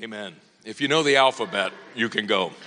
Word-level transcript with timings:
Amen. 0.00 0.32
If 0.64 0.80
you 0.80 0.86
know 0.86 1.02
the 1.02 1.16
alphabet, 1.16 1.72
you 1.96 2.08
can 2.08 2.26
go. 2.26 2.52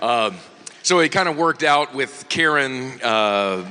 Um, 0.00 0.36
so 0.82 0.98
it 0.98 1.12
kind 1.12 1.28
of 1.28 1.38
worked 1.38 1.62
out 1.62 1.94
with 1.94 2.26
Karen 2.28 3.00
uh, 3.00 3.66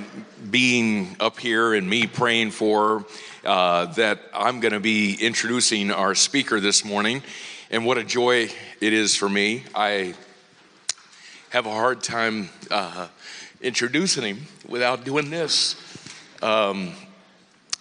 being 0.50 1.16
up 1.20 1.38
here 1.38 1.76
and 1.76 1.88
me 1.88 2.08
praying 2.08 2.52
for 2.52 3.06
uh, 3.46 3.86
that 3.94 4.20
I'm 4.34 4.62
going 4.62 4.72
to 4.74 4.80
be 4.80 5.14
introducing 5.14 5.92
our 5.92 6.16
speaker 6.16 6.60
this 6.60 6.84
morning. 6.84 7.22
And 7.70 7.86
what 7.86 8.00
a 8.00 8.04
joy 8.04 8.50
it 8.80 8.94
is 8.94 9.16
for 9.16 9.30
me. 9.30 9.64
I 9.76 10.16
have 11.50 11.68
a 11.68 11.72
hard 11.72 12.02
time 12.02 12.50
uh, 12.72 13.10
introducing 13.62 14.24
him 14.24 14.48
without 14.68 15.04
doing 15.04 15.30
this. 15.30 15.76
Um, 16.42 16.94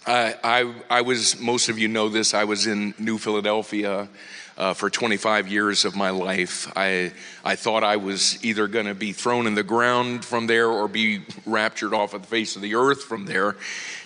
I, 0.05 0.73
I, 0.89 1.01
was, 1.01 1.39
most 1.39 1.69
of 1.69 1.79
you 1.79 1.87
know 1.87 2.09
this, 2.09 2.33
I 2.33 2.43
was 2.43 2.67
in 2.67 2.93
New 2.99 3.17
Philadelphia 3.17 4.09
uh, 4.57 4.73
for 4.73 4.89
25 4.89 5.47
years 5.47 5.85
of 5.85 5.95
my 5.95 6.09
life. 6.09 6.71
I, 6.75 7.13
I 7.43 7.55
thought 7.55 7.83
I 7.83 7.95
was 7.97 8.43
either 8.43 8.67
going 8.67 8.85
to 8.85 8.95
be 8.95 9.13
thrown 9.13 9.47
in 9.47 9.55
the 9.55 9.63
ground 9.63 10.25
from 10.25 10.47
there 10.47 10.67
or 10.67 10.87
be 10.87 11.21
raptured 11.45 11.93
off 11.93 12.13
of 12.13 12.23
the 12.23 12.27
face 12.27 12.55
of 12.55 12.61
the 12.61 12.75
earth 12.75 13.03
from 13.03 13.25
there, 13.25 13.55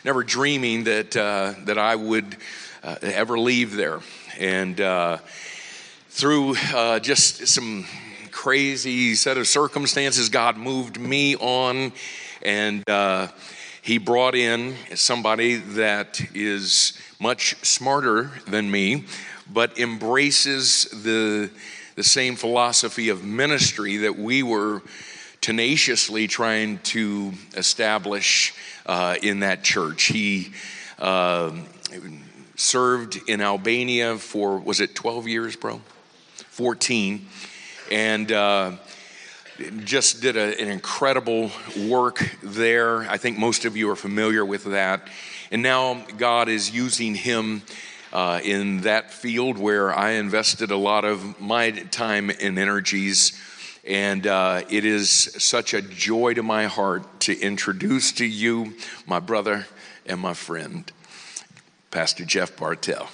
never 0.06 0.23
dreaming 0.23 0.84
that, 0.84 1.18
uh, 1.18 1.56
that 1.66 1.78
I 1.78 1.95
would 1.95 2.38
uh, 2.84 2.95
ever 3.02 3.40
leave 3.40 3.75
there. 3.75 4.00
And 4.38 4.80
uh, 4.80 5.18
through 6.09 6.56
uh, 6.75 7.00
just 7.00 7.48
some 7.48 7.86
crazy 8.31 9.16
set 9.16 9.38
of 9.38 9.48
circumstances, 9.48 10.30
God 10.30 10.58
moved 10.58 11.00
me 11.00 11.36
on 11.38 11.92
and 12.44 12.84
he 13.88 13.98
brought 13.98 14.36
in 14.36 14.76
somebody 14.96 15.56
that 15.56 16.20
is 16.36 17.00
much 17.22 17.56
smarter 17.66 18.32
than 18.46 18.70
me, 18.70 19.06
but 19.50 19.80
embraces 19.80 20.90
the, 20.92 21.50
the 21.96 22.04
same 22.04 22.36
philosophy 22.36 23.08
of 23.08 23.24
ministry 23.24 23.96
that 23.96 24.20
we 24.20 24.44
were 24.44 24.82
tenaciously 25.40 26.28
trying 26.28 26.80
to 26.80 27.32
establish 27.56 28.54
uh, 28.88 29.16
in 29.24 29.40
that 29.40 29.64
church. 29.64 30.04
He 30.04 30.52
uh, 31.00 31.54
served 32.58 33.18
in 33.30 33.40
Albania 33.40 34.18
for, 34.18 34.58
was 34.58 34.82
it 34.82 34.96
12 34.96 35.30
years, 35.30 35.56
bro? 35.56 35.80
14. 36.50 37.26
And 37.90 38.34
uh, 38.34 38.72
just 39.83 40.22
did 40.22 40.38
a, 40.38 40.59
an 40.61 40.69
incredible 40.69 41.52
work 41.88 42.36
there. 42.44 43.02
I 43.09 43.17
think 43.17 43.38
most 43.38 43.66
of 43.66 43.75
you 43.75 43.89
are 43.89 43.95
familiar 43.95 44.45
with 44.45 44.66
that. 44.66 45.08
And 45.52 45.63
now 45.63 46.05
God 46.17 46.50
is 46.50 46.73
using 46.73 47.16
him 47.16 47.61
uh, 48.13 48.39
in 48.44 48.81
that 48.81 49.11
field 49.11 49.57
where 49.57 49.94
I 49.94 50.12
invested 50.12 50.72
a 50.72 50.78
lot 50.78 51.06
of 51.06 51.40
my 51.40 51.72
time 51.72 52.29
and 52.29 52.57
energies. 52.57 53.40
And 53.85 54.28
uh, 54.28 54.63
it 54.69 54.85
is 54.85 55.09
such 55.09 55.73
a 55.73 55.81
joy 55.81 56.34
to 56.34 56.44
my 56.44 56.66
heart 56.66 57.22
to 57.22 57.40
introduce 57.40 58.12
to 58.13 58.25
you 58.25 58.75
my 59.06 59.19
brother 59.19 59.67
and 60.06 60.19
my 60.19 60.34
friend, 60.34 60.91
Pastor 61.91 62.25
Jeff 62.25 62.56
Bartell. 62.57 63.09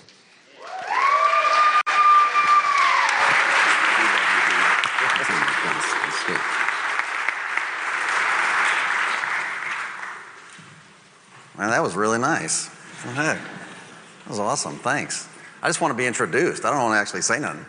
Man, 11.58 11.70
that 11.70 11.84
was 11.84 11.96
really 11.96 12.18
nice. 12.18 12.68
Heck? 13.04 13.38
That 13.38 14.30
was 14.30 14.40
awesome. 14.40 14.78
Thanks. 14.78 15.30
I 15.62 15.68
just 15.68 15.82
want 15.82 15.92
to 15.92 15.98
be 15.98 16.08
introduced. 16.08 16.66
I 16.66 16.72
don't 16.72 16.82
want 16.82 16.96
to 16.96 17.00
actually 17.00 17.22
say 17.22 17.40
nothing. 17.40 17.66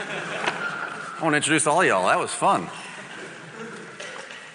I 0.00 1.20
want 1.22 1.34
to 1.34 1.36
introduce 1.36 1.66
all 1.66 1.84
y'all. 1.84 2.08
That 2.08 2.18
was 2.18 2.32
fun. 2.32 2.68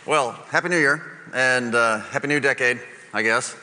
Well, 0.06 0.34
Happy 0.50 0.68
New 0.68 0.80
Year 0.80 1.02
and 1.34 1.74
uh, 1.74 2.00
Happy 2.00 2.28
New 2.28 2.42
Decade, 2.42 2.82
I 3.14 3.22
guess. 3.22 3.56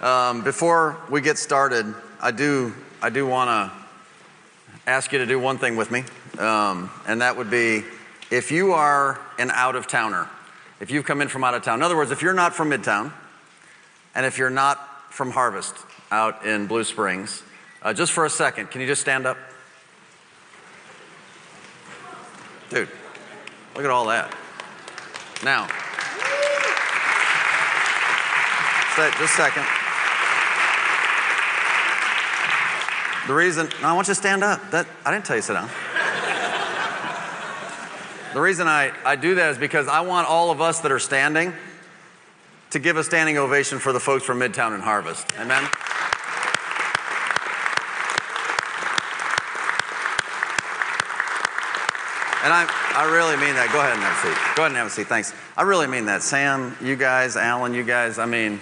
Um, 0.00 0.42
before 0.42 0.96
we 1.10 1.20
get 1.20 1.36
started, 1.36 1.94
I 2.20 2.30
do, 2.30 2.74
I 3.02 3.10
do 3.10 3.26
want 3.26 3.48
to 3.50 3.70
ask 4.86 5.12
you 5.12 5.18
to 5.18 5.26
do 5.26 5.38
one 5.38 5.58
thing 5.58 5.76
with 5.76 5.90
me, 5.90 6.04
um, 6.38 6.90
and 7.06 7.20
that 7.20 7.36
would 7.36 7.50
be 7.50 7.84
if 8.30 8.50
you 8.50 8.72
are 8.72 9.20
an 9.38 9.50
out 9.50 9.76
of 9.76 9.86
towner, 9.86 10.28
if 10.80 10.90
you've 10.90 11.04
come 11.04 11.20
in 11.20 11.28
from 11.28 11.44
out 11.44 11.54
of 11.54 11.62
town, 11.62 11.80
in 11.80 11.82
other 11.82 11.96
words, 11.96 12.10
if 12.10 12.22
you're 12.22 12.34
not 12.34 12.54
from 12.54 12.70
Midtown, 12.70 13.12
and 14.14 14.26
if 14.26 14.38
you're 14.38 14.50
not 14.50 15.12
from 15.12 15.30
Harvest 15.30 15.74
out 16.10 16.44
in 16.44 16.66
Blue 16.66 16.84
Springs, 16.84 17.42
uh, 17.82 17.92
just 17.92 18.12
for 18.12 18.24
a 18.24 18.30
second, 18.30 18.70
can 18.70 18.80
you 18.80 18.86
just 18.86 19.00
stand 19.00 19.26
up? 19.26 19.36
Dude, 22.70 22.88
look 23.74 23.84
at 23.84 23.90
all 23.90 24.06
that. 24.06 24.34
Now, 25.44 25.68
just 28.96 29.20
a 29.20 29.28
second. 29.28 29.64
The 33.26 33.34
reason, 33.34 33.68
no, 33.82 33.88
I 33.88 33.92
want 33.94 34.06
you 34.06 34.14
to 34.14 34.20
stand 34.20 34.44
up. 34.44 34.70
That, 34.70 34.86
I 35.04 35.10
didn't 35.12 35.24
tell 35.24 35.36
you 35.36 35.42
to 35.42 35.46
sit 35.46 35.54
down. 35.54 35.68
the 38.34 38.40
reason 38.40 38.68
I, 38.68 38.92
I 39.04 39.16
do 39.16 39.34
that 39.36 39.50
is 39.50 39.58
because 39.58 39.88
I 39.88 40.02
want 40.02 40.28
all 40.28 40.50
of 40.50 40.60
us 40.60 40.80
that 40.80 40.92
are 40.92 40.98
standing 40.98 41.52
to 42.74 42.80
give 42.80 42.96
a 42.96 43.04
standing 43.04 43.38
ovation 43.38 43.78
for 43.78 43.92
the 43.92 44.00
folks 44.00 44.24
from 44.24 44.40
Midtown 44.40 44.74
and 44.74 44.82
Harvest. 44.82 45.32
Amen? 45.38 45.62
And 52.42 52.52
I, 52.52 52.66
I 52.96 53.08
really 53.12 53.36
mean 53.36 53.54
that. 53.54 53.70
Go 53.72 53.78
ahead 53.78 53.92
and 53.92 54.02
have 54.02 54.18
a 54.18 54.26
seat. 54.26 54.56
Go 54.56 54.62
ahead 54.62 54.72
and 54.72 54.76
have 54.76 54.88
a 54.88 54.90
seat. 54.90 55.06
Thanks. 55.06 55.32
I 55.56 55.62
really 55.62 55.86
mean 55.86 56.06
that. 56.06 56.24
Sam, 56.24 56.76
you 56.82 56.96
guys, 56.96 57.36
Alan, 57.36 57.74
you 57.74 57.84
guys, 57.84 58.18
I 58.18 58.26
mean, 58.26 58.58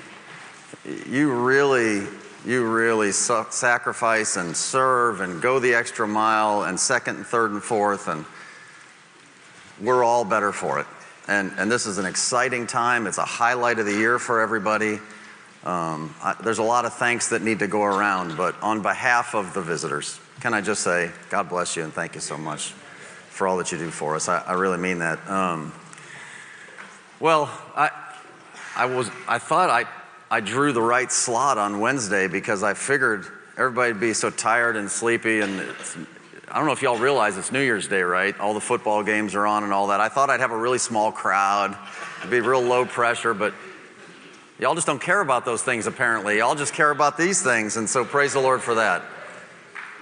you 1.09 1.33
really, 1.33 2.07
you 2.45 2.71
really 2.71 3.13
sacrifice 3.13 4.37
and 4.37 4.55
serve 4.55 5.23
and 5.23 5.41
go 5.41 5.59
the 5.59 5.73
extra 5.73 6.07
mile 6.07 6.65
and 6.65 6.79
second 6.79 7.17
and 7.17 7.27
third 7.27 7.53
and 7.53 7.63
fourth, 7.63 8.09
and 8.09 8.27
we're 9.81 10.05
all 10.05 10.27
better 10.27 10.53
for 10.53 10.81
it. 10.81 10.87
And, 11.29 11.53
and 11.57 11.71
this 11.71 11.87
is 11.87 11.99
an 11.99 12.05
exciting 12.05 12.67
time. 12.67 13.07
It's 13.07 13.19
a 13.19 13.25
highlight 13.25 13.79
of 13.79 13.87
the 13.87 13.93
year 13.93 14.19
for 14.19 14.41
everybody. 14.41 14.99
Um, 15.65 16.15
I, 16.21 16.35
there's 16.43 16.59
a 16.59 16.65
lot 16.65 16.85
of 16.85 16.95
thanks 16.95 17.29
that 17.29 17.43
need 17.43 17.61
to 17.61 17.69
go 17.69 17.83
around, 17.83 18.37
but 18.37 18.61
on 18.63 18.83
behalf 18.83 19.35
of 19.35 19.55
the 19.55 19.63
visitors, 19.63 20.19
can 20.41 20.55
I 20.55 20.61
just 20.61 20.83
say, 20.83 21.13
God 21.31 21.49
bless 21.49 21.77
you 21.77 21.85
and 21.85 21.93
thank 21.93 22.17
you 22.17 22.21
so 22.21 22.37
much 22.37 22.73
for 23.31 23.47
all 23.47 23.57
that 23.59 23.71
you 23.71 23.79
do 23.79 23.91
for 23.91 24.17
us. 24.17 24.29
I, 24.29 24.39
I 24.39 24.55
really 24.55 24.79
mean 24.79 24.99
that. 24.99 25.25
Um, 25.31 25.73
well, 27.21 27.49
I, 27.77 27.91
I, 28.75 28.87
was, 28.87 29.09
I 29.29 29.39
thought 29.39 29.71
I, 29.71 29.85
I 30.29 30.41
drew 30.41 30.73
the 30.73 30.83
right 30.83 31.13
slot 31.13 31.59
on 31.59 31.79
Wednesday 31.79 32.27
because 32.27 32.65
I 32.65 32.75
figured 32.75 33.27
everybody'd 33.57 34.01
be 34.01 34.15
so 34.15 34.31
tired 34.31 34.77
and 34.77 34.91
sleepy 34.91 35.41
and 35.41 35.61
I 36.53 36.57
don't 36.57 36.67
know 36.67 36.73
if 36.73 36.83
y'all 36.83 36.99
realize 36.99 37.39
it's 37.39 37.51
New 37.51 37.63
Year's 37.63 37.89
Day, 37.89 38.03
right? 38.03 38.39
All 38.39 38.53
the 38.53 38.61
football 38.61 39.03
games 39.03 39.35
are 39.35 39.47
on 39.47 39.65
and 39.65 39.73
all 39.73 39.87
that. 39.87 40.01
I 40.01 40.11
thought 40.11 40.29
I'd 40.29 40.41
have 40.41 40.51
a 40.51 40.57
really 40.57 40.77
small 40.77 41.11
crowd, 41.11 41.75
It'd 42.19 42.31
be 42.31 42.41
real 42.41 42.61
low 42.61 42.85
pressure, 42.85 43.33
but 43.33 43.55
y'all 44.59 44.75
just 44.75 44.87
don't 44.87 45.01
care 45.01 45.23
about 45.23 45.47
those 45.47 45.63
things 45.63 45.87
apparently. 45.87 46.37
Y'all 46.37 46.55
just 46.55 46.75
care 46.75 46.91
about 46.91 47.17
these 47.17 47.41
things, 47.41 47.79
and 47.79 47.89
so 47.89 48.05
praise 48.05 48.35
the 48.35 48.41
Lord 48.41 48.61
for 48.61 48.75
that. 48.75 49.03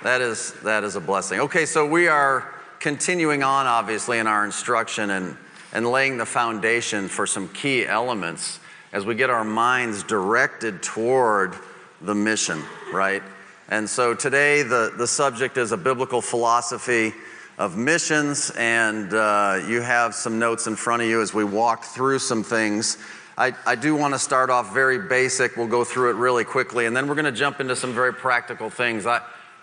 That 0.03 0.21
is 0.21 0.53
that 0.65 0.83
is 0.83 0.97
a 0.97 1.01
blessing. 1.01 1.39
Okay, 1.39 1.67
so 1.67 1.87
we 1.87 2.09
are 2.09 2.53
continuing 2.81 3.45
on 3.45 3.69
obviously 3.69 4.19
in 4.19 4.27
our 4.27 4.45
instruction 4.45 5.11
and 5.11 5.37
and 5.73 5.87
laying 5.87 6.19
the 6.19 6.27
foundation 6.27 7.07
for 7.07 7.29
some 7.29 7.49
key 7.51 7.87
elements 7.87 8.59
as 8.93 9.07
we 9.07 9.15
get 9.15 9.31
our 9.31 9.45
minds 9.45 10.03
directed 10.03 10.83
toward 10.83 11.55
the 12.01 12.15
mission, 12.15 12.61
right? 12.93 13.23
And 13.71 13.89
so 13.89 14.15
today, 14.15 14.63
the, 14.63 14.93
the 14.97 15.07
subject 15.07 15.57
is 15.57 15.73
a 15.73 15.77
biblical 15.77 16.21
philosophy 16.21 17.15
of 17.57 17.77
missions, 17.77 18.51
and 18.59 19.15
uh, 19.15 19.63
you 19.67 19.81
have 19.81 20.15
some 20.15 20.39
notes 20.39 20.67
in 20.67 20.77
front 20.77 21.03
of 21.03 21.09
you 21.09 21.23
as 21.23 21.33
we 21.33 21.45
walk 21.45 21.85
through 21.85 22.19
some 22.19 22.43
things 22.43 22.99
I, 23.41 23.55
I 23.65 23.75
do 23.75 23.97
want 23.97 24.13
to 24.13 24.19
start 24.19 24.51
off 24.51 24.75
very 24.75 24.99
basic. 24.99 25.57
We'll 25.57 25.67
go 25.67 25.83
through 25.83 26.11
it 26.11 26.17
really 26.17 26.45
quickly, 26.45 26.85
and 26.85 26.95
then 26.95 27.09
we're 27.09 27.15
going 27.15 27.25
to 27.25 27.33
jump 27.33 27.59
into 27.59 27.75
some 27.75 27.95
very 27.95 28.13
practical 28.13 28.69
things. 28.69 29.07
I, 29.07 29.23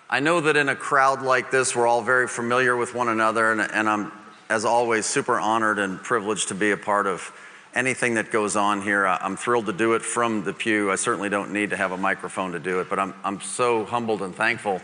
I 0.09 0.19
know 0.19 0.41
that 0.41 0.57
in 0.57 0.67
a 0.67 0.75
crowd 0.75 1.21
like 1.21 1.51
this, 1.51 1.75
we're 1.75 1.85
all 1.85 2.01
very 2.01 2.27
familiar 2.27 2.75
with 2.75 2.95
one 2.95 3.07
another, 3.07 3.51
and, 3.51 3.61
and 3.61 3.87
I'm, 3.87 4.11
as 4.49 4.65
always, 4.65 5.05
super 5.05 5.39
honored 5.39 5.77
and 5.77 6.01
privileged 6.01 6.47
to 6.47 6.55
be 6.55 6.71
a 6.71 6.77
part 6.77 7.05
of 7.05 7.31
anything 7.77 8.15
that 8.15 8.31
goes 8.31 8.55
on 8.55 8.81
here. 8.81 9.05
I, 9.05 9.19
I'm 9.21 9.37
thrilled 9.37 9.67
to 9.67 9.73
do 9.73 9.93
it 9.93 10.01
from 10.01 10.43
the 10.43 10.51
pew. 10.51 10.91
I 10.91 10.95
certainly 10.95 11.29
don't 11.29 11.53
need 11.53 11.69
to 11.69 11.77
have 11.77 11.91
a 11.91 11.97
microphone 11.97 12.53
to 12.53 12.59
do 12.59 12.79
it, 12.79 12.89
but 12.89 12.97
I'm, 12.97 13.13
I'm 13.23 13.39
so 13.39 13.85
humbled 13.85 14.23
and 14.23 14.35
thankful. 14.35 14.81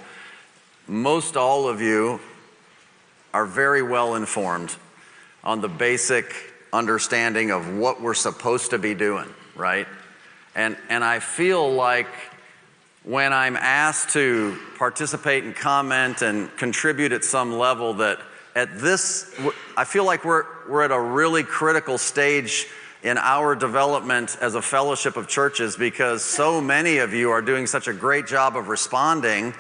Most 0.88 1.36
all 1.36 1.68
of 1.68 1.82
you 1.82 2.20
are 3.34 3.48
very 3.48 3.82
well 3.82 4.14
informed 4.14 4.76
on 5.44 5.60
the 5.60 5.68
basic 5.68 6.54
understanding 6.72 7.50
of 7.50 7.76
what 7.76 8.00
we're 8.00 8.14
supposed 8.14 8.70
to 8.72 8.78
be 8.78 8.94
doing, 8.94 9.28
right? 9.56 9.88
And, 10.56 10.78
and 10.88 11.04
I 11.04 11.18
feel 11.18 11.74
like 11.74 12.08
when 13.04 13.34
I'm 13.34 13.58
asked 13.58 14.12
to 14.12 14.56
participate 14.78 15.44
and 15.44 15.56
comment 15.56 16.22
and 16.22 16.56
contribute 16.58 17.12
at 17.12 17.24
some 17.24 17.58
level, 17.58 17.96
that 17.96 18.20
at 18.56 18.78
this, 18.80 19.34
I 19.76 19.84
feel 19.84 20.06
like 20.06 20.24
we're, 20.24 20.46
we're 20.70 20.84
at 20.84 20.92
a 20.92 21.00
really 21.00 21.42
critical 21.42 21.98
stage 21.98 22.68
in 23.04 23.18
our 23.18 23.54
development 23.54 24.38
as 24.40 24.56
a 24.56 24.62
fellowship 24.62 25.18
of 25.18 25.28
churches 25.28 25.76
because 25.76 26.24
so 26.24 26.62
many 26.62 27.00
of 27.00 27.14
you 27.14 27.32
are 27.32 27.42
doing 27.42 27.68
such 27.68 27.90
a 27.90 27.94
great 27.94 28.26
job 28.26 28.56
of 28.56 28.70
responding 28.70 29.54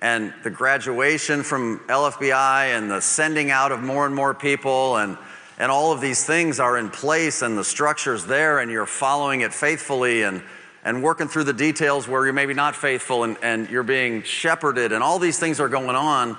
and 0.00 0.32
the 0.42 0.50
graduation 0.50 1.42
from 1.42 1.78
LFBI 1.88 2.76
and 2.76 2.90
the 2.90 3.00
sending 3.00 3.50
out 3.50 3.70
of 3.70 3.82
more 3.82 4.06
and 4.06 4.14
more 4.14 4.34
people 4.34 4.96
and 4.96 5.18
and 5.58 5.72
all 5.72 5.90
of 5.90 6.02
these 6.02 6.22
things 6.24 6.60
are 6.60 6.76
in 6.76 6.90
place 6.90 7.40
and 7.40 7.56
the 7.56 7.64
structure's 7.64 8.26
there 8.26 8.58
and 8.58 8.70
you're 8.70 8.86
following 8.86 9.42
it 9.42 9.52
faithfully 9.52 10.22
and 10.22 10.42
and 10.82 11.02
working 11.02 11.28
through 11.28 11.44
the 11.44 11.52
details 11.52 12.08
where 12.08 12.24
you're 12.24 12.32
maybe 12.32 12.54
not 12.54 12.74
faithful 12.74 13.24
and, 13.24 13.36
and 13.42 13.68
you're 13.68 13.82
being 13.82 14.22
shepherded 14.22 14.92
and 14.92 15.02
all 15.02 15.18
these 15.18 15.38
things 15.38 15.60
are 15.60 15.68
going 15.68 15.96
on 15.96 16.36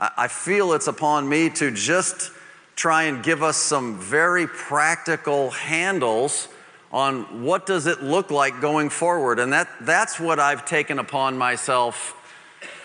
I, 0.00 0.10
I 0.18 0.28
feel 0.28 0.72
it's 0.72 0.88
upon 0.88 1.28
me 1.28 1.48
to 1.50 1.70
just 1.70 2.32
try 2.76 3.04
and 3.04 3.22
give 3.22 3.42
us 3.42 3.56
some 3.56 3.98
very 3.98 4.46
practical 4.46 5.50
handles 5.50 6.48
on 6.92 7.42
what 7.42 7.64
does 7.66 7.86
it 7.86 8.02
look 8.02 8.30
like 8.30 8.60
going 8.60 8.90
forward 8.90 9.38
and 9.38 9.52
that 9.52 9.68
that's 9.80 10.20
what 10.20 10.38
I've 10.38 10.64
taken 10.66 10.98
upon 10.98 11.38
myself 11.38 12.14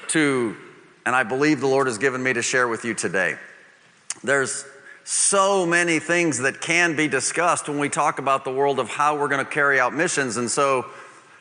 to, 0.10 0.56
and 1.06 1.16
I 1.16 1.24
believe 1.24 1.60
the 1.60 1.68
Lord 1.68 1.88
has 1.88 1.98
given 1.98 2.24
me 2.24 2.34
to 2.34 2.42
share 2.42 2.68
with 2.68 2.86
you 2.86 2.94
today. 2.94 3.38
There's 4.24 4.66
so 5.04 5.66
many 5.66 6.00
things 6.00 6.40
that 6.40 6.60
can 6.60 6.96
be 6.96 7.08
discussed 7.08 7.70
when 7.70 7.80
we 7.80 7.90
talk 7.90 8.20
about 8.20 8.44
the 8.44 8.52
world 8.52 8.80
of 8.80 8.90
how 8.90 9.18
we're 9.18 9.30
going 9.30 9.44
to 9.44 9.50
carry 9.50 9.80
out 9.80 9.94
missions. 9.94 10.38
And 10.38 10.50
so 10.52 10.86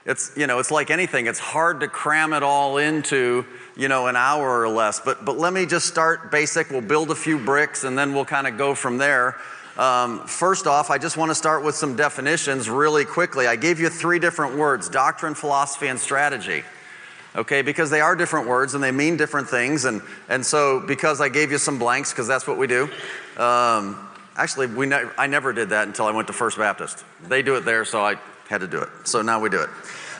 it's, 0.07 0.33
you 0.37 0.47
know, 0.47 0.59
it's 0.59 0.71
like 0.71 0.91
anything. 0.91 1.27
It's 1.27 1.39
hard 1.39 1.81
to 1.81 1.89
cram 1.89 2.33
it 2.33 2.43
all 2.43 2.79
into, 2.79 3.45
you 3.77 3.89
know, 3.89 4.07
an 4.07 4.17
hour 4.17 4.61
or 4.61 4.69
less. 4.69 5.01
But, 5.01 5.25
but 5.25 5.37
let 5.37 5.53
me 5.53 5.67
just 5.67 5.87
start 5.87 6.31
basic. 6.31 6.71
We'll 6.71 6.81
build 6.81 7.11
a 7.11 7.15
few 7.15 7.39
bricks 7.39 7.85
and 7.85 7.99
then 7.99 8.15
we'll 8.15 8.25
kind 8.25 8.47
of 8.47 8.57
go 8.57 8.75
from 8.75 8.99
there. 8.99 9.37
Um, 9.77 10.27
first 10.27 10.67
off, 10.67 10.91
I 10.91 10.97
just 10.97 11.17
want 11.17 11.31
to 11.31 11.35
start 11.35 11.63
with 11.63 11.75
some 11.75 11.97
definitions 11.97 12.71
really 12.71 13.05
quickly. 13.05 13.47
I 13.47 13.57
gave 13.57 13.81
you 13.81 13.91
three 13.91 14.19
different 14.19 14.57
words 14.57 14.89
doctrine, 14.89 15.35
philosophy, 15.35 15.89
and 15.89 15.99
strategy 15.99 16.63
okay? 17.37 17.63
Because 17.63 17.91
they 17.91 18.01
are 18.01 18.17
different 18.17 18.49
words 18.49 18.75
and 18.75 18.83
they 18.83 18.91
mean 18.91 19.17
different 19.17 19.49
things. 19.49 19.85
And, 19.85 20.03
and 20.29 20.45
so, 20.45 20.81
because 20.81 21.21
I 21.21 21.29
gave 21.29 21.53
you 21.53 21.59
some 21.59 21.79
blanks, 21.79 22.11
because 22.13 22.27
that's 22.27 22.47
what 22.47 22.59
we 22.59 22.67
do. 22.67 22.85
Um, 23.37 24.09
actually, 24.37 24.67
we 24.69 24.87
ne- 24.87 25.11
I 25.19 25.27
never 25.27 25.53
did 25.53 25.71
that 25.71 25.87
until 25.87 26.07
I 26.07 26.13
went 26.13 26.27
to 26.29 26.33
First 26.33 26.59
Baptist. 26.59 27.05
They 27.29 27.43
do 27.43 27.57
it 27.57 27.65
there, 27.65 27.85
so 27.85 28.01
I 28.01 28.17
had 28.49 28.63
to 28.63 28.67
do 28.67 28.81
it. 28.81 28.89
So 29.05 29.23
now 29.23 29.41
we 29.41 29.51
do 29.51 29.61
it. 29.61 29.71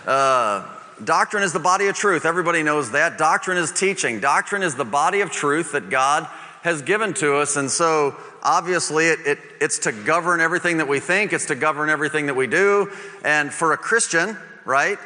Uh, 0.07 0.65
doctrine 1.03 1.43
is 1.43 1.53
the 1.53 1.59
body 1.59 1.89
of 1.89 1.97
truth. 1.97 2.25
Everybody 2.25 2.63
knows 2.63 2.93
that. 2.93 3.19
Doctrine 3.19 3.59
is 3.59 3.73
teaching. 3.73 4.21
Doctrine 4.21 4.63
is 4.63 4.77
the 4.77 4.85
body 4.85 5.21
of 5.21 5.31
truth 5.31 5.73
that 5.73 5.91
God 5.91 6.29
has 6.63 6.83
given 6.83 7.13
to 7.15 7.37
us. 7.37 7.57
And 7.57 7.71
so, 7.71 8.17
obviously, 8.43 9.07
it, 9.07 9.19
it, 9.27 9.39
it's 9.61 9.81
to 9.81 9.93
govern 9.93 10.41
everything 10.41 10.79
that 10.79 10.89
we 10.89 11.01
think, 11.01 11.33
it's 11.33 11.47
to 11.47 11.55
govern 11.55 11.91
everything 11.91 12.27
that 12.27 12.35
we 12.35 12.47
do. 12.47 12.91
And 13.25 13.53
for 13.53 13.73
a 13.73 13.77
Christian, 13.77 14.37
right, 14.65 14.99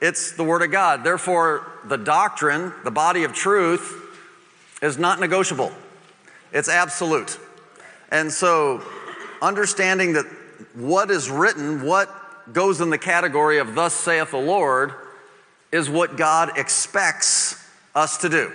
it's 0.00 0.32
the 0.32 0.44
Word 0.44 0.62
of 0.62 0.70
God. 0.70 1.04
Therefore, 1.04 1.72
the 1.84 1.96
doctrine, 1.96 2.72
the 2.84 2.90
body 2.90 3.24
of 3.24 3.32
truth, 3.32 3.94
is 4.82 4.98
not 4.98 5.20
negotiable, 5.20 5.72
it's 6.52 6.68
absolute. 6.68 7.38
And 8.10 8.32
so, 8.32 8.82
understanding 9.42 10.14
that 10.14 10.24
what 10.74 11.10
is 11.10 11.30
written, 11.30 11.82
what 11.82 12.08
goes 12.52 12.80
in 12.80 12.90
the 12.90 12.98
category 12.98 13.58
of 13.58 13.74
thus 13.74 13.94
saith 13.94 14.30
the 14.30 14.38
Lord, 14.38 14.92
is 15.72 15.90
what 15.90 16.16
God 16.16 16.56
expects 16.56 17.62
us 17.94 18.18
to 18.18 18.28
do. 18.28 18.52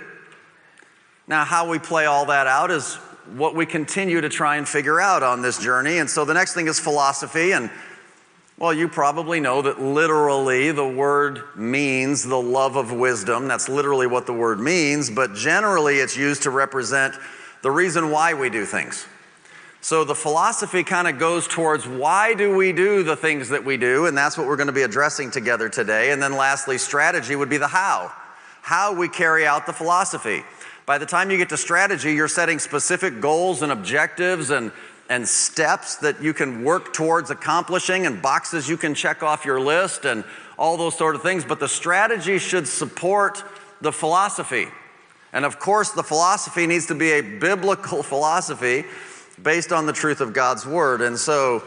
Now, 1.26 1.44
how 1.44 1.68
we 1.68 1.78
play 1.78 2.06
all 2.06 2.26
that 2.26 2.46
out 2.46 2.70
is 2.70 2.96
what 3.36 3.54
we 3.54 3.64
continue 3.64 4.20
to 4.20 4.28
try 4.28 4.56
and 4.56 4.68
figure 4.68 5.00
out 5.00 5.22
on 5.22 5.40
this 5.40 5.58
journey. 5.58 5.98
And 5.98 6.10
so 6.10 6.24
the 6.24 6.34
next 6.34 6.54
thing 6.54 6.66
is 6.66 6.78
philosophy. 6.78 7.52
And 7.52 7.70
well, 8.58 8.72
you 8.72 8.88
probably 8.88 9.40
know 9.40 9.62
that 9.62 9.80
literally 9.80 10.70
the 10.70 10.86
word 10.86 11.42
means 11.56 12.22
the 12.22 12.40
love 12.40 12.76
of 12.76 12.92
wisdom. 12.92 13.48
That's 13.48 13.68
literally 13.68 14.06
what 14.06 14.26
the 14.26 14.32
word 14.32 14.60
means, 14.60 15.10
but 15.10 15.34
generally 15.34 15.96
it's 15.96 16.16
used 16.16 16.42
to 16.44 16.50
represent 16.50 17.14
the 17.62 17.70
reason 17.70 18.10
why 18.10 18.34
we 18.34 18.50
do 18.50 18.64
things. 18.64 19.06
So 19.84 20.02
the 20.02 20.14
philosophy 20.14 20.82
kind 20.82 21.06
of 21.06 21.18
goes 21.18 21.46
towards 21.46 21.86
why 21.86 22.32
do 22.32 22.56
we 22.56 22.72
do 22.72 23.02
the 23.02 23.16
things 23.16 23.50
that 23.50 23.66
we 23.66 23.76
do, 23.76 24.06
and 24.06 24.16
that's 24.16 24.38
what 24.38 24.46
we're 24.46 24.56
going 24.56 24.68
to 24.68 24.72
be 24.72 24.80
addressing 24.80 25.30
together 25.30 25.68
today. 25.68 26.10
And 26.10 26.22
then 26.22 26.38
lastly, 26.38 26.78
strategy 26.78 27.36
would 27.36 27.50
be 27.50 27.58
the 27.58 27.68
how. 27.68 28.10
How 28.62 28.94
we 28.94 29.10
carry 29.10 29.46
out 29.46 29.66
the 29.66 29.74
philosophy. 29.74 30.42
By 30.86 30.96
the 30.96 31.04
time 31.04 31.30
you 31.30 31.36
get 31.36 31.50
to 31.50 31.58
strategy, 31.58 32.14
you're 32.14 32.28
setting 32.28 32.60
specific 32.60 33.20
goals 33.20 33.60
and 33.60 33.70
objectives 33.70 34.48
and 34.48 34.72
and 35.10 35.28
steps 35.28 35.96
that 35.96 36.22
you 36.22 36.32
can 36.32 36.64
work 36.64 36.94
towards 36.94 37.30
accomplishing 37.30 38.06
and 38.06 38.22
boxes 38.22 38.70
you 38.70 38.78
can 38.78 38.94
check 38.94 39.22
off 39.22 39.44
your 39.44 39.60
list 39.60 40.06
and 40.06 40.24
all 40.58 40.78
those 40.78 40.96
sort 40.96 41.14
of 41.14 41.20
things. 41.20 41.44
But 41.44 41.60
the 41.60 41.68
strategy 41.68 42.38
should 42.38 42.66
support 42.66 43.44
the 43.82 43.92
philosophy. 43.92 44.68
And 45.34 45.44
of 45.44 45.58
course, 45.58 45.90
the 45.90 46.02
philosophy 46.02 46.66
needs 46.66 46.86
to 46.86 46.94
be 46.94 47.10
a 47.10 47.20
biblical 47.20 48.02
philosophy 48.14 48.86
based 49.42 49.72
on 49.72 49.86
the 49.86 49.92
truth 49.92 50.20
of 50.20 50.32
God's 50.32 50.66
word. 50.66 51.00
And 51.00 51.18
so, 51.18 51.62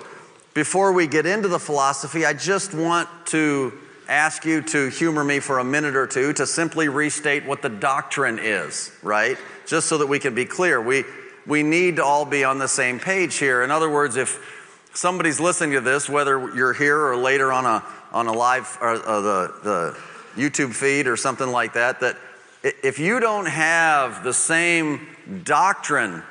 before 0.53 0.91
we 0.91 1.05
get 1.05 1.25
into 1.25 1.47
the 1.47 1.59
philosophy, 1.59 2.25
I 2.25 2.33
just 2.33 2.73
want 2.73 3.07
to 3.27 3.71
ask 4.07 4.45
you 4.45 4.61
to 4.61 4.89
humor 4.89 5.23
me 5.23 5.39
for 5.39 5.59
a 5.59 5.63
minute 5.63 5.95
or 5.95 6.07
two 6.07 6.33
to 6.33 6.47
simply 6.47 6.87
restate 6.87 7.45
what 7.45 7.61
the 7.61 7.69
doctrine 7.69 8.39
is, 8.39 8.91
right? 9.03 9.37
Just 9.65 9.87
so 9.87 9.97
that 9.99 10.07
we 10.07 10.17
can 10.17 10.33
be 10.33 10.45
clear. 10.45 10.81
We, 10.81 11.03
we 11.45 11.61
need 11.61 11.97
to 11.97 12.03
all 12.03 12.25
be 12.25 12.43
on 12.43 12.57
the 12.57 12.67
same 12.67 12.99
page 12.99 13.35
here. 13.35 13.63
In 13.63 13.71
other 13.71 13.89
words, 13.89 14.15
if 14.15 14.89
somebody's 14.93 15.39
listening 15.39 15.73
to 15.73 15.81
this, 15.81 16.09
whether 16.09 16.55
you're 16.55 16.73
here 16.73 16.99
or 16.99 17.15
later 17.17 17.51
on 17.51 17.65
a, 17.65 17.83
on 18.11 18.27
a 18.27 18.33
live, 18.33 18.77
or 18.81 18.95
uh, 18.95 19.21
the, 19.21 19.53
the 19.63 19.97
YouTube 20.41 20.73
feed 20.73 21.07
or 21.07 21.17
something 21.17 21.47
like 21.47 21.73
that, 21.73 21.99
that 21.99 22.17
if 22.63 22.99
you 22.99 23.19
don't 23.19 23.45
have 23.45 24.23
the 24.23 24.33
same 24.33 25.07
doctrine 25.43 26.23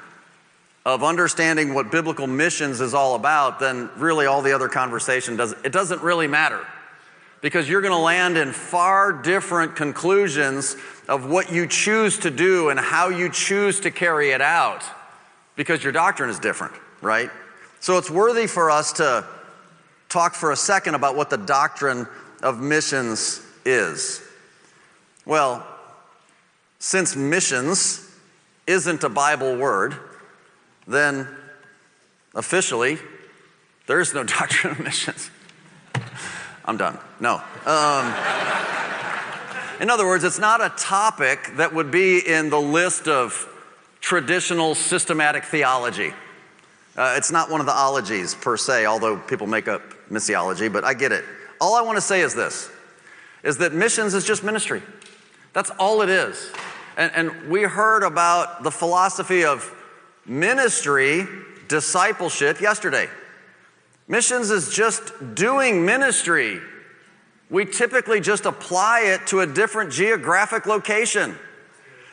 of 0.86 1.02
understanding 1.02 1.74
what 1.74 1.90
biblical 1.90 2.28
missions 2.28 2.80
is 2.80 2.94
all 2.94 3.16
about, 3.16 3.58
then 3.58 3.90
really 3.96 4.24
all 4.24 4.40
the 4.40 4.52
other 4.52 4.68
conversation 4.68 5.36
doesn't, 5.36 5.66
it 5.66 5.72
doesn't 5.72 6.00
really 6.00 6.28
matter. 6.28 6.64
Because 7.40 7.68
you're 7.68 7.80
going 7.80 7.92
to 7.92 7.98
land 7.98 8.38
in 8.38 8.52
far 8.52 9.12
different 9.12 9.74
conclusions 9.74 10.76
of 11.08 11.28
what 11.28 11.50
you 11.50 11.66
choose 11.66 12.20
to 12.20 12.30
do 12.30 12.68
and 12.68 12.78
how 12.78 13.08
you 13.08 13.28
choose 13.28 13.80
to 13.80 13.90
carry 13.90 14.30
it 14.30 14.40
out 14.40 14.84
because 15.56 15.82
your 15.82 15.92
doctrine 15.92 16.30
is 16.30 16.38
different, 16.38 16.74
right? 17.02 17.30
So 17.80 17.98
it's 17.98 18.10
worthy 18.10 18.46
for 18.46 18.70
us 18.70 18.92
to 18.94 19.26
talk 20.08 20.34
for 20.34 20.52
a 20.52 20.56
second 20.56 20.94
about 20.94 21.16
what 21.16 21.30
the 21.30 21.36
doctrine 21.36 22.06
of 22.44 22.60
missions 22.60 23.44
is. 23.64 24.22
Well, 25.24 25.66
since 26.78 27.16
missions 27.16 28.08
isn't 28.68 29.02
a 29.02 29.08
Bible 29.08 29.56
word, 29.56 29.96
then 30.86 31.28
officially 32.34 32.98
there 33.86 34.00
is 34.00 34.14
no 34.14 34.24
doctrine 34.24 34.72
of 34.72 34.80
missions. 34.80 35.30
I'm 36.64 36.76
done. 36.76 36.98
No. 37.20 37.34
Um, 37.64 38.14
in 39.80 39.90
other 39.90 40.06
words, 40.06 40.24
it's 40.24 40.38
not 40.38 40.60
a 40.60 40.70
topic 40.76 41.56
that 41.56 41.74
would 41.74 41.90
be 41.90 42.18
in 42.18 42.50
the 42.50 42.60
list 42.60 43.08
of 43.08 43.48
traditional 44.00 44.74
systematic 44.74 45.44
theology. 45.44 46.12
Uh, 46.96 47.14
it's 47.16 47.30
not 47.30 47.50
one 47.50 47.60
of 47.60 47.66
the 47.66 47.76
ologies 47.76 48.34
per 48.34 48.56
se, 48.56 48.86
although 48.86 49.18
people 49.18 49.46
make 49.46 49.68
up 49.68 49.82
missiology, 50.10 50.72
but 50.72 50.82
I 50.82 50.94
get 50.94 51.12
it. 51.12 51.24
All 51.60 51.74
I 51.74 51.82
want 51.82 51.96
to 51.96 52.02
say 52.02 52.20
is 52.22 52.34
this 52.34 52.70
is 53.42 53.58
that 53.58 53.72
missions 53.72 54.14
is 54.14 54.24
just 54.24 54.42
ministry. 54.42 54.82
That's 55.52 55.70
all 55.78 56.02
it 56.02 56.08
is. 56.08 56.50
And, 56.96 57.12
and 57.14 57.50
we 57.50 57.62
heard 57.62 58.02
about 58.02 58.62
the 58.62 58.70
philosophy 58.70 59.44
of 59.44 59.72
ministry, 60.26 61.26
discipleship 61.68 62.60
yesterday. 62.60 63.08
Missions 64.08 64.50
is 64.50 64.72
just 64.72 65.12
doing 65.34 65.84
ministry. 65.84 66.60
We 67.50 67.64
typically 67.64 68.20
just 68.20 68.44
apply 68.44 69.02
it 69.06 69.26
to 69.28 69.40
a 69.40 69.46
different 69.46 69.92
geographic 69.92 70.66
location 70.66 71.36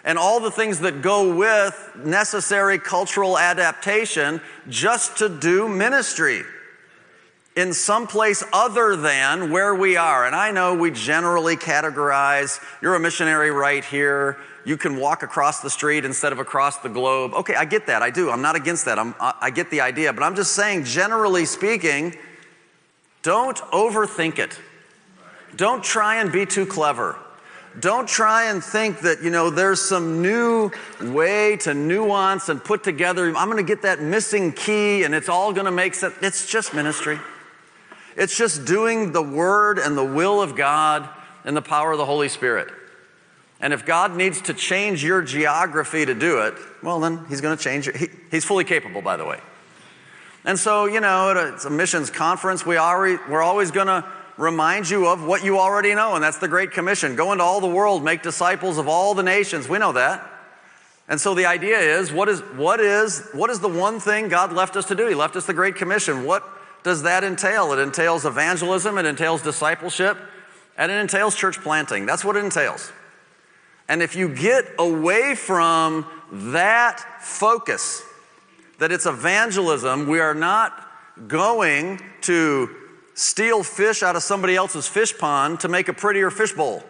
and 0.03 0.17
all 0.17 0.39
the 0.39 0.51
things 0.51 0.79
that 0.79 1.01
go 1.01 1.35
with 1.35 1.91
necessary 1.95 2.77
cultural 2.77 3.37
adaptation 3.37 4.41
just 4.69 5.17
to 5.17 5.29
do 5.29 5.67
ministry 5.67 6.43
in 7.55 7.73
some 7.73 8.07
place 8.07 8.43
other 8.51 8.95
than 8.95 9.51
where 9.51 9.75
we 9.75 9.95
are. 9.95 10.25
And 10.25 10.35
I 10.35 10.51
know 10.51 10.73
we 10.73 10.91
generally 10.91 11.55
categorize 11.55 12.59
you're 12.81 12.95
a 12.95 12.99
missionary 12.99 13.51
right 13.51 13.85
here. 13.85 14.37
You 14.65 14.77
can 14.77 14.97
walk 14.97 15.23
across 15.23 15.59
the 15.59 15.69
street 15.69 16.05
instead 16.05 16.31
of 16.31 16.39
across 16.39 16.77
the 16.79 16.89
globe. 16.89 17.33
Okay, 17.33 17.53
I 17.53 17.65
get 17.65 17.87
that. 17.87 18.01
I 18.01 18.09
do. 18.09 18.31
I'm 18.31 18.41
not 18.41 18.55
against 18.55 18.85
that. 18.85 18.97
I'm, 18.97 19.13
I 19.19 19.51
get 19.51 19.69
the 19.69 19.81
idea. 19.81 20.13
But 20.13 20.23
I'm 20.23 20.35
just 20.35 20.53
saying, 20.53 20.85
generally 20.85 21.45
speaking, 21.45 22.15
don't 23.21 23.57
overthink 23.57 24.39
it. 24.39 24.57
Don't 25.55 25.83
try 25.83 26.21
and 26.21 26.31
be 26.31 26.45
too 26.45 26.65
clever. 26.65 27.17
Don't 27.79 28.07
try 28.07 28.51
and 28.51 28.63
think 28.63 29.01
that, 29.01 29.21
you 29.23 29.31
know, 29.31 29.49
there's 29.49 29.81
some 29.81 30.21
new 30.21 30.71
way 31.01 31.57
to 31.57 31.73
nuance 31.73 32.49
and 32.49 32.63
put 32.63 32.83
together. 32.83 33.35
I'm 33.35 33.49
going 33.49 33.63
to 33.63 33.67
get 33.67 33.81
that 33.81 34.01
missing 34.01 34.53
key 34.53 35.03
and 35.03 35.13
it's 35.13 35.29
all 35.29 35.53
going 35.53 35.65
to 35.65 35.71
make 35.71 35.95
sense. 35.95 36.15
It's 36.21 36.47
just 36.47 36.73
ministry. 36.73 37.19
It's 38.15 38.37
just 38.37 38.65
doing 38.65 39.11
the 39.11 39.23
word 39.23 39.79
and 39.79 39.97
the 39.97 40.05
will 40.05 40.41
of 40.41 40.55
God 40.55 41.07
and 41.45 41.55
the 41.57 41.61
power 41.61 41.91
of 41.91 41.97
the 41.97 42.05
Holy 42.05 42.29
Spirit. 42.29 42.69
And 43.59 43.73
if 43.73 43.85
God 43.85 44.15
needs 44.15 44.41
to 44.41 44.53
change 44.53 45.03
your 45.03 45.21
geography 45.21 46.05
to 46.05 46.13
do 46.13 46.41
it, 46.41 46.53
well, 46.81 46.99
then 46.99 47.25
He's 47.29 47.41
going 47.41 47.57
to 47.57 47.63
change 47.63 47.87
it. 47.87 47.95
He, 47.95 48.07
he's 48.29 48.43
fully 48.43 48.65
capable, 48.65 49.01
by 49.01 49.15
the 49.15 49.25
way. 49.25 49.39
And 50.45 50.59
so, 50.59 50.85
you 50.85 50.99
know, 50.99 51.53
it's 51.53 51.63
a 51.63 51.69
missions 51.69 52.09
conference. 52.09 52.65
We 52.65 52.75
already, 52.75 53.17
we're 53.29 53.41
always 53.41 53.71
going 53.71 53.87
to 53.87 54.03
remind 54.37 54.89
you 54.89 55.07
of 55.07 55.23
what 55.23 55.45
you 55.45 55.59
already 55.59 55.95
know, 55.95 56.15
and 56.15 56.23
that's 56.23 56.39
the 56.39 56.47
Great 56.47 56.71
Commission. 56.71 57.15
Go 57.15 57.31
into 57.31 57.43
all 57.43 57.61
the 57.61 57.67
world, 57.67 58.03
make 58.03 58.21
disciples 58.21 58.77
of 58.77 58.87
all 58.87 59.13
the 59.13 59.23
nations. 59.23 59.69
We 59.69 59.77
know 59.77 59.93
that. 59.93 60.29
And 61.07 61.19
so 61.19 61.33
the 61.33 61.45
idea 61.45 61.79
is 61.79 62.11
what 62.11 62.29
is, 62.29 62.41
what 62.41 62.79
is, 62.79 63.29
what 63.33 63.49
is 63.49 63.59
the 63.59 63.69
one 63.69 63.99
thing 63.99 64.29
God 64.29 64.51
left 64.51 64.75
us 64.75 64.85
to 64.85 64.95
do? 64.95 65.07
He 65.07 65.15
left 65.15 65.35
us 65.35 65.45
the 65.45 65.53
Great 65.53 65.75
Commission. 65.75 66.25
What 66.25 66.43
does 66.83 67.03
that 67.03 67.23
entail? 67.23 67.73
It 67.73 67.79
entails 67.79 68.25
evangelism, 68.25 68.97
it 68.97 69.05
entails 69.05 69.41
discipleship, 69.41 70.17
and 70.77 70.91
it 70.91 70.95
entails 70.95 71.35
church 71.35 71.61
planting. 71.61 72.05
That's 72.05 72.25
what 72.25 72.35
it 72.35 72.43
entails. 72.43 72.91
And 73.87 74.01
if 74.01 74.15
you 74.15 74.29
get 74.29 74.65
away 74.79 75.35
from 75.35 76.05
that 76.31 76.99
focus, 77.21 78.03
that 78.79 78.91
it's 78.91 79.05
evangelism, 79.05 80.07
we 80.07 80.19
are 80.19 80.33
not 80.33 80.89
going 81.27 82.01
to 82.21 82.69
steal 83.13 83.63
fish 83.63 84.01
out 84.01 84.15
of 84.15 84.23
somebody 84.23 84.55
else's 84.55 84.87
fish 84.87 85.17
pond 85.17 85.59
to 85.59 85.67
make 85.67 85.87
a 85.87 85.93
prettier 85.93 86.31
fish 86.31 86.53
bowl. 86.53 86.83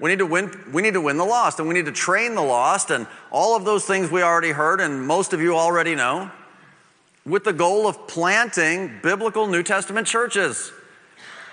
We 0.00 0.10
need 0.10 0.18
to 0.18 0.26
win, 0.26 0.52
we 0.72 0.82
need 0.82 0.94
to 0.94 1.00
win 1.00 1.16
the 1.16 1.24
lost 1.24 1.58
and 1.60 1.68
we 1.68 1.74
need 1.74 1.86
to 1.86 1.92
train 1.92 2.34
the 2.34 2.42
lost 2.42 2.90
and 2.90 3.06
all 3.30 3.56
of 3.56 3.64
those 3.64 3.86
things 3.86 4.10
we 4.10 4.22
already 4.22 4.50
heard 4.50 4.80
and 4.80 5.06
most 5.06 5.32
of 5.32 5.40
you 5.40 5.56
already 5.56 5.94
know 5.94 6.30
with 7.26 7.44
the 7.44 7.52
goal 7.52 7.86
of 7.86 8.06
planting 8.06 9.00
biblical 9.02 9.46
New 9.46 9.62
Testament 9.62 10.06
churches 10.06 10.72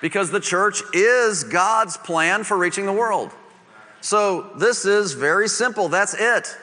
because 0.01 0.31
the 0.31 0.39
church 0.39 0.81
is 0.93 1.43
God's 1.43 1.97
plan 1.97 2.43
for 2.43 2.57
reaching 2.57 2.85
the 2.85 2.93
world. 2.93 3.31
So 4.01 4.51
this 4.57 4.85
is 4.85 5.13
very 5.13 5.47
simple. 5.47 5.87
That's 5.87 6.13
it. 6.13 6.55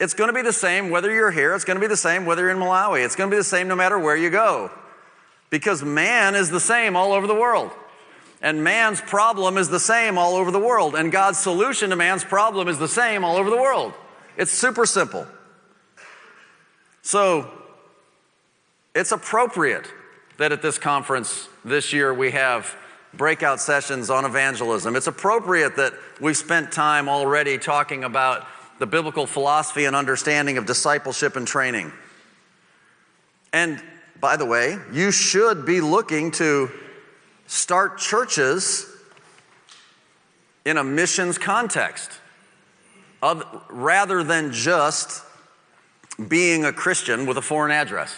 It's 0.00 0.14
going 0.14 0.28
to 0.28 0.34
be 0.34 0.42
the 0.42 0.52
same 0.52 0.90
whether 0.90 1.12
you're 1.12 1.30
here. 1.30 1.54
It's 1.54 1.64
going 1.64 1.76
to 1.76 1.80
be 1.80 1.86
the 1.88 1.96
same 1.96 2.26
whether 2.26 2.42
you're 2.42 2.50
in 2.50 2.58
Malawi. 2.58 3.04
It's 3.04 3.16
going 3.16 3.30
to 3.30 3.34
be 3.34 3.38
the 3.38 3.44
same 3.44 3.68
no 3.68 3.76
matter 3.76 3.98
where 3.98 4.16
you 4.16 4.30
go 4.30 4.70
because 5.50 5.82
man 5.82 6.34
is 6.34 6.50
the 6.50 6.60
same 6.60 6.96
all 6.96 7.12
over 7.12 7.26
the 7.26 7.34
world. 7.34 7.70
And 8.40 8.62
man's 8.62 9.00
problem 9.00 9.56
is 9.56 9.68
the 9.68 9.80
same 9.80 10.16
all 10.16 10.36
over 10.36 10.50
the 10.50 10.60
world. 10.60 10.94
And 10.94 11.10
God's 11.10 11.38
solution 11.38 11.90
to 11.90 11.96
man's 11.96 12.22
problem 12.22 12.68
is 12.68 12.78
the 12.78 12.88
same 12.88 13.24
all 13.24 13.36
over 13.36 13.50
the 13.50 13.56
world. 13.56 13.94
It's 14.36 14.52
super 14.52 14.86
simple. 14.86 15.26
So, 17.02 17.50
it's 18.98 19.12
appropriate 19.12 19.86
that 20.38 20.50
at 20.50 20.60
this 20.60 20.76
conference 20.76 21.48
this 21.64 21.92
year 21.92 22.12
we 22.12 22.32
have 22.32 22.74
breakout 23.14 23.60
sessions 23.60 24.10
on 24.10 24.24
evangelism. 24.24 24.96
It's 24.96 25.06
appropriate 25.06 25.76
that 25.76 25.92
we've 26.20 26.36
spent 26.36 26.72
time 26.72 27.08
already 27.08 27.58
talking 27.58 28.02
about 28.02 28.44
the 28.80 28.86
biblical 28.86 29.24
philosophy 29.24 29.84
and 29.84 29.94
understanding 29.94 30.58
of 30.58 30.66
discipleship 30.66 31.36
and 31.36 31.46
training. 31.46 31.92
And 33.52 33.80
by 34.20 34.36
the 34.36 34.44
way, 34.44 34.78
you 34.92 35.12
should 35.12 35.64
be 35.64 35.80
looking 35.80 36.32
to 36.32 36.68
start 37.46 37.98
churches 37.98 38.84
in 40.64 40.76
a 40.76 40.82
missions 40.82 41.38
context 41.38 42.10
rather 43.70 44.24
than 44.24 44.52
just 44.52 45.24
being 46.26 46.64
a 46.64 46.72
Christian 46.72 47.26
with 47.26 47.36
a 47.36 47.42
foreign 47.42 47.70
address. 47.70 48.12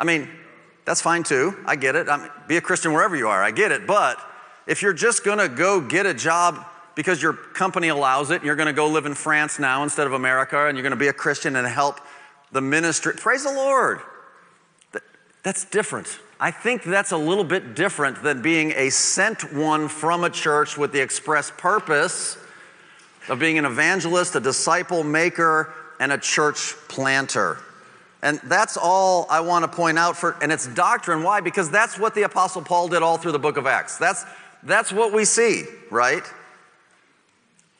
I 0.00 0.04
mean, 0.04 0.30
that's 0.86 1.02
fine 1.02 1.22
too. 1.22 1.56
I 1.66 1.76
get 1.76 1.94
it. 1.94 2.08
I 2.08 2.30
be 2.48 2.56
a 2.56 2.60
Christian 2.60 2.94
wherever 2.94 3.14
you 3.14 3.28
are. 3.28 3.44
I 3.44 3.50
get 3.50 3.70
it. 3.70 3.86
But 3.86 4.18
if 4.66 4.80
you're 4.80 4.94
just 4.94 5.24
going 5.24 5.38
to 5.38 5.48
go 5.48 5.80
get 5.80 6.06
a 6.06 6.14
job 6.14 6.64
because 6.94 7.22
your 7.22 7.34
company 7.34 7.88
allows 7.88 8.30
it, 8.30 8.36
and 8.36 8.44
you're 8.44 8.56
going 8.56 8.66
to 8.66 8.72
go 8.72 8.88
live 8.88 9.06
in 9.06 9.14
France 9.14 9.58
now 9.58 9.82
instead 9.82 10.06
of 10.06 10.14
America, 10.14 10.66
and 10.66 10.76
you're 10.76 10.82
going 10.82 10.90
to 10.90 10.96
be 10.96 11.08
a 11.08 11.12
Christian 11.12 11.54
and 11.54 11.66
help 11.66 12.00
the 12.50 12.60
ministry, 12.60 13.14
praise 13.14 13.44
the 13.44 13.52
Lord. 13.52 14.00
That's 15.42 15.64
different. 15.66 16.18
I 16.40 16.50
think 16.50 16.82
that's 16.82 17.12
a 17.12 17.16
little 17.16 17.44
bit 17.44 17.74
different 17.74 18.22
than 18.22 18.42
being 18.42 18.72
a 18.74 18.90
sent 18.90 19.52
one 19.52 19.88
from 19.88 20.24
a 20.24 20.30
church 20.30 20.76
with 20.76 20.92
the 20.92 21.00
express 21.00 21.52
purpose 21.56 22.38
of 23.28 23.38
being 23.38 23.58
an 23.58 23.66
evangelist, 23.66 24.34
a 24.34 24.40
disciple 24.40 25.04
maker, 25.04 25.72
and 26.00 26.10
a 26.10 26.18
church 26.18 26.74
planter. 26.88 27.58
And 28.22 28.38
that's 28.44 28.76
all 28.76 29.26
I 29.30 29.40
want 29.40 29.64
to 29.64 29.68
point 29.68 29.98
out 29.98 30.16
for, 30.16 30.36
and 30.42 30.52
it's 30.52 30.66
doctrine. 30.66 31.22
Why? 31.22 31.40
Because 31.40 31.70
that's 31.70 31.98
what 31.98 32.14
the 32.14 32.22
Apostle 32.22 32.62
Paul 32.62 32.88
did 32.88 33.02
all 33.02 33.16
through 33.16 33.32
the 33.32 33.38
book 33.38 33.56
of 33.56 33.66
Acts. 33.66 33.96
That's, 33.96 34.24
that's 34.62 34.92
what 34.92 35.12
we 35.12 35.24
see, 35.24 35.64
right? 35.90 36.22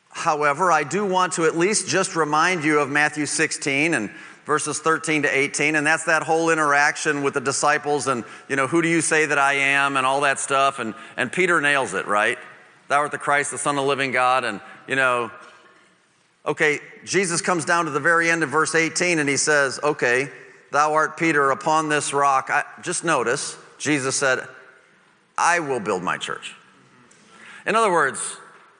However, 0.09 0.71
I 0.71 0.83
do 0.83 1.05
want 1.05 1.33
to 1.33 1.45
at 1.45 1.55
least 1.55 1.87
just 1.87 2.15
remind 2.15 2.63
you 2.63 2.79
of 2.79 2.89
Matthew 2.89 3.25
16 3.25 3.93
and 3.93 4.09
verses 4.45 4.79
13 4.79 5.21
to 5.21 5.29
18 5.29 5.75
and 5.75 5.85
that's 5.85 6.05
that 6.05 6.23
whole 6.23 6.49
interaction 6.49 7.21
with 7.21 7.35
the 7.35 7.39
disciples 7.39 8.07
and 8.07 8.23
you 8.49 8.55
know 8.55 8.65
who 8.65 8.81
do 8.81 8.87
you 8.87 8.99
say 8.99 9.27
that 9.27 9.37
i 9.37 9.53
am 9.53 9.97
and 9.97 10.05
all 10.05 10.21
that 10.21 10.39
stuff 10.39 10.79
and 10.79 10.95
and 11.15 11.31
peter 11.31 11.61
nails 11.61 11.93
it 11.93 12.07
right 12.07 12.39
thou 12.87 12.97
art 12.97 13.11
the 13.11 13.19
christ 13.19 13.51
the 13.51 13.57
son 13.57 13.77
of 13.77 13.83
the 13.83 13.87
living 13.87 14.11
god 14.11 14.43
and 14.43 14.59
you 14.87 14.95
know 14.95 15.29
okay 16.45 16.79
jesus 17.05 17.41
comes 17.41 17.65
down 17.65 17.85
to 17.85 17.91
the 17.91 17.99
very 17.99 18.29
end 18.29 18.43
of 18.43 18.49
verse 18.49 18.75
18 18.75 19.19
and 19.19 19.29
he 19.29 19.37
says 19.37 19.79
okay 19.83 20.29
thou 20.71 20.93
art 20.93 21.17
peter 21.17 21.51
upon 21.51 21.89
this 21.89 22.13
rock 22.13 22.49
I, 22.49 22.63
just 22.81 23.03
notice 23.03 23.57
jesus 23.77 24.15
said 24.15 24.47
i 25.37 25.59
will 25.59 25.79
build 25.79 26.03
my 26.03 26.17
church 26.17 26.55
in 27.65 27.75
other 27.75 27.91
words 27.91 28.37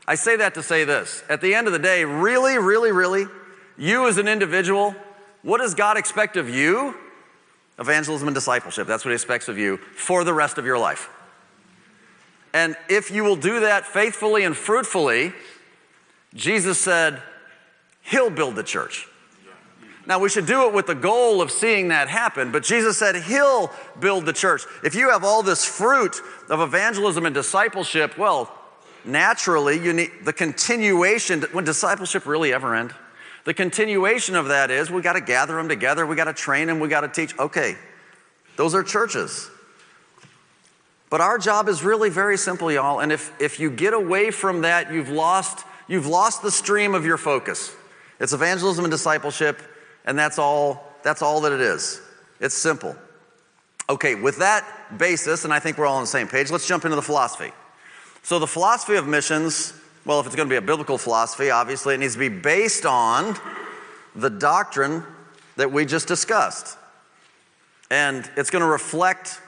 i 0.07 0.15
say 0.15 0.37
that 0.37 0.55
to 0.55 0.63
say 0.63 0.83
this 0.83 1.23
at 1.29 1.41
the 1.41 1.53
end 1.53 1.67
of 1.67 1.73
the 1.73 1.79
day 1.79 2.03
really 2.03 2.57
really 2.57 2.91
really 2.91 3.25
you 3.77 4.07
as 4.07 4.17
an 4.17 4.27
individual 4.27 4.95
what 5.43 5.57
does 5.57 5.73
God 5.73 5.97
expect 5.97 6.37
of 6.37 6.49
you? 6.49 6.95
Evangelism 7.79 8.27
and 8.27 8.35
discipleship. 8.35 8.87
That's 8.87 9.03
what 9.03 9.09
He 9.09 9.15
expects 9.15 9.47
of 9.47 9.57
you 9.57 9.77
for 9.77 10.23
the 10.23 10.33
rest 10.33 10.57
of 10.57 10.65
your 10.65 10.77
life. 10.77 11.09
And 12.53 12.75
if 12.89 13.11
you 13.11 13.23
will 13.23 13.37
do 13.37 13.61
that 13.61 13.85
faithfully 13.85 14.43
and 14.43 14.55
fruitfully, 14.55 15.33
Jesus 16.33 16.79
said, 16.79 17.21
He'll 18.01 18.29
build 18.29 18.55
the 18.55 18.63
church. 18.63 19.07
Now, 20.07 20.19
we 20.19 20.29
should 20.29 20.47
do 20.47 20.67
it 20.67 20.73
with 20.73 20.87
the 20.87 20.95
goal 20.95 21.41
of 21.41 21.51
seeing 21.51 21.89
that 21.89 22.09
happen, 22.09 22.51
but 22.51 22.63
Jesus 22.63 22.97
said 22.97 23.15
He'll 23.15 23.71
build 23.99 24.25
the 24.25 24.33
church. 24.33 24.63
If 24.83 24.95
you 24.95 25.11
have 25.11 25.23
all 25.23 25.43
this 25.43 25.63
fruit 25.63 26.19
of 26.49 26.59
evangelism 26.59 27.25
and 27.25 27.35
discipleship, 27.35 28.17
well, 28.17 28.51
naturally, 29.05 29.81
you 29.81 29.93
need 29.93 30.11
the 30.23 30.33
continuation. 30.33 31.43
When 31.51 31.65
discipleship 31.65 32.25
really 32.25 32.51
ever 32.51 32.75
end? 32.75 32.93
The 33.43 33.53
continuation 33.53 34.35
of 34.35 34.47
that 34.47 34.71
is 34.71 34.89
we 34.91 35.01
got 35.01 35.13
to 35.13 35.21
gather 35.21 35.55
them 35.55 35.69
together, 35.69 36.05
we 36.05 36.15
got 36.15 36.25
to 36.25 36.33
train 36.33 36.67
them, 36.67 36.79
we 36.79 36.87
got 36.87 37.01
to 37.01 37.07
teach. 37.07 37.37
Okay, 37.37 37.75
those 38.55 38.73
are 38.73 38.83
churches. 38.83 39.49
But 41.11 41.21
our 41.21 41.37
job 41.37 41.67
is 41.67 41.83
really 41.83 42.09
very 42.09 42.37
simple, 42.37 42.71
y'all. 42.71 43.01
And 43.01 43.11
if, 43.11 43.33
if 43.39 43.59
you 43.59 43.69
get 43.69 43.93
away 43.93 44.31
from 44.31 44.61
that, 44.61 44.93
you've 44.93 45.09
lost, 45.09 45.65
you've 45.87 46.07
lost 46.07 46.41
the 46.41 46.51
stream 46.51 46.95
of 46.95 47.05
your 47.05 47.17
focus. 47.17 47.75
It's 48.21 48.31
evangelism 48.31 48.85
and 48.85 48.91
discipleship, 48.91 49.59
and 50.05 50.17
that's 50.17 50.39
all, 50.39 50.93
that's 51.03 51.21
all 51.21 51.41
that 51.41 51.51
it 51.51 51.59
is. 51.59 52.01
It's 52.39 52.55
simple. 52.55 52.95
Okay, 53.89 54.15
with 54.15 54.37
that 54.37 54.65
basis, 54.97 55.43
and 55.43 55.53
I 55.53 55.59
think 55.59 55.77
we're 55.77 55.85
all 55.85 55.97
on 55.97 56.03
the 56.03 56.07
same 56.07 56.29
page, 56.29 56.49
let's 56.49 56.65
jump 56.65 56.85
into 56.85 56.95
the 56.95 57.01
philosophy. 57.01 57.51
So, 58.23 58.39
the 58.39 58.47
philosophy 58.47 58.95
of 58.95 59.05
missions 59.05 59.73
well, 60.03 60.19
if 60.19 60.25
it's 60.25 60.35
going 60.35 60.49
to 60.49 60.53
be 60.53 60.57
a 60.57 60.61
biblical 60.61 60.97
philosophy, 60.97 61.51
obviously 61.51 61.93
it 61.93 61.99
needs 61.99 62.13
to 62.13 62.19
be 62.19 62.29
based 62.29 62.85
on 62.85 63.37
the 64.15 64.31
doctrine 64.31 65.03
that 65.57 65.71
we 65.71 65.85
just 65.85 66.07
discussed. 66.07 66.77
And 67.91 68.29
it's 68.35 68.49
going 68.49 68.63
to 68.63 68.67
reflect 68.67 69.39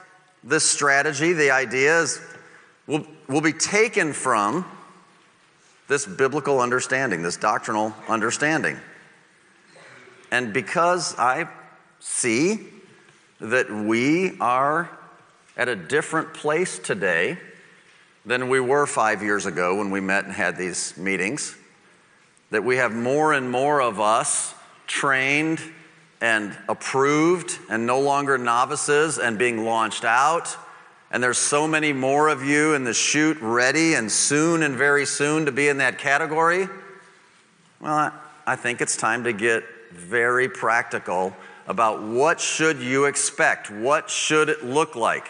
this 0.44 0.68
strategy. 0.68 1.32
The 1.32 1.50
ideas 1.50 2.20
will, 2.86 3.04
will 3.28 3.40
be 3.40 3.52
taken 3.52 4.12
from 4.12 4.64
this 5.88 6.06
biblical 6.06 6.60
understanding, 6.60 7.22
this 7.22 7.36
doctrinal 7.36 7.94
understanding. 8.08 8.78
And 10.30 10.52
because 10.52 11.14
I 11.18 11.48
see 12.00 12.66
that 13.40 13.70
we 13.70 14.38
are 14.40 14.90
at 15.56 15.68
a 15.68 15.76
different 15.76 16.34
place 16.34 16.78
today 16.78 17.38
than 18.26 18.48
we 18.48 18.58
were 18.58 18.86
five 18.86 19.22
years 19.22 19.46
ago 19.46 19.76
when 19.76 19.90
we 19.90 20.00
met 20.00 20.24
and 20.24 20.32
had 20.32 20.56
these 20.56 20.96
meetings, 20.96 21.56
that 22.50 22.64
we 22.64 22.76
have 22.76 22.94
more 22.94 23.32
and 23.32 23.50
more 23.50 23.80
of 23.80 24.00
us 24.00 24.54
trained 24.86 25.60
and 26.20 26.56
approved 26.68 27.58
and 27.68 27.86
no 27.86 28.00
longer 28.00 28.38
novices 28.38 29.18
and 29.18 29.38
being 29.38 29.64
launched 29.64 30.04
out. 30.04 30.56
And 31.14 31.22
there's 31.22 31.38
so 31.38 31.68
many 31.68 31.92
more 31.92 32.26
of 32.26 32.42
you 32.42 32.74
in 32.74 32.82
the 32.82 32.92
chute 32.92 33.38
ready 33.40 33.94
and 33.94 34.10
soon 34.10 34.64
and 34.64 34.74
very 34.74 35.06
soon 35.06 35.46
to 35.46 35.52
be 35.52 35.68
in 35.68 35.78
that 35.78 35.96
category. 35.96 36.66
Well, 37.78 38.12
I 38.44 38.56
think 38.56 38.80
it's 38.80 38.96
time 38.96 39.22
to 39.22 39.32
get 39.32 39.62
very 39.92 40.48
practical 40.48 41.32
about 41.68 42.02
what 42.02 42.40
should 42.40 42.80
you 42.80 43.04
expect? 43.04 43.70
What 43.70 44.10
should 44.10 44.48
it 44.48 44.64
look 44.64 44.96
like? 44.96 45.28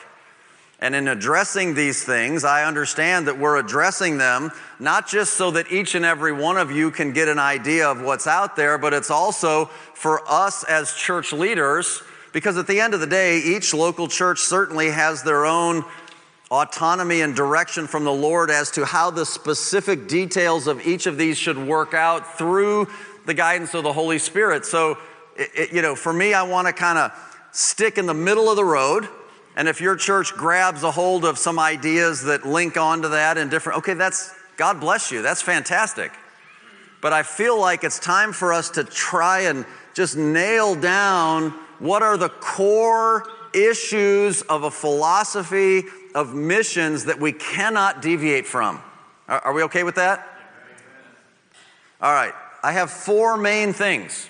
And 0.80 0.94
in 0.94 1.06
addressing 1.06 1.74
these 1.74 2.02
things, 2.02 2.44
I 2.44 2.64
understand 2.64 3.28
that 3.28 3.38
we're 3.38 3.58
addressing 3.58 4.16
them 4.16 4.52
not 4.78 5.06
just 5.06 5.34
so 5.34 5.50
that 5.50 5.70
each 5.70 5.94
and 5.94 6.06
every 6.06 6.32
one 6.32 6.56
of 6.56 6.70
you 6.70 6.90
can 6.90 7.12
get 7.12 7.28
an 7.28 7.38
idea 7.38 7.90
of 7.90 8.00
what's 8.00 8.26
out 8.26 8.56
there, 8.56 8.78
but 8.78 8.94
it's 8.94 9.10
also 9.10 9.66
for 9.92 10.22
us 10.30 10.64
as 10.64 10.94
church 10.94 11.34
leaders, 11.34 12.02
because 12.34 12.58
at 12.58 12.66
the 12.66 12.80
end 12.80 12.92
of 12.92 13.00
the 13.00 13.06
day, 13.06 13.38
each 13.38 13.72
local 13.72 14.08
church 14.08 14.40
certainly 14.40 14.90
has 14.90 15.22
their 15.22 15.46
own 15.46 15.84
autonomy 16.50 17.22
and 17.22 17.34
direction 17.34 17.86
from 17.86 18.04
the 18.04 18.12
Lord 18.12 18.50
as 18.50 18.70
to 18.72 18.84
how 18.84 19.10
the 19.10 19.24
specific 19.24 20.08
details 20.08 20.66
of 20.66 20.86
each 20.86 21.06
of 21.06 21.16
these 21.16 21.38
should 21.38 21.56
work 21.56 21.94
out 21.94 22.36
through 22.36 22.88
the 23.24 23.32
guidance 23.32 23.72
of 23.72 23.84
the 23.84 23.92
Holy 23.92 24.18
Spirit. 24.18 24.66
So, 24.66 24.98
it, 25.36 25.50
it, 25.54 25.72
you 25.72 25.80
know, 25.80 25.94
for 25.94 26.12
me, 26.12 26.34
I 26.34 26.42
want 26.42 26.66
to 26.66 26.72
kind 26.72 26.98
of 26.98 27.12
stick 27.52 27.96
in 27.96 28.06
the 28.06 28.14
middle 28.14 28.50
of 28.50 28.56
the 28.56 28.64
road 28.64 29.08
and 29.56 29.68
if 29.68 29.80
your 29.80 29.94
church 29.94 30.32
grabs 30.34 30.82
a 30.82 30.90
hold 30.90 31.24
of 31.24 31.38
some 31.38 31.58
ideas 31.58 32.24
that 32.24 32.44
link 32.44 32.76
onto 32.76 33.10
that 33.10 33.38
and 33.38 33.50
different, 33.50 33.78
okay, 33.78 33.94
that's, 33.94 34.34
God 34.56 34.80
bless 34.80 35.12
you, 35.12 35.22
that's 35.22 35.42
fantastic. 35.42 36.10
But 37.00 37.12
I 37.12 37.22
feel 37.22 37.60
like 37.60 37.84
it's 37.84 38.00
time 38.00 38.32
for 38.32 38.52
us 38.52 38.70
to 38.70 38.82
try 38.82 39.42
and 39.42 39.64
just 39.94 40.16
nail 40.16 40.74
down 40.74 41.54
what 41.78 42.02
are 42.02 42.16
the 42.16 42.28
core 42.28 43.26
issues 43.54 44.42
of 44.42 44.64
a 44.64 44.70
philosophy 44.70 45.84
of 46.14 46.34
missions 46.34 47.04
that 47.06 47.20
we 47.20 47.32
cannot 47.32 48.02
deviate 48.02 48.46
from. 48.46 48.80
Are, 49.28 49.40
are 49.40 49.52
we 49.52 49.62
okay 49.64 49.82
with 49.82 49.94
that? 49.96 50.26
All 52.00 52.12
right, 52.12 52.32
I 52.62 52.72
have 52.72 52.90
four 52.90 53.36
main 53.36 53.72
things. 53.72 54.28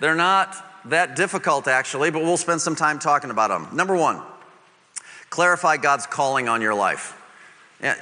They're 0.00 0.14
not 0.14 0.54
that 0.90 1.16
difficult 1.16 1.66
actually, 1.66 2.10
but 2.10 2.22
we'll 2.22 2.36
spend 2.36 2.60
some 2.60 2.76
time 2.76 2.98
talking 2.98 3.30
about 3.30 3.48
them. 3.48 3.74
Number 3.74 3.96
one, 3.96 4.22
Clarify 5.30 5.76
God's 5.78 6.06
calling 6.06 6.48
on 6.48 6.62
your 6.62 6.74
life. 6.74 7.20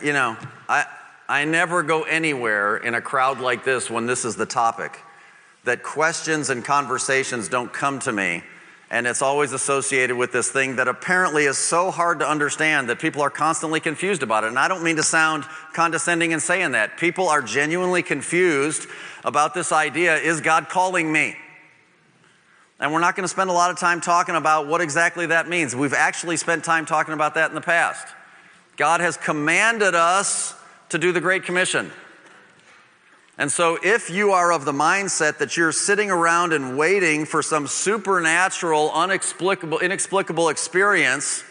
You 0.02 0.12
know, 0.12 0.36
I, 0.68 0.84
I 1.28 1.44
never 1.44 1.82
go 1.82 2.02
anywhere 2.02 2.76
in 2.76 2.94
a 2.94 3.00
crowd 3.00 3.40
like 3.40 3.64
this 3.64 3.90
when 3.90 4.06
this 4.06 4.24
is 4.24 4.36
the 4.36 4.46
topic 4.46 5.00
that 5.64 5.82
questions 5.82 6.50
and 6.50 6.64
conversations 6.64 7.48
don't 7.48 7.72
come 7.72 7.98
to 8.00 8.12
me. 8.12 8.42
And 8.94 9.08
it's 9.08 9.22
always 9.22 9.52
associated 9.52 10.14
with 10.14 10.30
this 10.30 10.52
thing 10.52 10.76
that 10.76 10.86
apparently 10.86 11.46
is 11.46 11.58
so 11.58 11.90
hard 11.90 12.20
to 12.20 12.28
understand 12.28 12.88
that 12.88 13.00
people 13.00 13.22
are 13.22 13.28
constantly 13.28 13.80
confused 13.80 14.22
about 14.22 14.44
it. 14.44 14.46
And 14.46 14.56
I 14.56 14.68
don't 14.68 14.84
mean 14.84 14.94
to 14.94 15.02
sound 15.02 15.42
condescending 15.72 16.30
in 16.30 16.38
saying 16.38 16.70
that. 16.72 16.96
People 16.96 17.28
are 17.28 17.42
genuinely 17.42 18.04
confused 18.04 18.86
about 19.24 19.52
this 19.52 19.72
idea 19.72 20.14
is 20.14 20.40
God 20.40 20.68
calling 20.68 21.10
me? 21.10 21.34
And 22.78 22.92
we're 22.92 23.00
not 23.00 23.16
going 23.16 23.24
to 23.24 23.28
spend 23.28 23.50
a 23.50 23.52
lot 23.52 23.72
of 23.72 23.80
time 23.80 24.00
talking 24.00 24.36
about 24.36 24.68
what 24.68 24.80
exactly 24.80 25.26
that 25.26 25.48
means. 25.48 25.74
We've 25.74 25.92
actually 25.92 26.36
spent 26.36 26.62
time 26.62 26.86
talking 26.86 27.14
about 27.14 27.34
that 27.34 27.48
in 27.50 27.56
the 27.56 27.60
past. 27.60 28.06
God 28.76 29.00
has 29.00 29.16
commanded 29.16 29.96
us 29.96 30.54
to 30.90 30.98
do 30.98 31.10
the 31.10 31.20
Great 31.20 31.42
Commission. 31.42 31.90
And 33.36 33.50
so, 33.50 33.78
if 33.82 34.10
you 34.10 34.30
are 34.30 34.52
of 34.52 34.64
the 34.64 34.72
mindset 34.72 35.38
that 35.38 35.56
you're 35.56 35.72
sitting 35.72 36.08
around 36.08 36.52
and 36.52 36.78
waiting 36.78 37.24
for 37.24 37.42
some 37.42 37.66
supernatural, 37.66 38.92
inexplicable, 39.02 39.80
inexplicable 39.80 40.50
experience 40.50 41.42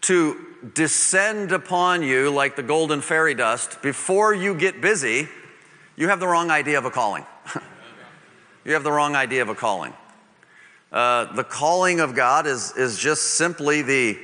to 0.00 0.36
descend 0.74 1.52
upon 1.52 2.02
you 2.02 2.28
like 2.30 2.56
the 2.56 2.62
golden 2.62 3.00
fairy 3.00 3.34
dust 3.34 3.82
before 3.82 4.34
you 4.34 4.54
get 4.54 4.80
busy, 4.80 5.28
you 5.96 6.08
have 6.08 6.18
the 6.18 6.26
wrong 6.26 6.50
idea 6.50 6.76
of 6.76 6.84
a 6.84 6.90
calling. 6.90 7.24
you 8.64 8.72
have 8.72 8.82
the 8.82 8.92
wrong 8.92 9.14
idea 9.14 9.42
of 9.42 9.48
a 9.48 9.54
calling. 9.54 9.92
Uh, 10.90 11.32
the 11.34 11.44
calling 11.44 12.00
of 12.00 12.16
God 12.16 12.46
is, 12.48 12.72
is 12.76 12.98
just 12.98 13.34
simply 13.34 13.82
the 13.82 14.18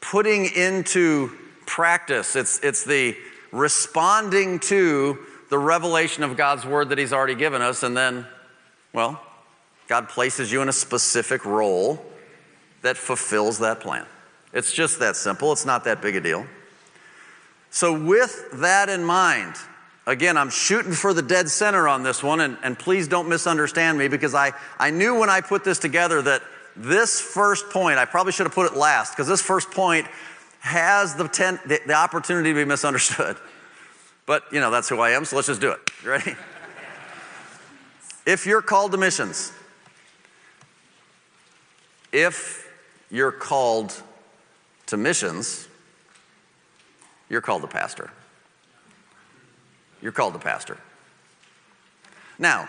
putting 0.00 0.46
into 0.46 1.30
practice, 1.66 2.34
it's, 2.34 2.60
it's 2.60 2.84
the 2.84 3.16
responding 3.54 4.58
to 4.58 5.18
the 5.48 5.58
revelation 5.58 6.22
of 6.24 6.36
God's 6.36 6.66
word 6.66 6.88
that 6.90 6.98
He's 6.98 7.12
already 7.12 7.34
given 7.34 7.62
us, 7.62 7.82
and 7.82 7.96
then, 7.96 8.26
well, 8.92 9.20
God 9.88 10.08
places 10.08 10.50
you 10.50 10.62
in 10.62 10.68
a 10.68 10.72
specific 10.72 11.44
role 11.44 12.04
that 12.82 12.96
fulfills 12.96 13.58
that 13.60 13.80
plan. 13.80 14.06
It's 14.52 14.72
just 14.72 14.98
that 14.98 15.16
simple, 15.16 15.52
it's 15.52 15.66
not 15.66 15.84
that 15.84 16.02
big 16.02 16.16
a 16.16 16.20
deal. 16.20 16.46
So, 17.70 17.98
with 17.98 18.48
that 18.54 18.88
in 18.88 19.04
mind, 19.04 19.56
Again, 20.06 20.36
I'm 20.36 20.50
shooting 20.50 20.92
for 20.92 21.14
the 21.14 21.22
dead 21.22 21.48
center 21.48 21.88
on 21.88 22.02
this 22.02 22.22
one, 22.22 22.40
and, 22.40 22.58
and 22.62 22.78
please 22.78 23.08
don't 23.08 23.28
misunderstand 23.28 23.96
me 23.96 24.08
because 24.08 24.34
I, 24.34 24.52
I 24.78 24.90
knew 24.90 25.18
when 25.18 25.30
I 25.30 25.40
put 25.40 25.64
this 25.64 25.78
together 25.78 26.20
that 26.20 26.42
this 26.76 27.20
first 27.20 27.70
point, 27.70 27.98
I 27.98 28.04
probably 28.04 28.32
should 28.32 28.44
have 28.44 28.54
put 28.54 28.70
it 28.70 28.76
last 28.76 29.12
because 29.12 29.28
this 29.28 29.40
first 29.40 29.70
point 29.70 30.06
has 30.64 31.14
the, 31.14 31.28
ten, 31.28 31.60
the, 31.66 31.80
the 31.86 31.94
opportunity 31.94 32.50
to 32.50 32.54
be 32.54 32.64
misunderstood. 32.64 33.36
But, 34.26 34.44
you 34.50 34.58
know, 34.58 34.70
that's 34.70 34.88
who 34.88 35.00
I 35.00 35.10
am, 35.10 35.26
so 35.26 35.36
let's 35.36 35.48
just 35.48 35.60
do 35.60 35.70
it. 35.70 35.80
You 36.02 36.08
ready? 36.08 36.34
if 38.24 38.46
you're 38.46 38.62
called 38.62 38.92
to 38.92 38.96
missions, 38.96 39.52
if 42.10 42.66
you're 43.10 43.32
called 43.32 44.00
to 44.86 44.96
missions, 44.96 45.68
you're 47.28 47.42
called 47.42 47.60
to 47.60 47.68
pastor 47.68 48.10
you're 50.04 50.12
called 50.12 50.36
a 50.36 50.38
pastor. 50.38 50.76
Now, 52.38 52.68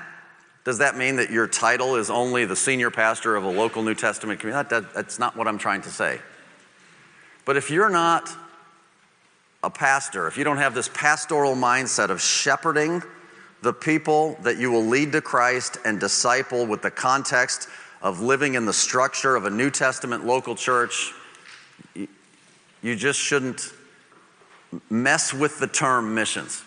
does 0.63 0.77
that 0.79 0.97
mean 0.97 1.17
that 1.17 1.29
your 1.29 1.47
title 1.47 1.97
is 1.97 2.10
only 2.10 2.45
the 2.45 2.55
senior 2.55 2.89
pastor 2.89 3.36
of 3.36 3.43
a 3.43 3.49
local 3.49 3.84
New 3.84 3.93
Testament 3.93 4.39
community? 4.39 4.69
That, 4.69 4.84
that, 4.84 4.93
that's 4.93 5.19
not 5.19 5.36
what 5.36 5.45
I'm 5.47 5.58
trying 5.58 5.81
to 5.81 5.89
say. 5.89 6.19
But 7.45 7.58
if 7.58 7.69
you're 7.69 7.89
not 7.89 8.29
a 9.63 9.69
pastor, 9.69 10.27
if 10.27 10.38
you 10.38 10.43
don't 10.43 10.58
have 10.58 10.75
this 10.75 10.89
pastoral 10.93 11.55
mindset 11.55 12.10
of 12.10 12.21
shepherding 12.21 13.01
the 13.62 13.73
people 13.73 14.38
that 14.43 14.58
you 14.58 14.69
will 14.69 14.86
lead 14.86 15.12
to 15.13 15.21
Christ 15.21 15.77
and 15.86 15.99
disciple 15.99 16.67
with 16.67 16.84
the 16.84 16.91
context 16.91 17.67
of 18.01 18.21
living 18.21 18.53
in 18.53 18.65
the 18.65 18.73
structure 18.73 19.36
of 19.36 19.45
a 19.45 19.49
New 19.49 19.71
Testament 19.71 20.23
local 20.23 20.55
church, 20.55 21.13
you 21.95 22.95
just 22.95 23.19
shouldn't 23.19 23.73
mess 24.91 25.34
with 25.34 25.58
the 25.58 25.65
term 25.65 26.13
missions. 26.13 26.63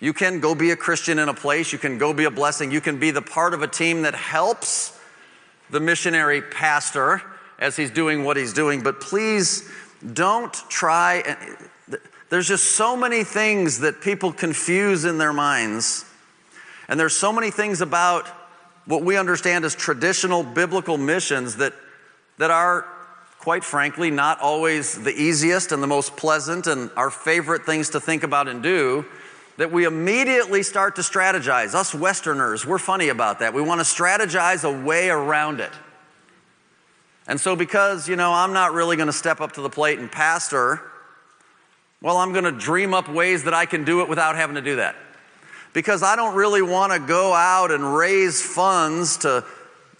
You 0.00 0.12
can 0.12 0.40
go 0.40 0.56
be 0.56 0.72
a 0.72 0.76
Christian 0.76 1.20
in 1.20 1.28
a 1.28 1.34
place, 1.34 1.72
you 1.72 1.78
can 1.78 1.98
go 1.98 2.12
be 2.12 2.24
a 2.24 2.30
blessing, 2.30 2.72
you 2.72 2.80
can 2.80 2.98
be 2.98 3.12
the 3.12 3.22
part 3.22 3.54
of 3.54 3.62
a 3.62 3.68
team 3.68 4.02
that 4.02 4.14
helps 4.14 4.98
the 5.70 5.78
missionary 5.78 6.42
pastor 6.42 7.22
as 7.60 7.76
he's 7.76 7.92
doing 7.92 8.24
what 8.24 8.36
he's 8.36 8.52
doing, 8.52 8.82
but 8.82 9.00
please 9.00 9.70
don't 10.12 10.52
try. 10.68 11.36
There's 12.30 12.48
just 12.48 12.76
so 12.76 12.96
many 12.96 13.24
things 13.24 13.80
that 13.80 14.00
people 14.00 14.32
confuse 14.32 15.04
in 15.04 15.18
their 15.18 15.32
minds. 15.32 16.04
And 16.88 17.00
there's 17.00 17.16
so 17.16 17.32
many 17.32 17.50
things 17.50 17.80
about 17.80 18.28
what 18.86 19.02
we 19.02 19.16
understand 19.16 19.64
as 19.64 19.74
traditional 19.74 20.42
biblical 20.42 20.98
missions 20.98 21.56
that, 21.56 21.72
that 22.38 22.50
are, 22.50 22.86
quite 23.38 23.64
frankly, 23.64 24.10
not 24.10 24.40
always 24.40 25.02
the 25.02 25.14
easiest 25.14 25.72
and 25.72 25.82
the 25.82 25.86
most 25.86 26.16
pleasant 26.16 26.66
and 26.66 26.90
our 26.96 27.10
favorite 27.10 27.64
things 27.64 27.90
to 27.90 28.00
think 28.00 28.22
about 28.22 28.48
and 28.48 28.62
do 28.62 29.06
that 29.56 29.70
we 29.70 29.84
immediately 29.84 30.62
start 30.62 30.96
to 30.96 31.02
strategize. 31.02 31.74
Us 31.74 31.94
Westerners, 31.94 32.66
we're 32.66 32.78
funny 32.78 33.08
about 33.08 33.38
that. 33.38 33.54
We 33.54 33.62
want 33.62 33.80
to 33.80 33.84
strategize 33.84 34.64
a 34.64 34.84
way 34.84 35.10
around 35.10 35.60
it. 35.60 35.70
And 37.26 37.40
so, 37.40 37.56
because, 37.56 38.08
you 38.08 38.16
know, 38.16 38.32
I'm 38.32 38.52
not 38.52 38.72
really 38.72 38.96
going 38.96 39.06
to 39.06 39.12
step 39.12 39.40
up 39.40 39.52
to 39.52 39.62
the 39.62 39.70
plate 39.70 39.98
and 39.98 40.10
pastor, 40.10 40.80
well, 42.02 42.18
I'm 42.18 42.32
going 42.32 42.44
to 42.44 42.52
dream 42.52 42.92
up 42.92 43.08
ways 43.08 43.44
that 43.44 43.54
I 43.54 43.66
can 43.66 43.84
do 43.84 44.02
it 44.02 44.08
without 44.08 44.36
having 44.36 44.56
to 44.56 44.62
do 44.62 44.76
that. 44.76 44.94
Because 45.72 46.02
I 46.02 46.16
don't 46.16 46.34
really 46.34 46.62
want 46.62 46.92
to 46.92 46.98
go 46.98 47.32
out 47.32 47.70
and 47.70 47.96
raise 47.96 48.42
funds 48.42 49.18
to 49.18 49.44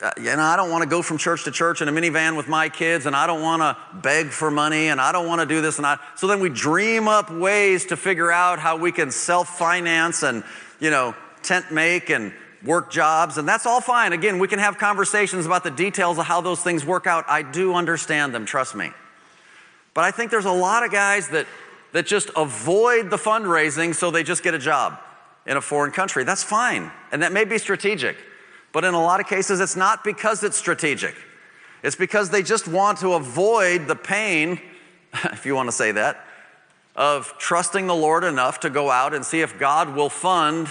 uh, 0.02 0.10
you 0.18 0.24
know, 0.24 0.42
I 0.42 0.56
don't 0.56 0.70
want 0.70 0.82
to 0.82 0.88
go 0.88 1.02
from 1.02 1.18
church 1.18 1.44
to 1.44 1.50
church 1.50 1.80
in 1.80 1.88
a 1.88 1.92
minivan 1.92 2.36
with 2.36 2.48
my 2.48 2.68
kids, 2.68 3.06
and 3.06 3.14
I 3.14 3.26
don't 3.26 3.40
want 3.40 3.62
to 3.62 3.76
beg 3.96 4.28
for 4.28 4.50
money, 4.50 4.88
and 4.88 5.00
I 5.00 5.12
don't 5.12 5.26
want 5.26 5.40
to 5.40 5.46
do 5.46 5.62
this 5.62 5.78
and 5.78 5.86
I. 5.86 5.98
So 6.16 6.26
then 6.26 6.40
we 6.40 6.48
dream 6.48 7.08
up 7.08 7.30
ways 7.30 7.86
to 7.86 7.96
figure 7.96 8.30
out 8.30 8.58
how 8.58 8.76
we 8.76 8.92
can 8.92 9.10
self-finance 9.10 10.22
and, 10.22 10.44
you 10.80 10.90
know, 10.90 11.14
tent 11.42 11.70
make 11.70 12.10
and 12.10 12.34
work 12.64 12.90
jobs, 12.90 13.38
and 13.38 13.46
that's 13.46 13.66
all 13.66 13.80
fine. 13.80 14.12
Again, 14.12 14.38
we 14.38 14.48
can 14.48 14.58
have 14.58 14.78
conversations 14.78 15.46
about 15.46 15.64
the 15.64 15.70
details 15.70 16.18
of 16.18 16.26
how 16.26 16.40
those 16.40 16.62
things 16.62 16.84
work 16.84 17.06
out. 17.06 17.24
I 17.28 17.42
do 17.42 17.74
understand 17.74 18.34
them, 18.34 18.46
trust 18.46 18.74
me. 18.74 18.90
But 19.92 20.04
I 20.04 20.10
think 20.10 20.30
there's 20.30 20.44
a 20.44 20.52
lot 20.52 20.84
of 20.84 20.90
guys 20.90 21.28
that, 21.28 21.46
that 21.92 22.06
just 22.06 22.30
avoid 22.36 23.10
the 23.10 23.16
fundraising 23.16 23.94
so 23.94 24.10
they 24.10 24.22
just 24.22 24.42
get 24.42 24.54
a 24.54 24.58
job 24.58 24.98
in 25.46 25.56
a 25.56 25.60
foreign 25.60 25.92
country. 25.92 26.24
That's 26.24 26.42
fine, 26.42 26.90
and 27.12 27.22
that 27.22 27.32
may 27.32 27.44
be 27.44 27.58
strategic. 27.58 28.16
But 28.72 28.84
in 28.84 28.94
a 28.94 29.00
lot 29.00 29.20
of 29.20 29.26
cases, 29.26 29.60
it's 29.60 29.76
not 29.76 30.02
because 30.02 30.42
it's 30.42 30.56
strategic. 30.56 31.14
It's 31.82 31.96
because 31.96 32.30
they 32.30 32.42
just 32.42 32.66
want 32.66 32.98
to 33.00 33.12
avoid 33.12 33.86
the 33.86 33.94
pain, 33.94 34.60
if 35.24 35.44
you 35.46 35.54
want 35.54 35.68
to 35.68 35.72
say 35.72 35.92
that, 35.92 36.24
of 36.96 37.34
trusting 37.38 37.86
the 37.86 37.94
Lord 37.94 38.24
enough 38.24 38.60
to 38.60 38.70
go 38.70 38.90
out 38.90 39.14
and 39.14 39.24
see 39.24 39.42
if 39.42 39.58
God 39.58 39.94
will 39.94 40.08
fund 40.08 40.68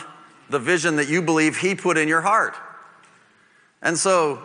the 0.54 0.60
vision 0.60 0.96
that 0.96 1.10
you 1.10 1.22
believe 1.22 1.58
He 1.58 1.76
put 1.76 1.98
in 1.98 2.08
your 2.08 2.22
heart. 2.22 2.56
And 3.82 3.98
so 3.98 4.42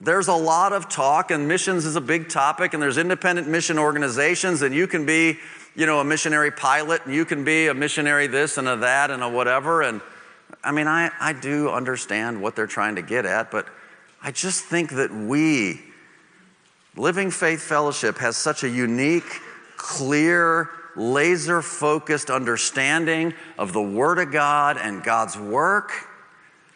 there's 0.00 0.28
a 0.28 0.34
lot 0.34 0.72
of 0.72 0.88
talk, 0.88 1.30
and 1.30 1.48
missions 1.48 1.84
is 1.84 1.96
a 1.96 2.00
big 2.00 2.28
topic, 2.28 2.72
and 2.72 2.82
there's 2.82 2.98
independent 2.98 3.48
mission 3.48 3.78
organizations, 3.78 4.62
and 4.62 4.74
you 4.74 4.86
can 4.86 5.04
be, 5.04 5.38
you 5.74 5.86
know, 5.86 5.98
a 6.00 6.04
missionary 6.04 6.52
pilot, 6.52 7.04
and 7.04 7.14
you 7.14 7.24
can 7.24 7.44
be 7.44 7.66
a 7.66 7.74
missionary 7.74 8.28
this 8.28 8.56
and 8.58 8.68
a 8.68 8.76
that 8.76 9.10
and 9.10 9.22
a 9.22 9.28
whatever. 9.28 9.82
And 9.82 10.00
I 10.62 10.70
mean, 10.70 10.86
I, 10.86 11.10
I 11.20 11.32
do 11.32 11.68
understand 11.68 12.40
what 12.40 12.54
they're 12.54 12.68
trying 12.68 12.94
to 12.94 13.02
get 13.02 13.26
at, 13.26 13.50
but 13.50 13.66
I 14.22 14.30
just 14.30 14.64
think 14.64 14.92
that 14.92 15.12
we, 15.12 15.80
Living 16.96 17.30
Faith 17.30 17.60
Fellowship, 17.60 18.18
has 18.18 18.36
such 18.36 18.62
a 18.62 18.68
unique, 18.68 19.40
clear, 19.76 20.70
laser 20.98 21.62
focused 21.62 22.30
understanding 22.30 23.34
of 23.56 23.72
the 23.72 23.82
Word 23.82 24.18
of 24.18 24.32
God 24.32 24.76
and 24.76 25.02
God's 25.02 25.38
work 25.38 25.92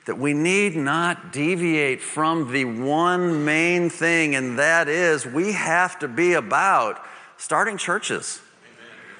that 0.04 0.18
we 0.18 0.35
need 0.35 0.76
not 0.76 1.32
deviate 1.32 2.00
from 2.00 2.52
the 2.52 2.64
one 2.64 3.44
main 3.44 3.88
thing, 3.88 4.35
and 4.35 4.58
that 4.58 4.88
is 4.88 5.24
we 5.24 5.52
have 5.52 5.98
to 6.00 6.08
be 6.08 6.35
about 6.35 7.00
starting 7.37 7.76
churches. 7.76 8.40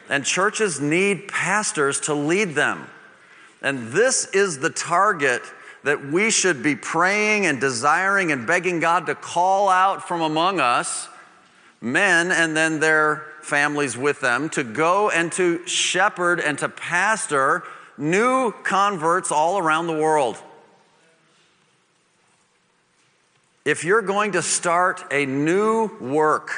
And 0.08 0.24
churches 0.24 0.80
need 0.80 1.28
pastors 1.28 2.00
to 2.00 2.14
lead 2.14 2.50
them. 2.50 2.86
And 3.62 3.92
this 3.92 4.26
is 4.26 4.58
the 4.58 4.70
target 4.70 5.42
that 5.84 6.04
we 6.06 6.30
should 6.30 6.62
be 6.62 6.74
praying 6.74 7.46
and 7.46 7.60
desiring 7.60 8.32
and 8.32 8.46
begging 8.46 8.80
God 8.80 9.06
to 9.06 9.14
call 9.14 9.68
out 9.68 10.06
from 10.06 10.20
among 10.20 10.60
us 10.60 11.08
men 11.80 12.30
and 12.30 12.56
then 12.56 12.80
their 12.80 13.31
families 13.42 13.96
with 13.96 14.20
them 14.20 14.48
to 14.50 14.64
go 14.64 15.11
and 15.11 15.31
to 15.33 15.66
shepherd 15.66 16.40
and 16.40 16.59
to 16.59 16.68
pastor 16.68 17.62
new 17.98 18.52
converts 18.62 19.31
all 19.31 19.59
around 19.59 19.87
the 19.87 19.96
world. 19.96 20.37
If 23.64 23.85
you're 23.85 24.02
going 24.02 24.33
to 24.33 24.42
start 24.42 25.05
a 25.12 25.24
new 25.24 25.90
work, 26.00 26.50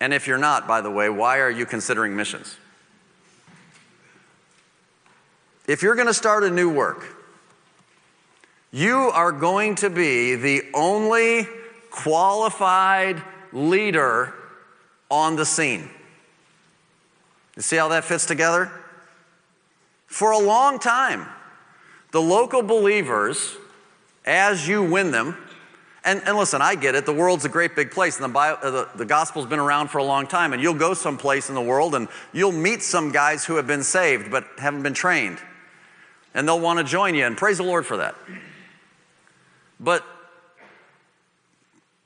and 0.00 0.12
if 0.12 0.26
you're 0.26 0.38
not, 0.38 0.66
by 0.66 0.80
the 0.80 0.90
way, 0.90 1.08
why 1.08 1.38
are 1.38 1.50
you 1.50 1.66
considering 1.66 2.16
missions? 2.16 2.56
If 5.68 5.82
you're 5.82 5.94
going 5.94 6.06
to 6.06 6.14
start 6.14 6.44
a 6.44 6.50
new 6.50 6.72
work, 6.72 7.04
you 8.72 8.96
are 8.96 9.32
going 9.32 9.76
to 9.76 9.90
be 9.90 10.34
the 10.34 10.62
only 10.74 11.46
qualified 11.90 13.22
leader 13.52 14.34
on 15.10 15.36
the 15.36 15.46
scene. 15.46 15.88
You 17.56 17.62
see 17.62 17.76
how 17.76 17.88
that 17.88 18.04
fits 18.04 18.26
together? 18.26 18.70
For 20.06 20.30
a 20.30 20.38
long 20.38 20.78
time, 20.78 21.26
the 22.12 22.20
local 22.20 22.62
believers 22.62 23.56
as 24.24 24.68
you 24.68 24.82
win 24.82 25.10
them. 25.10 25.36
And, 26.04 26.22
and 26.24 26.36
listen, 26.36 26.62
I 26.62 26.74
get 26.74 26.94
it. 26.94 27.04
The 27.04 27.12
world's 27.12 27.44
a 27.44 27.48
great 27.48 27.74
big 27.74 27.90
place, 27.90 28.16
and 28.16 28.24
the, 28.24 28.32
Bible, 28.32 28.58
uh, 28.62 28.70
the, 28.70 28.88
the 28.96 29.04
gospel's 29.04 29.46
been 29.46 29.58
around 29.58 29.88
for 29.88 29.98
a 29.98 30.04
long 30.04 30.26
time. 30.26 30.52
And 30.52 30.62
you'll 30.62 30.74
go 30.74 30.94
someplace 30.94 31.48
in 31.48 31.54
the 31.54 31.60
world, 31.60 31.94
and 31.94 32.08
you'll 32.32 32.52
meet 32.52 32.82
some 32.82 33.10
guys 33.10 33.44
who 33.44 33.56
have 33.56 33.66
been 33.66 33.82
saved 33.82 34.30
but 34.30 34.46
haven't 34.58 34.82
been 34.82 34.94
trained. 34.94 35.38
And 36.34 36.46
they'll 36.46 36.60
want 36.60 36.78
to 36.78 36.84
join 36.84 37.14
you, 37.14 37.26
and 37.26 37.36
praise 37.36 37.56
the 37.56 37.64
Lord 37.64 37.84
for 37.84 37.96
that. 37.96 38.14
But 39.80 40.04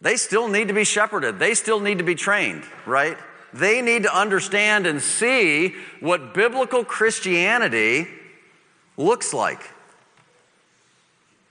they 0.03 0.17
still 0.17 0.49
need 0.49 0.69
to 0.69 0.75
be 0.75 0.85
shepherded, 0.85 1.39
they 1.39 1.55
still 1.55 1.81
need 1.81 1.99
to 1.99 2.05
be 2.05 2.17
trained, 2.17 2.65
right? 2.85 3.17
They 3.55 3.81
need 3.83 4.03
to 4.03 4.15
understand 4.15 4.87
and 4.87 5.01
see 5.01 5.75
what 6.01 6.35
biblical 6.35 6.85
Christianity 6.85 8.09
looks 8.97 9.33
like. 9.33 9.71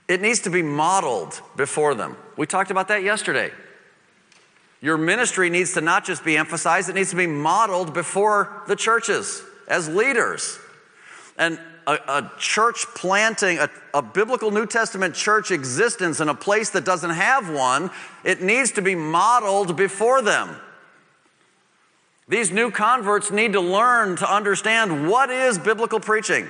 It 0.06 0.20
needs 0.20 0.40
to 0.40 0.50
be 0.50 0.62
modeled 0.62 1.40
before 1.56 1.94
them. 1.94 2.16
We 2.36 2.46
talked 2.46 2.70
about 2.70 2.88
that 2.88 3.02
yesterday. 3.02 3.50
Your 4.82 4.98
ministry 4.98 5.48
needs 5.48 5.74
to 5.74 5.80
not 5.80 6.04
just 6.04 6.24
be 6.24 6.36
emphasized, 6.36 6.90
it 6.90 6.94
needs 6.94 7.10
to 7.10 7.16
be 7.16 7.26
modeled 7.26 7.94
before 7.94 8.62
the 8.66 8.76
churches 8.76 9.42
as 9.68 9.88
leaders. 9.88 10.58
And 11.38 11.58
a, 11.86 11.92
a 11.92 12.32
church 12.38 12.86
planting, 12.94 13.58
a, 13.58 13.68
a 13.94 14.02
biblical 14.02 14.50
New 14.50 14.66
Testament 14.66 15.14
church 15.14 15.50
existence 15.50 16.20
in 16.20 16.28
a 16.28 16.34
place 16.34 16.70
that 16.70 16.84
doesn't 16.84 17.10
have 17.10 17.50
one, 17.50 17.90
it 18.24 18.42
needs 18.42 18.72
to 18.72 18.82
be 18.82 18.94
modeled 18.94 19.76
before 19.76 20.22
them. 20.22 20.56
These 22.28 22.50
new 22.50 22.70
converts 22.70 23.30
need 23.30 23.52
to 23.52 23.60
learn 23.60 24.16
to 24.16 24.32
understand 24.32 25.08
what 25.08 25.30
is 25.30 25.58
biblical 25.58 26.00
preaching, 26.00 26.48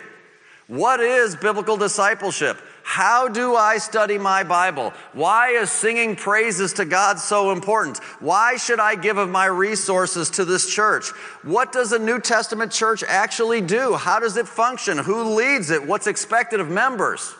what 0.68 1.01
is 1.01 1.35
biblical 1.35 1.77
discipleship, 1.77 2.59
how 2.83 3.29
do 3.29 3.55
I 3.55 3.79
study 3.79 4.18
my 4.18 4.42
Bible? 4.42 4.92
Why 5.12 5.51
is 5.51 5.71
singing 5.71 6.16
praises 6.16 6.73
to 6.75 6.85
God 6.85 7.18
so 7.18 7.53
important? 7.53 7.99
Why 8.21 8.57
should 8.57 8.81
I 8.81 8.97
give 8.97 9.16
of 9.16 9.29
my 9.29 9.47
resources 9.47 10.31
to 10.31 10.45
this 10.45 10.73
church? 10.73 11.11
What 11.42 11.73
does 11.73 11.92
a 11.92 11.99
New 11.99 12.21
Testament 12.21 12.73
church 12.73 13.03
actually 13.07 13.61
do? 13.61 13.95
How 13.95 14.18
does 14.18 14.37
it 14.37 14.49
function? 14.49 14.99
Who 14.99 15.35
leads 15.35 15.71
it? 15.71 15.87
What's 15.87 16.07
expected 16.07 16.61
of 16.61 16.68
members? 16.68 17.35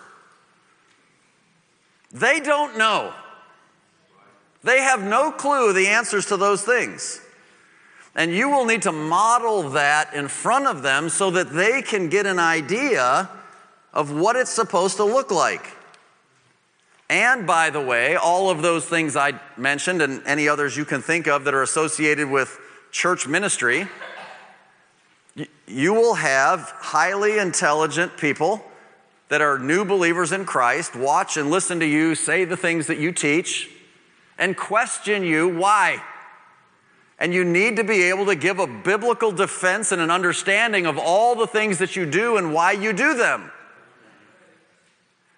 They 2.13 2.41
don't 2.41 2.79
know. 2.79 3.13
They 4.63 4.81
have 4.81 5.03
no 5.03 5.33
clue 5.33 5.73
the 5.73 5.89
answers 5.89 6.27
to 6.27 6.37
those 6.37 6.63
things. 6.63 7.21
And 8.15 8.31
you 8.33 8.49
will 8.51 8.67
need 8.67 8.83
to 8.83 8.93
model 8.93 9.71
that 9.71 10.15
in 10.15 10.29
front 10.29 10.67
of 10.67 10.83
them 10.83 11.09
so 11.09 11.31
that 11.31 11.51
they 11.51 11.83
can 11.83 12.09
get 12.09 12.27
an 12.27 12.39
idea 12.39 13.29
of 13.93 14.13
what 14.13 14.37
it's 14.37 14.51
supposed 14.51 14.97
to 14.97 15.05
look 15.05 15.31
like. 15.31 15.77
And 17.11 17.47
by 17.47 17.69
the 17.71 17.81
way, 17.81 18.17
all 18.17 18.49
of 18.49 18.63
those 18.63 18.87
things 18.87 19.17
I 19.17 19.39
mentioned 19.57 20.01
and 20.01 20.23
any 20.27 20.49
others 20.49 20.77
you 20.77 20.85
can 20.85 21.03
think 21.03 21.29
of 21.29 21.45
that 21.45 21.53
are 21.53 21.63
associated 21.63 22.31
with 22.31 22.59
church 22.91 23.29
ministry, 23.29 23.87
you 25.67 25.93
will 25.93 26.15
have 26.15 26.73
highly 26.77 27.39
intelligent 27.39 28.17
people 28.17 28.65
that 29.29 29.41
are 29.41 29.59
new 29.59 29.85
believers 29.85 30.33
in 30.33 30.45
Christ 30.45 30.95
watch 30.95 31.37
and 31.37 31.51
listen 31.51 31.81
to 31.81 31.87
you 31.87 32.15
say 32.15 32.45
the 32.45 32.57
things 32.57 32.87
that 32.87 32.99
you 32.99 33.13
teach 33.13 33.71
and 34.39 34.57
question 34.57 35.23
you 35.23 35.49
why. 35.49 36.03
And 37.19 37.33
you 37.33 37.45
need 37.45 37.77
to 37.77 37.85
be 37.85 38.03
able 38.05 38.27
to 38.27 38.35
give 38.35 38.59
a 38.59 38.67
biblical 38.67 39.33
defense 39.33 39.93
and 39.93 40.03
an 40.03 40.11
understanding 40.11 40.87
of 40.87 40.99
all 40.99 41.35
the 41.35 41.47
things 41.47 41.79
that 41.79 41.95
you 41.95 42.05
do 42.05 42.37
and 42.37 42.53
why 42.53 42.73
you 42.73 42.93
do 42.93 43.15
them. 43.15 43.51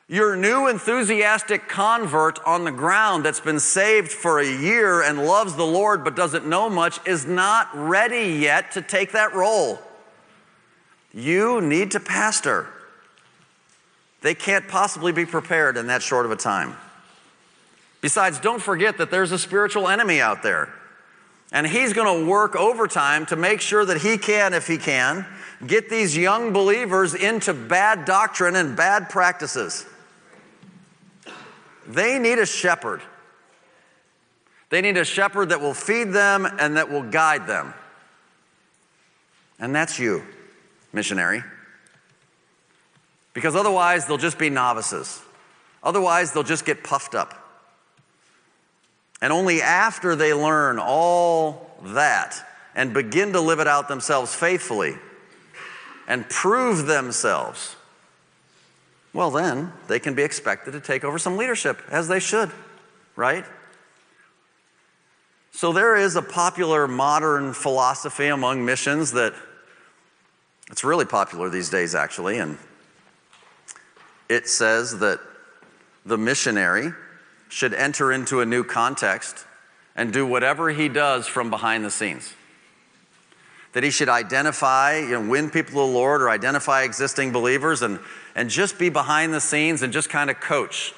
Your 0.06 0.36
new 0.36 0.68
enthusiastic 0.68 1.66
convert 1.66 2.38
on 2.44 2.64
the 2.64 2.70
ground 2.70 3.24
that's 3.24 3.40
been 3.40 3.58
saved 3.58 4.12
for 4.12 4.38
a 4.38 4.46
year 4.46 5.02
and 5.02 5.24
loves 5.24 5.54
the 5.54 5.64
Lord 5.64 6.04
but 6.04 6.14
doesn't 6.14 6.46
know 6.46 6.68
much 6.68 7.00
is 7.06 7.24
not 7.24 7.70
ready 7.72 8.34
yet 8.34 8.72
to 8.72 8.82
take 8.82 9.12
that 9.12 9.34
role. 9.34 9.78
You 11.14 11.62
need 11.62 11.92
to 11.92 12.00
pastor. 12.00 12.66
They 14.20 14.34
can't 14.34 14.68
possibly 14.68 15.12
be 15.12 15.24
prepared 15.24 15.78
in 15.78 15.86
that 15.86 16.02
short 16.02 16.26
of 16.26 16.32
a 16.32 16.36
time. 16.36 16.76
Besides, 18.02 18.40
don't 18.40 18.60
forget 18.60 18.98
that 18.98 19.10
there's 19.10 19.32
a 19.32 19.38
spiritual 19.38 19.88
enemy 19.88 20.20
out 20.20 20.42
there. 20.42 20.68
And 21.50 21.66
he's 21.66 21.94
going 21.94 22.20
to 22.20 22.26
work 22.26 22.56
overtime 22.56 23.24
to 23.26 23.36
make 23.36 23.62
sure 23.62 23.84
that 23.84 24.02
he 24.02 24.18
can, 24.18 24.52
if 24.52 24.66
he 24.66 24.76
can, 24.76 25.24
get 25.66 25.88
these 25.88 26.14
young 26.14 26.52
believers 26.52 27.14
into 27.14 27.54
bad 27.54 28.04
doctrine 28.04 28.56
and 28.56 28.76
bad 28.76 29.08
practices. 29.08 29.86
They 31.86 32.18
need 32.18 32.38
a 32.38 32.46
shepherd. 32.46 33.02
They 34.70 34.80
need 34.80 34.96
a 34.96 35.04
shepherd 35.04 35.50
that 35.50 35.60
will 35.60 35.74
feed 35.74 36.12
them 36.12 36.46
and 36.58 36.76
that 36.76 36.90
will 36.90 37.02
guide 37.02 37.46
them. 37.46 37.74
And 39.58 39.74
that's 39.74 39.98
you, 39.98 40.24
missionary. 40.92 41.44
Because 43.34 43.56
otherwise, 43.56 44.06
they'll 44.06 44.16
just 44.16 44.38
be 44.38 44.50
novices. 44.50 45.20
Otherwise, 45.82 46.32
they'll 46.32 46.42
just 46.42 46.64
get 46.64 46.82
puffed 46.82 47.14
up. 47.14 47.40
And 49.20 49.32
only 49.32 49.62
after 49.62 50.16
they 50.16 50.34
learn 50.34 50.78
all 50.78 51.78
that 51.82 52.36
and 52.74 52.92
begin 52.92 53.32
to 53.32 53.40
live 53.40 53.60
it 53.60 53.66
out 53.66 53.88
themselves 53.88 54.34
faithfully 54.34 54.96
and 56.06 56.28
prove 56.28 56.86
themselves, 56.86 57.76
well, 59.14 59.30
then 59.30 59.72
they 59.86 60.00
can 60.00 60.14
be 60.14 60.22
expected 60.22 60.72
to 60.72 60.80
take 60.80 61.04
over 61.04 61.18
some 61.18 61.36
leadership, 61.36 61.80
as 61.88 62.08
they 62.08 62.18
should, 62.18 62.50
right? 63.14 63.44
So 65.52 65.72
there 65.72 65.94
is 65.94 66.16
a 66.16 66.22
popular 66.22 66.88
modern 66.88 67.52
philosophy 67.52 68.26
among 68.26 68.64
missions 68.64 69.12
that 69.12 69.32
it's 70.68 70.82
really 70.82 71.04
popular 71.04 71.48
these 71.48 71.70
days, 71.70 71.94
actually, 71.94 72.38
and 72.38 72.58
it 74.28 74.48
says 74.48 74.98
that 74.98 75.20
the 76.04 76.18
missionary 76.18 76.92
should 77.48 77.72
enter 77.72 78.10
into 78.10 78.40
a 78.40 78.46
new 78.46 78.64
context 78.64 79.46
and 79.94 80.12
do 80.12 80.26
whatever 80.26 80.70
he 80.70 80.88
does 80.88 81.28
from 81.28 81.50
behind 81.50 81.84
the 81.84 81.90
scenes. 81.90 82.34
That 83.74 83.84
he 83.84 83.90
should 83.90 84.08
identify, 84.08 84.98
you 84.98 85.10
know, 85.10 85.28
win 85.28 85.50
people 85.50 85.70
to 85.70 85.76
the 85.76 85.82
Lord 85.82 86.20
or 86.20 86.30
identify 86.30 86.82
existing 86.82 87.30
believers 87.30 87.82
and, 87.82 88.00
and 88.34 88.50
just 88.50 88.78
be 88.78 88.88
behind 88.88 89.32
the 89.32 89.40
scenes 89.40 89.82
and 89.82 89.92
just 89.92 90.08
kind 90.08 90.30
of 90.30 90.40
coach. 90.40 90.92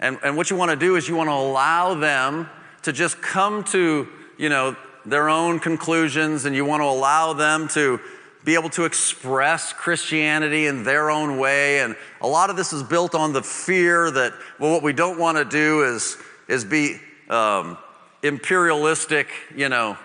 And, 0.00 0.18
and 0.24 0.36
what 0.36 0.50
you 0.50 0.56
want 0.56 0.70
to 0.70 0.76
do 0.76 0.96
is 0.96 1.08
you 1.08 1.14
want 1.14 1.28
to 1.28 1.34
allow 1.34 1.94
them 1.94 2.48
to 2.82 2.92
just 2.92 3.22
come 3.22 3.62
to, 3.64 4.08
you 4.36 4.48
know, 4.48 4.76
their 5.04 5.28
own 5.28 5.58
conclusions 5.58 6.44
and 6.44 6.54
you 6.54 6.64
want 6.64 6.80
to 6.80 6.86
allow 6.86 7.32
them 7.32 7.68
to 7.68 8.00
be 8.44 8.54
able 8.54 8.70
to 8.70 8.84
express 8.84 9.72
Christianity 9.72 10.66
in 10.66 10.82
their 10.82 11.10
own 11.10 11.38
way. 11.38 11.80
And 11.80 11.94
a 12.20 12.26
lot 12.26 12.50
of 12.50 12.56
this 12.56 12.72
is 12.72 12.82
built 12.82 13.14
on 13.14 13.32
the 13.32 13.42
fear 13.42 14.10
that, 14.10 14.32
well, 14.58 14.72
what 14.72 14.82
we 14.82 14.92
don't 14.92 15.18
want 15.18 15.38
to 15.38 15.44
do 15.44 15.84
is, 15.84 16.16
is 16.48 16.64
be 16.64 17.00
um, 17.28 17.78
imperialistic, 18.22 19.28
you 19.54 19.68
know, 19.68 19.96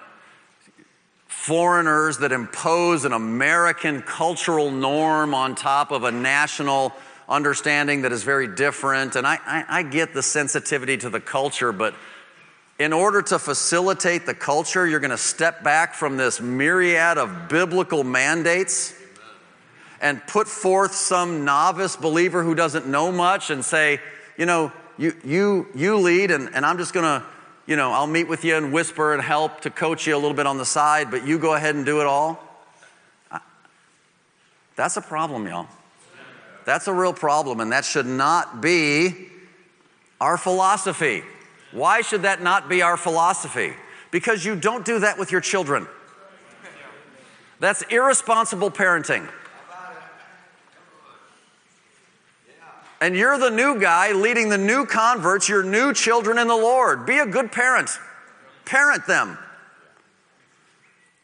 foreigners 1.47 2.17
that 2.17 2.33
impose 2.33 3.05
an 3.05 3.13
American 3.13 4.01
cultural 4.01 4.69
norm 4.69 5.33
on 5.33 5.55
top 5.55 5.91
of 5.91 6.03
a 6.03 6.11
national 6.11 6.91
understanding 7.29 8.01
that 8.01 8.11
is 8.11 8.21
very 8.23 8.49
different. 8.49 9.15
And 9.15 9.25
I, 9.25 9.39
I, 9.45 9.65
I 9.69 9.83
get 9.83 10.13
the 10.13 10.21
sensitivity 10.21 10.97
to 10.97 11.09
the 11.09 11.21
culture, 11.21 11.71
but 11.71 11.95
in 12.79 12.91
order 12.91 13.21
to 13.21 13.39
facilitate 13.39 14.25
the 14.25 14.33
culture, 14.33 14.85
you're 14.85 14.99
going 14.99 15.11
to 15.11 15.17
step 15.17 15.63
back 15.63 15.93
from 15.93 16.17
this 16.17 16.41
myriad 16.41 17.17
of 17.17 17.47
biblical 17.47 18.03
mandates 18.03 18.93
and 20.01 20.21
put 20.27 20.49
forth 20.49 20.93
some 20.93 21.45
novice 21.45 21.95
believer 21.95 22.43
who 22.43 22.55
doesn't 22.55 22.87
know 22.87 23.09
much 23.09 23.51
and 23.51 23.63
say, 23.63 24.01
you 24.37 24.45
know, 24.45 24.73
you, 24.97 25.15
you, 25.23 25.67
you 25.73 25.95
lead, 25.95 26.29
and, 26.29 26.53
and 26.53 26.65
I'm 26.65 26.77
just 26.77 26.93
going 26.93 27.05
to, 27.05 27.25
you 27.67 27.75
know, 27.75 27.91
I'll 27.91 28.07
meet 28.07 28.27
with 28.27 28.45
you 28.45 28.55
and 28.55 28.71
whisper 28.71 29.13
and 29.13 29.21
help 29.21 29.61
to 29.61 29.69
coach 29.69 30.07
you 30.07 30.15
a 30.15 30.17
little 30.17 30.33
bit 30.33 30.47
on 30.47 30.57
the 30.57 30.65
side, 30.65 31.11
but 31.11 31.27
you 31.27 31.37
go 31.37 31.53
ahead 31.53 31.75
and 31.75 31.85
do 31.85 31.99
it 31.99 32.07
all. 32.07 32.41
That's 34.77 34.95
a 34.95 35.01
problem, 35.01 35.45
y'all. 35.45 35.67
That's 36.65 36.87
a 36.87 36.93
real 36.93 37.13
problem, 37.13 37.59
and 37.59 37.71
that 37.71 37.83
should 37.83 38.05
not 38.05 38.61
be 38.61 39.27
our 40.21 40.37
philosophy. 40.37 41.23
Why 41.71 42.01
should 42.01 42.21
that 42.21 42.41
not 42.41 42.69
be 42.69 42.81
our 42.81 42.95
philosophy? 42.95 43.73
Because 44.11 44.45
you 44.45 44.55
don't 44.55 44.85
do 44.85 44.99
that 44.99 45.17
with 45.17 45.31
your 45.31 45.41
children. 45.41 45.87
That's 47.59 47.81
irresponsible 47.83 48.71
parenting. 48.71 49.27
And 52.99 53.15
you're 53.15 53.37
the 53.37 53.51
new 53.51 53.79
guy 53.79 54.11
leading 54.11 54.49
the 54.49 54.57
new 54.57 54.85
converts, 54.85 55.47
your 55.47 55.63
new 55.63 55.93
children 55.93 56.37
in 56.37 56.47
the 56.47 56.55
Lord. 56.55 57.05
Be 57.05 57.19
a 57.19 57.25
good 57.25 57.51
parent. 57.51 57.91
Parent 58.65 59.05
them. 59.05 59.37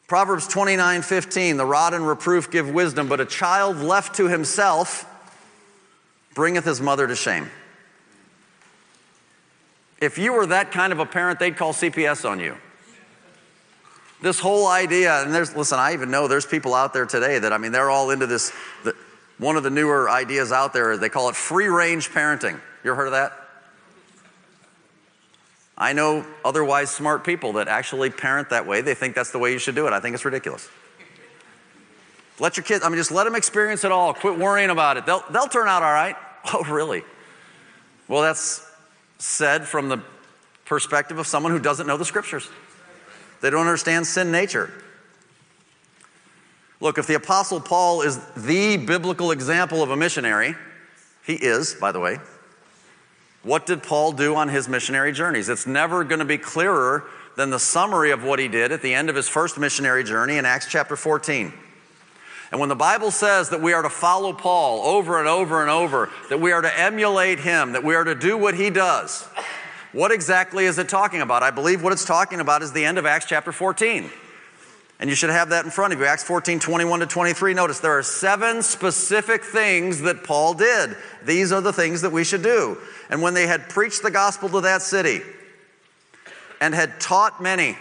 Proverbs 0.06 0.46
29 0.46 1.02
15, 1.02 1.56
the 1.56 1.64
rod 1.64 1.94
and 1.94 2.06
reproof 2.06 2.50
give 2.50 2.70
wisdom, 2.70 3.08
but 3.08 3.20
a 3.20 3.24
child 3.24 3.78
left 3.78 4.16
to 4.16 4.28
himself 4.28 5.06
bringeth 6.34 6.64
his 6.64 6.80
mother 6.80 7.06
to 7.06 7.16
shame. 7.16 7.50
If 10.00 10.18
you 10.18 10.32
were 10.32 10.46
that 10.46 10.72
kind 10.72 10.92
of 10.92 10.98
a 10.98 11.06
parent, 11.06 11.38
they'd 11.38 11.56
call 11.56 11.72
CPS 11.72 12.28
on 12.28 12.38
you. 12.38 12.56
This 14.20 14.38
whole 14.38 14.66
idea, 14.66 15.22
and 15.22 15.34
there's, 15.34 15.54
listen, 15.56 15.78
I 15.78 15.92
even 15.92 16.10
know 16.10 16.28
there's 16.28 16.46
people 16.46 16.74
out 16.74 16.92
there 16.92 17.06
today 17.06 17.38
that, 17.38 17.52
I 17.52 17.58
mean, 17.58 17.72
they're 17.72 17.90
all 17.90 18.10
into 18.10 18.26
this. 18.26 18.52
The, 18.82 18.94
one 19.38 19.56
of 19.56 19.62
the 19.62 19.70
newer 19.70 20.08
ideas 20.08 20.52
out 20.52 20.72
there, 20.72 20.96
they 20.96 21.08
call 21.08 21.28
it 21.28 21.36
free 21.36 21.66
range 21.66 22.10
parenting. 22.10 22.60
You 22.82 22.90
ever 22.90 22.96
heard 22.96 23.06
of 23.06 23.12
that? 23.12 23.32
I 25.76 25.92
know 25.92 26.24
otherwise 26.44 26.90
smart 26.90 27.24
people 27.24 27.54
that 27.54 27.66
actually 27.66 28.10
parent 28.10 28.50
that 28.50 28.66
way. 28.66 28.80
They 28.80 28.94
think 28.94 29.14
that's 29.14 29.32
the 29.32 29.38
way 29.38 29.52
you 29.52 29.58
should 29.58 29.74
do 29.74 29.86
it. 29.86 29.92
I 29.92 30.00
think 30.00 30.14
it's 30.14 30.24
ridiculous. 30.24 30.68
Let 32.38 32.56
your 32.56 32.64
kids, 32.64 32.84
I 32.84 32.88
mean, 32.88 32.96
just 32.96 33.10
let 33.10 33.24
them 33.24 33.34
experience 33.34 33.84
it 33.84 33.92
all. 33.92 34.14
Quit 34.14 34.38
worrying 34.38 34.70
about 34.70 34.96
it. 34.96 35.06
They'll, 35.06 35.24
they'll 35.30 35.48
turn 35.48 35.68
out 35.68 35.82
all 35.82 35.92
right. 35.92 36.16
Oh, 36.52 36.62
really? 36.64 37.02
Well, 38.06 38.20
that's 38.20 38.70
said 39.16 39.66
from 39.66 39.88
the 39.88 40.02
perspective 40.66 41.16
of 41.16 41.26
someone 41.26 41.52
who 41.52 41.58
doesn't 41.58 41.86
know 41.86 41.96
the 41.96 42.04
scriptures. 42.04 42.46
They 43.40 43.48
don't 43.48 43.62
understand 43.62 44.06
sin 44.06 44.30
nature. 44.30 44.70
Look, 46.84 46.98
if 46.98 47.06
the 47.06 47.14
Apostle 47.14 47.60
Paul 47.60 48.02
is 48.02 48.18
the 48.36 48.76
biblical 48.76 49.30
example 49.30 49.82
of 49.82 49.90
a 49.90 49.96
missionary, 49.96 50.54
he 51.26 51.32
is, 51.32 51.74
by 51.74 51.92
the 51.92 51.98
way. 51.98 52.18
What 53.42 53.64
did 53.64 53.82
Paul 53.82 54.12
do 54.12 54.36
on 54.36 54.50
his 54.50 54.68
missionary 54.68 55.10
journeys? 55.12 55.48
It's 55.48 55.66
never 55.66 56.04
going 56.04 56.18
to 56.18 56.26
be 56.26 56.36
clearer 56.36 57.04
than 57.38 57.48
the 57.48 57.58
summary 57.58 58.10
of 58.10 58.22
what 58.22 58.38
he 58.38 58.48
did 58.48 58.70
at 58.70 58.82
the 58.82 58.92
end 58.92 59.08
of 59.08 59.16
his 59.16 59.30
first 59.30 59.58
missionary 59.58 60.04
journey 60.04 60.36
in 60.36 60.44
Acts 60.44 60.66
chapter 60.68 60.94
14. 60.94 61.54
And 62.50 62.60
when 62.60 62.68
the 62.68 62.76
Bible 62.76 63.10
says 63.10 63.48
that 63.48 63.62
we 63.62 63.72
are 63.72 63.82
to 63.82 63.88
follow 63.88 64.34
Paul 64.34 64.82
over 64.82 65.18
and 65.18 65.26
over 65.26 65.62
and 65.62 65.70
over, 65.70 66.10
that 66.28 66.38
we 66.38 66.52
are 66.52 66.60
to 66.60 66.78
emulate 66.78 67.38
him, 67.38 67.72
that 67.72 67.82
we 67.82 67.94
are 67.94 68.04
to 68.04 68.14
do 68.14 68.36
what 68.36 68.56
he 68.56 68.68
does, 68.68 69.26
what 69.92 70.12
exactly 70.12 70.66
is 70.66 70.78
it 70.78 70.90
talking 70.90 71.22
about? 71.22 71.42
I 71.42 71.50
believe 71.50 71.82
what 71.82 71.94
it's 71.94 72.04
talking 72.04 72.40
about 72.40 72.60
is 72.60 72.72
the 72.72 72.84
end 72.84 72.98
of 72.98 73.06
Acts 73.06 73.24
chapter 73.24 73.52
14. 73.52 74.10
And 75.00 75.10
you 75.10 75.16
should 75.16 75.30
have 75.30 75.50
that 75.50 75.64
in 75.64 75.70
front 75.70 75.92
of 75.92 75.98
you. 75.98 76.06
Acts 76.06 76.22
14, 76.22 76.60
21 76.60 77.00
to 77.00 77.06
23. 77.06 77.54
Notice 77.54 77.80
there 77.80 77.98
are 77.98 78.02
seven 78.02 78.62
specific 78.62 79.42
things 79.42 80.02
that 80.02 80.22
Paul 80.24 80.54
did. 80.54 80.96
These 81.24 81.52
are 81.52 81.60
the 81.60 81.72
things 81.72 82.02
that 82.02 82.12
we 82.12 82.24
should 82.24 82.42
do. 82.42 82.78
And 83.10 83.20
when 83.20 83.34
they 83.34 83.46
had 83.46 83.68
preached 83.68 84.02
the 84.02 84.10
gospel 84.10 84.48
to 84.50 84.60
that 84.62 84.82
city 84.82 85.20
and 86.60 86.74
had 86.74 87.00
taught 87.00 87.42
many, 87.42 87.76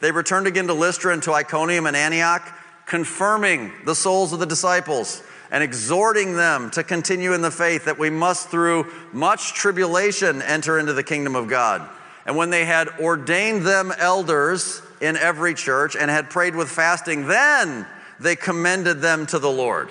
they 0.00 0.12
returned 0.12 0.46
again 0.46 0.66
to 0.66 0.74
Lystra 0.74 1.14
and 1.14 1.22
to 1.22 1.32
Iconium 1.32 1.86
and 1.86 1.96
Antioch 1.96 2.46
confirming 2.86 3.72
the 3.84 3.94
souls 3.94 4.32
of 4.32 4.40
the 4.40 4.46
disciples 4.46 5.22
and 5.50 5.62
exhorting 5.62 6.36
them 6.36 6.70
to 6.70 6.82
continue 6.82 7.32
in 7.32 7.40
the 7.40 7.50
faith 7.50 7.84
that 7.84 7.98
we 7.98 8.10
must 8.10 8.48
through 8.48 8.90
much 9.12 9.54
tribulation 9.54 10.42
enter 10.42 10.78
into 10.78 10.92
the 10.92 11.02
kingdom 11.02 11.36
of 11.36 11.48
God. 11.48 11.88
And 12.26 12.36
when 12.36 12.50
they 12.50 12.64
had 12.64 12.88
ordained 13.00 13.62
them 13.62 13.92
elders 13.98 14.82
in 15.04 15.16
every 15.16 15.54
church 15.54 15.96
and 15.96 16.10
had 16.10 16.30
prayed 16.30 16.56
with 16.56 16.68
fasting, 16.68 17.26
then 17.26 17.86
they 18.18 18.34
commended 18.36 19.00
them 19.00 19.26
to 19.26 19.38
the 19.38 19.50
Lord 19.50 19.90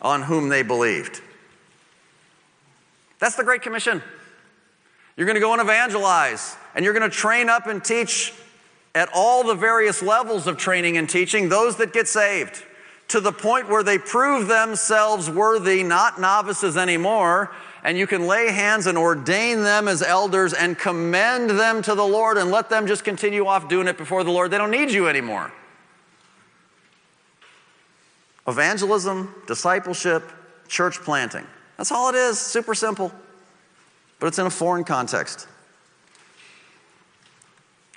on 0.00 0.22
whom 0.22 0.48
they 0.48 0.62
believed. 0.62 1.20
That's 3.18 3.36
the 3.36 3.44
Great 3.44 3.62
Commission. 3.62 4.02
You're 5.16 5.26
going 5.26 5.34
to 5.34 5.40
go 5.40 5.52
and 5.52 5.62
evangelize, 5.62 6.56
and 6.74 6.84
you're 6.84 6.94
going 6.94 7.08
to 7.08 7.16
train 7.16 7.48
up 7.48 7.66
and 7.66 7.84
teach 7.84 8.32
at 8.94 9.08
all 9.14 9.44
the 9.44 9.54
various 9.54 10.02
levels 10.02 10.46
of 10.46 10.56
training 10.56 10.96
and 10.96 11.08
teaching 11.08 11.48
those 11.48 11.76
that 11.76 11.92
get 11.92 12.08
saved 12.08 12.64
to 13.08 13.20
the 13.20 13.32
point 13.32 13.68
where 13.68 13.82
they 13.82 13.98
prove 13.98 14.48
themselves 14.48 15.30
worthy, 15.30 15.82
not 15.82 16.20
novices 16.20 16.76
anymore, 16.76 17.50
and 17.84 17.96
you 17.96 18.06
can 18.06 18.26
lay 18.26 18.50
hands 18.50 18.86
and 18.86 18.98
ordain 18.98 19.62
them 19.62 19.88
as 19.88 20.02
elders 20.02 20.52
and 20.52 20.78
commend 20.78 21.50
them 21.50 21.82
to 21.82 21.94
the 21.94 22.04
Lord 22.04 22.36
and 22.36 22.50
let 22.50 22.70
them 22.70 22.86
just 22.86 23.04
continue 23.04 23.46
off 23.46 23.68
doing 23.68 23.88
it 23.88 23.96
before 23.96 24.24
the 24.24 24.30
Lord. 24.30 24.50
They 24.50 24.58
don't 24.58 24.70
need 24.70 24.90
you 24.90 25.08
anymore. 25.08 25.52
Evangelism, 28.46 29.34
discipleship, 29.46 30.24
church 30.68 31.00
planting. 31.00 31.46
That's 31.76 31.92
all 31.92 32.08
it 32.08 32.14
is, 32.14 32.38
super 32.38 32.74
simple. 32.74 33.12
But 34.18 34.28
it's 34.28 34.38
in 34.38 34.46
a 34.46 34.50
foreign 34.50 34.84
context. 34.84 35.46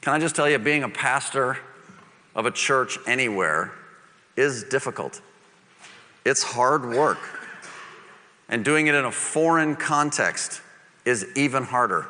Can 0.01 0.13
I 0.13 0.19
just 0.19 0.35
tell 0.35 0.49
you, 0.49 0.59
being 0.59 0.83
a 0.83 0.89
pastor 0.89 1.57
of 2.35 2.45
a 2.45 2.51
church 2.51 2.97
anywhere 3.07 3.73
is 4.35 4.63
difficult. 4.63 5.21
It's 6.25 6.43
hard 6.43 6.85
work. 6.85 7.19
And 8.51 8.63
doing 8.63 8.85
it 8.85 8.93
in 8.93 9.05
a 9.05 9.11
foreign 9.11 9.75
context 9.75 10.61
is 11.05 11.25
even 11.35 11.63
harder. 11.63 12.05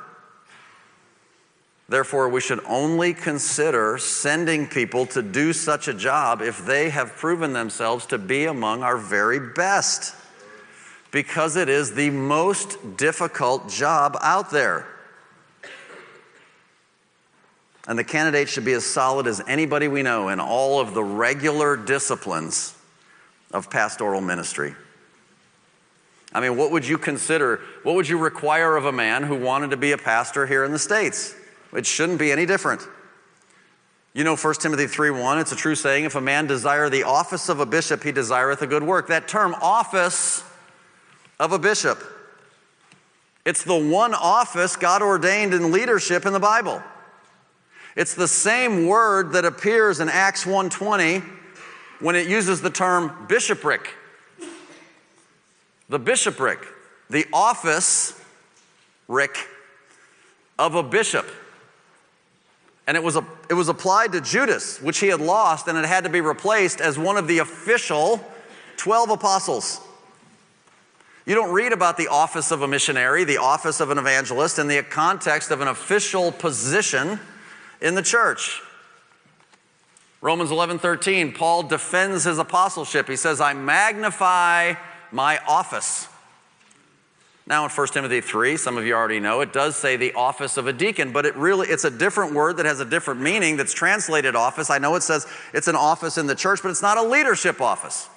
Therefore, 1.88 2.28
we 2.30 2.42
should 2.42 2.62
only 2.68 3.14
consider 3.14 3.98
sending 3.98 4.68
people 4.68 5.06
to 5.08 5.22
do 5.22 5.54
such 5.54 5.88
a 5.88 5.94
job 5.94 6.42
if 6.42 6.66
they 6.66 6.90
have 6.90 7.16
proven 7.16 7.54
themselves 7.54 8.06
to 8.08 8.18
be 8.18 8.46
among 8.46 8.84
our 8.84 8.98
very 8.98 9.40
best. 9.40 10.16
because 11.12 11.58
it 11.58 11.68
is 11.68 11.94
the 11.94 12.10
most 12.10 12.98
difficult 12.98 13.70
job 13.70 14.18
out 14.22 14.50
there. 14.50 14.88
And 17.88 18.00
the 18.00 18.04
candidate 18.04 18.48
should 18.48 18.64
be 18.64 18.74
as 18.74 18.86
solid 18.86 19.28
as 19.28 19.42
anybody 19.48 19.88
we 19.88 20.04
know 20.04 20.30
in 20.30 20.40
all 20.40 20.80
of 20.80 20.94
the 20.94 21.04
regular 21.04 21.76
disciplines 21.76 22.74
of 23.52 23.70
pastoral 23.70 24.22
ministry. 24.22 24.74
I 26.34 26.40
mean, 26.40 26.56
what 26.56 26.72
would 26.72 26.88
you 26.88 26.98
consider, 26.98 27.60
what 27.84 27.96
would 27.96 28.08
you 28.08 28.18
require 28.18 28.78
of 28.78 28.86
a 28.86 28.92
man 28.92 29.24
who 29.24 29.36
wanted 29.36 29.72
to 29.72 29.78
be 29.78 29.92
a 29.92 29.98
pastor 29.98 30.48
here 30.48 30.64
in 30.64 30.72
the 30.72 30.80
States? 30.80 31.36
It 31.74 31.86
shouldn't 31.86 32.20
be 32.20 32.32
any 32.32 32.46
different. 32.46 32.88
You 34.14 34.24
know 34.24 34.36
1 34.36 34.54
Timothy 34.56 34.88
3:1, 34.88 35.40
it's 35.40 35.52
a 35.52 35.56
true 35.56 35.76
saying, 35.76 36.04
if 36.04 36.16
a 36.16 36.22
man 36.22 36.48
desire 36.48 36.90
the 36.90 37.04
office 37.04 37.48
of 37.48 37.60
a 37.60 37.66
bishop, 37.66 38.04
he 38.04 38.12
desireth 38.12 38.62
a 38.62 38.68
good 38.68 38.84
work. 38.84 39.08
That 39.08 39.28
term, 39.28 39.56
office 39.62 40.44
of 41.40 41.54
a 41.54 41.60
bishop, 41.60 42.02
it's 43.46 43.64
the 43.64 43.76
one 43.76 44.14
office 44.14 44.76
God 44.76 45.02
ordained 45.02 45.54
in 45.54 45.72
leadership 45.72 46.26
in 46.26 46.34
the 46.34 46.40
Bible. 46.40 46.84
It's 47.96 48.14
the 48.14 48.28
same 48.28 48.86
word 48.86 49.34
that 49.34 49.46
appears 49.46 50.00
in 50.00 50.10
Acts 50.10 50.46
1:20 50.46 51.24
when 52.00 52.16
it 52.16 52.28
uses 52.28 52.62
the 52.62 52.70
term 52.70 53.26
bishopric. 53.28 53.96
The 55.92 56.00
bishopric, 56.00 56.66
the 57.10 57.26
office, 57.34 58.18
Rick, 59.10 59.36
of 60.58 60.76
a 60.76 60.82
bishop. 60.82 61.28
And 62.88 62.96
it 62.96 63.04
was, 63.04 63.18
a, 63.18 63.26
it 63.50 63.56
was 63.56 63.68
applied 63.68 64.14
to 64.14 64.22
Judas, 64.22 64.82
which 64.82 65.00
he 65.00 65.08
had 65.08 65.20
lost, 65.20 65.68
and 65.68 65.78
it 65.78 65.84
had 65.84 66.06
to 66.06 66.10
be 66.10 66.22
replaced 66.22 66.80
as 66.80 66.98
one 66.98 67.18
of 67.18 67.28
the 67.28 67.40
official 67.40 68.26
12 68.78 69.10
apostles. 69.10 69.82
You 71.26 71.36
don't 71.36 71.52
read 71.52 71.74
about 71.74 71.98
the 71.98 72.08
office 72.08 72.52
of 72.52 72.62
a 72.62 72.70
missionary, 72.70 73.26
the 73.26 73.40
office 73.40 73.82
of 73.82 73.90
an 73.90 73.98
evangelist, 73.98 74.60
in 74.60 74.70
the 74.70 74.82
context 74.84 75.52
of 75.52 75.60
an 75.60 75.68
official 75.68 76.32
position 76.32 77.20
in 77.82 77.96
the 77.96 78.02
church. 78.02 78.62
Romans 80.22 80.52
11 80.52 80.80
13, 80.80 81.34
Paul 81.34 81.64
defends 81.64 82.24
his 82.24 82.38
apostleship. 82.38 83.10
He 83.10 83.18
says, 83.18 83.42
I 83.42 83.52
magnify 83.52 84.76
my 85.12 85.40
office. 85.48 86.08
Now 87.48 87.66
in 87.66 87.70
1 87.70 87.88
Timothy 87.88 88.22
3, 88.22 88.56
some 88.58 88.78
of 88.78 88.86
you 88.86 88.94
already 88.94 89.20
know, 89.20 89.42
it 89.42 89.52
does 89.52 89.76
say 89.76 89.98
the 89.98 90.14
office 90.14 90.58
of 90.58 90.68
a 90.68 90.74
deacon, 90.74 91.12
but 91.12 91.26
it 91.26 91.36
really 91.36 91.68
it's 91.68 91.84
a 91.84 91.92
different 91.92 92.34
word 92.34 92.58
that 92.58 92.66
has 92.66 92.80
a 92.80 92.86
different 92.86 93.20
meaning 93.20 93.58
that's 93.58 93.74
translated 93.74 94.36
office. 94.36 94.70
I 94.70 94.78
know 94.78 94.96
it 94.96 95.04
says 95.04 95.28
it's 95.54 95.68
an 95.68 95.76
office 95.76 96.18
in 96.18 96.28
the 96.28 96.36
church, 96.36 96.62
but 96.62 96.70
it's 96.70 96.82
not 96.82 96.98
a 96.98 97.04
leadership 97.04 97.60
office. 97.60 98.08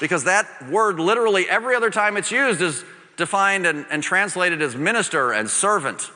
Because 0.00 0.24
that 0.24 0.46
word 0.68 0.98
literally 0.98 1.48
every 1.48 1.76
other 1.76 1.88
time 1.88 2.16
it's 2.16 2.32
used 2.32 2.60
is 2.60 2.84
defined 3.16 3.64
and, 3.64 3.86
and 3.90 4.02
translated 4.02 4.60
as 4.60 4.74
minister 4.74 5.32
and 5.32 5.48
servant. 5.48 6.10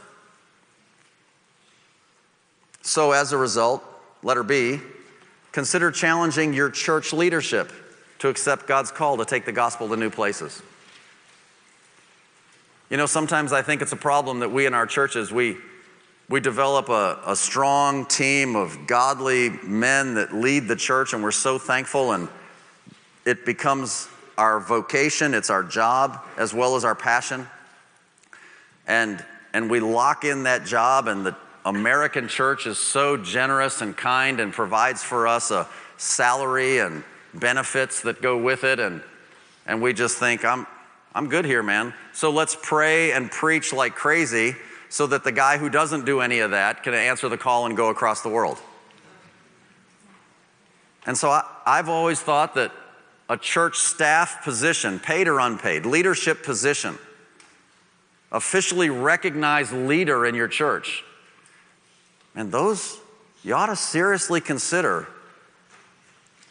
So, 2.82 3.12
as 3.12 3.32
a 3.32 3.36
result, 3.36 3.84
letter 4.22 4.42
B, 4.42 4.80
consider 5.52 5.92
challenging 5.92 6.54
your 6.54 6.70
church 6.70 7.12
leadership 7.12 7.70
to 8.18 8.28
accept 8.28 8.66
God's 8.66 8.90
call 8.90 9.16
to 9.18 9.24
take 9.24 9.44
the 9.44 9.52
gospel 9.52 9.88
to 9.88 9.96
new 9.96 10.10
places. 10.10 10.62
You 12.90 12.96
know, 12.96 13.06
sometimes 13.06 13.52
I 13.52 13.62
think 13.62 13.82
it's 13.82 13.92
a 13.92 13.96
problem 13.96 14.40
that 14.40 14.50
we 14.50 14.66
in 14.66 14.74
our 14.74 14.86
churches, 14.86 15.30
we, 15.30 15.56
we 16.28 16.40
develop 16.40 16.88
a, 16.88 17.20
a 17.26 17.36
strong 17.36 18.06
team 18.06 18.56
of 18.56 18.86
godly 18.86 19.50
men 19.62 20.14
that 20.14 20.34
lead 20.34 20.68
the 20.68 20.76
church, 20.76 21.12
and 21.12 21.22
we're 21.22 21.30
so 21.30 21.58
thankful, 21.58 22.12
and 22.12 22.28
it 23.26 23.44
becomes 23.44 24.08
our 24.38 24.58
vocation, 24.58 25.34
it's 25.34 25.50
our 25.50 25.62
job, 25.62 26.24
as 26.38 26.54
well 26.54 26.76
as 26.76 26.84
our 26.84 26.94
passion. 26.94 27.46
And, 28.86 29.22
and 29.52 29.70
we 29.70 29.80
lock 29.80 30.24
in 30.24 30.44
that 30.44 30.64
job, 30.64 31.08
and 31.08 31.26
the 31.26 31.36
American 31.66 32.26
church 32.26 32.66
is 32.66 32.78
so 32.78 33.18
generous 33.18 33.82
and 33.82 33.94
kind 33.94 34.40
and 34.40 34.52
provides 34.52 35.02
for 35.02 35.26
us 35.26 35.50
a 35.50 35.68
salary 35.98 36.78
and 36.78 37.04
benefits 37.34 38.02
that 38.02 38.22
go 38.22 38.36
with 38.38 38.64
it. 38.64 38.78
And, 38.80 39.02
and 39.66 39.82
we 39.82 39.92
just 39.92 40.18
think, 40.18 40.44
I'm, 40.44 40.66
I'm 41.14 41.28
good 41.28 41.44
here, 41.44 41.62
man. 41.62 41.94
So 42.12 42.30
let's 42.30 42.56
pray 42.60 43.12
and 43.12 43.30
preach 43.30 43.72
like 43.72 43.94
crazy 43.94 44.56
so 44.88 45.06
that 45.08 45.24
the 45.24 45.32
guy 45.32 45.58
who 45.58 45.68
doesn't 45.68 46.04
do 46.04 46.20
any 46.20 46.40
of 46.40 46.52
that 46.52 46.82
can 46.82 46.94
answer 46.94 47.28
the 47.28 47.38
call 47.38 47.66
and 47.66 47.76
go 47.76 47.88
across 47.88 48.22
the 48.22 48.28
world. 48.28 48.58
And 51.06 51.16
so 51.16 51.30
I, 51.30 51.44
I've 51.66 51.88
always 51.88 52.20
thought 52.20 52.54
that 52.54 52.72
a 53.28 53.36
church 53.36 53.76
staff 53.76 54.42
position, 54.42 54.98
paid 54.98 55.28
or 55.28 55.38
unpaid, 55.38 55.84
leadership 55.84 56.42
position, 56.42 56.98
officially 58.32 58.90
recognized 58.90 59.72
leader 59.72 60.24
in 60.24 60.34
your 60.34 60.48
church, 60.48 61.04
and 62.34 62.52
those, 62.52 62.98
you 63.42 63.54
ought 63.54 63.66
to 63.66 63.76
seriously 63.76 64.40
consider 64.40 65.08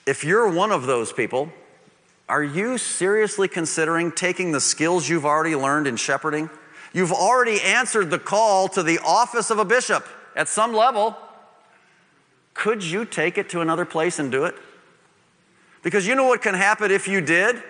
if 0.08 0.24
you're 0.24 0.50
one 0.50 0.72
of 0.72 0.88
those 0.88 1.12
people, 1.12 1.52
are 2.30 2.44
you 2.44 2.78
seriously 2.78 3.48
considering 3.48 4.12
taking 4.12 4.52
the 4.52 4.62
skills 4.62 5.08
you've 5.08 5.26
already 5.26 5.56
learned 5.56 5.86
in 5.86 5.98
shepherding? 5.98 6.50
You've 6.94 7.12
already 7.12 7.62
answered 7.62 8.10
the 8.10 8.18
call 8.18 8.70
to 8.70 8.84
the 8.84 9.00
office 9.00 9.52
of 9.52 9.60
a 9.60 9.66
bishop 9.66 10.06
at 10.36 10.48
some 10.48 10.74
level. 10.74 11.16
Could 12.54 12.84
you 12.84 13.06
take 13.06 13.38
it 13.38 13.50
to 13.50 13.62
another 13.62 13.86
place 13.86 14.18
and 14.18 14.32
do 14.32 14.46
it? 14.46 14.56
Because 15.84 16.08
you 16.08 16.16
know 16.16 16.26
what 16.26 16.42
can 16.42 16.56
happen 16.56 16.90
if 16.90 17.08
you 17.08 17.22
did? 17.22 17.62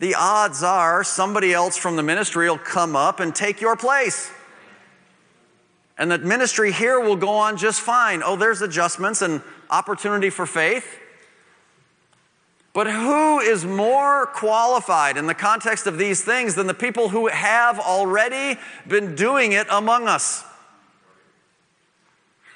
The 0.00 0.16
odds 0.16 0.62
are 0.62 1.04
somebody 1.04 1.52
else 1.52 1.76
from 1.76 1.96
the 1.96 2.02
ministry 2.02 2.48
will 2.48 2.58
come 2.58 2.96
up 2.96 3.20
and 3.20 3.34
take 3.34 3.60
your 3.60 3.76
place. 3.76 4.30
And 5.96 6.10
the 6.10 6.18
ministry 6.18 6.72
here 6.72 6.98
will 6.98 7.16
go 7.16 7.28
on 7.28 7.56
just 7.56 7.80
fine. 7.80 8.22
Oh, 8.24 8.36
there's 8.36 8.62
adjustments 8.62 9.22
and 9.22 9.42
opportunity 9.70 10.30
for 10.30 10.46
faith. 10.46 10.98
But 12.72 12.86
who 12.86 13.40
is 13.40 13.64
more 13.64 14.26
qualified 14.26 15.16
in 15.16 15.26
the 15.26 15.34
context 15.34 15.86
of 15.86 15.98
these 15.98 16.22
things 16.22 16.54
than 16.54 16.66
the 16.66 16.74
people 16.74 17.10
who 17.10 17.26
have 17.28 17.78
already 17.78 18.58
been 18.88 19.14
doing 19.14 19.52
it 19.52 19.66
among 19.70 20.08
us? 20.08 20.44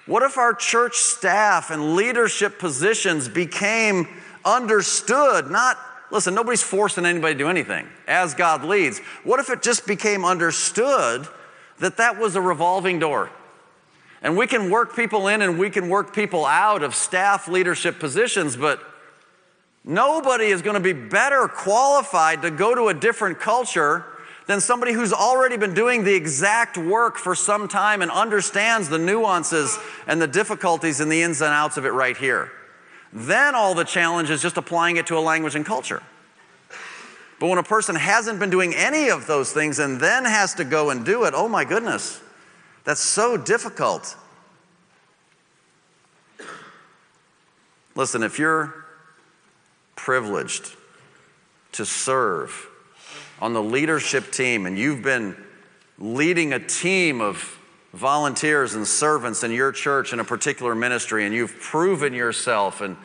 What 0.07 0.23
if 0.23 0.39
our 0.39 0.55
church 0.55 0.97
staff 0.97 1.71
and 1.71 1.97
leadership 1.97 2.59
positions 2.59 3.29
became 3.29 4.09
understood? 4.45 5.51
Not, 5.51 5.77
listen, 6.11 6.35
nobody's 6.35 6.63
forcing 6.63 7.05
anybody 7.05 7.35
to 7.35 7.39
do 7.39 7.49
anything 7.49 7.87
as 8.07 8.33
God 8.33 8.65
leads. 8.65 9.01
What 9.25 9.41
if 9.41 9.51
it 9.51 9.63
just 9.63 9.87
became 9.87 10.25
understood 10.25 11.27
that 11.79 11.97
that 11.99 12.19
was 12.19 12.37
a 12.37 12.41
revolving 12.41 12.99
door. 12.99 13.31
And 14.23 14.37
we 14.37 14.47
can 14.47 14.71
work 14.71 14.97
people 14.97 15.29
in 15.29 15.43
and 15.43 15.59
we 15.59 15.71
can 15.71 15.89
work 15.89 16.15
people 16.15 16.47
out 16.47 16.83
of 16.83 16.95
staff 16.95 17.49
leadership 17.49 17.99
positions, 17.99 18.57
but 18.57 18.81
nobody 19.87 20.47
is 20.47 20.61
going 20.61 20.75
to 20.75 20.81
be 20.81 20.93
better 20.93 21.49
qualified 21.49 22.43
to 22.43 22.51
go 22.51 22.75
to 22.75 22.89
a 22.89 22.95
different 22.95 23.39
culture 23.41 24.05
than 24.47 24.61
somebody 24.61 24.93
who's 24.93 25.13
already 25.13 25.57
been 25.57 25.75
doing 25.75 26.05
the 26.05 26.15
exact 26.15 26.77
work 26.77 27.17
for 27.17 27.35
some 27.35 27.67
time 27.67 28.03
and 28.03 28.11
understands 28.11 28.89
the 28.89 28.99
nuances 28.99 29.79
and 30.07 30.21
the 30.21 30.27
difficulties 30.27 31.01
and 31.01 31.11
the 31.11 31.23
ins 31.23 31.41
and 31.41 31.53
outs 31.53 31.77
of 31.77 31.85
it 31.85 31.91
right 31.91 32.17
here. 32.17 32.51
Then 33.13 33.55
all 33.55 33.75
the 33.75 33.85
challenge 33.85 34.31
is 34.31 34.43
just 34.43 34.57
applying 34.57 34.97
it 34.97 35.07
to 35.09 35.19
a 35.19 35.21
language 35.21 35.55
and 35.55 35.65
culture. 35.65 36.03
But 37.39 37.49
when 37.49 37.59
a 37.59 37.63
person 37.63 37.97
hasn't 37.97 38.39
been 38.39 38.51
doing 38.51 38.75
any 38.75 39.11
of 39.11 39.27
those 39.27 39.53
things 39.53 39.79
and 39.79 40.01
then 40.01 40.25
has 40.25 40.55
to 40.55 40.65
go 40.65 40.91
and 40.91 41.05
do 41.05 41.25
it, 41.25 41.35
oh 41.35 41.49
my 41.49 41.65
goodness, 41.65 42.21
that's 42.85 43.01
so 43.01 43.37
difficult. 43.37 44.17
Listen, 47.95 48.23
if 48.23 48.39
you're 48.39 48.86
privileged 49.97 50.75
to 51.73 51.85
serve 51.85 52.69
on 53.41 53.53
the 53.53 53.63
leadership 53.63 54.31
team 54.31 54.67
and 54.67 54.79
you've 54.79 55.03
been 55.03 55.37
leading 55.99 56.53
a 56.53 56.59
team 56.59 57.21
of 57.21 57.59
volunteers 57.93 58.75
and 58.75 58.87
servants 58.87 59.43
in 59.43 59.51
your 59.51 59.73
church 59.73 60.13
in 60.13 60.21
a 60.21 60.25
particular 60.25 60.75
ministry 60.75 61.25
and 61.25 61.35
you've 61.35 61.59
proven 61.61 62.13
yourself 62.13 62.81
and 62.81 62.97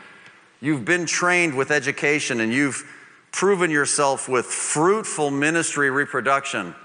you've 0.59 0.85
been 0.85 1.05
trained 1.05 1.55
with 1.55 1.71
education 1.71 2.39
and 2.39 2.53
you've 2.53 2.85
proven 3.31 3.71
yourself 3.71 4.27
with 4.27 4.45
fruitful 4.45 5.31
ministry 5.31 5.89
reproduction. 5.89 6.75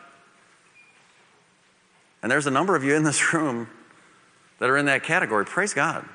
And 2.23 2.31
there's 2.31 2.47
a 2.47 2.51
number 2.51 2.75
of 2.77 2.85
you 2.85 2.95
in 2.95 3.03
this 3.03 3.33
room 3.33 3.69
that 4.59 4.71
are 4.71 4.77
in 4.77 4.87
that 4.87 5.03
category. 5.03 5.45
Praise 5.45 5.75
God. 5.75 6.09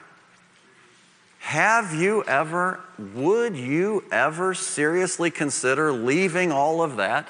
Have 1.42 1.94
you 1.94 2.24
ever, 2.26 2.80
would 3.16 3.58
you 3.58 4.04
ever 4.12 4.54
seriously 4.54 5.32
consider 5.32 5.92
leaving 5.92 6.52
all 6.52 6.84
of 6.84 6.98
that 6.98 7.28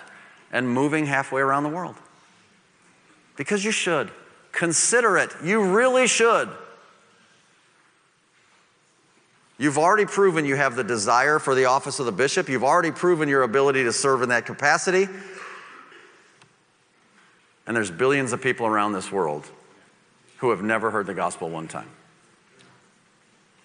and 0.51 0.70
moving 0.70 1.05
halfway 1.05 1.41
around 1.41 1.64
the 1.64 1.70
world? 1.70 1.95
Because 3.38 3.64
you 3.64 3.72
should. 3.72 4.12
Consider 4.51 5.18
it. 5.18 5.32
You 5.43 5.64
really 5.64 6.07
should. 6.07 6.49
You've 9.57 9.78
already 9.78 10.05
proven 10.05 10.45
you 10.45 10.55
have 10.57 10.76
the 10.76 10.84
desire 10.84 11.39
for 11.39 11.55
the 11.55 11.66
office 11.66 11.99
of 11.99 12.05
the 12.05 12.12
bishop. 12.12 12.49
You've 12.49 12.66
already 12.66 12.91
proven 12.91 13.30
your 13.30 13.43
ability 13.43 13.86
to 13.86 13.93
serve 13.93 14.24
in 14.24 14.30
that 14.30 14.45
capacity. 14.45 15.07
And 17.66 17.76
there's 17.76 17.91
billions 17.91 18.34
of 18.34 18.41
people 18.41 18.68
around 18.68 18.91
this 18.91 19.09
world 19.09 19.49
who 20.39 20.49
have 20.49 20.62
never 20.62 20.91
heard 20.91 21.07
the 21.07 21.14
gospel 21.14 21.49
one 21.49 21.70
time. 21.70 21.88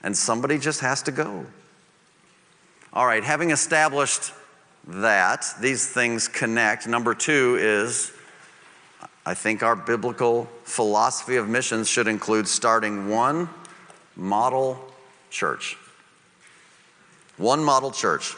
And 0.07 0.17
somebody 0.17 0.61
just 0.61 0.83
has 0.83 1.03
to 1.03 1.11
go. 1.11 1.45
All 2.93 3.05
right, 3.05 3.25
having 3.25 3.51
established 3.51 4.31
that, 4.87 5.45
these 5.61 5.85
things 5.85 6.29
connect. 6.29 6.87
Number 6.87 7.13
two 7.13 7.57
is 7.59 8.13
I 9.27 9.35
think 9.35 9.65
our 9.65 9.75
biblical 9.75 10.49
philosophy 10.63 11.35
of 11.35 11.49
missions 11.49 11.89
should 11.89 12.07
include 12.07 12.47
starting 12.47 13.09
one 13.09 13.49
model 14.15 14.79
church. 15.31 15.77
One 17.37 17.65
model 17.65 17.91
church. 17.91 18.37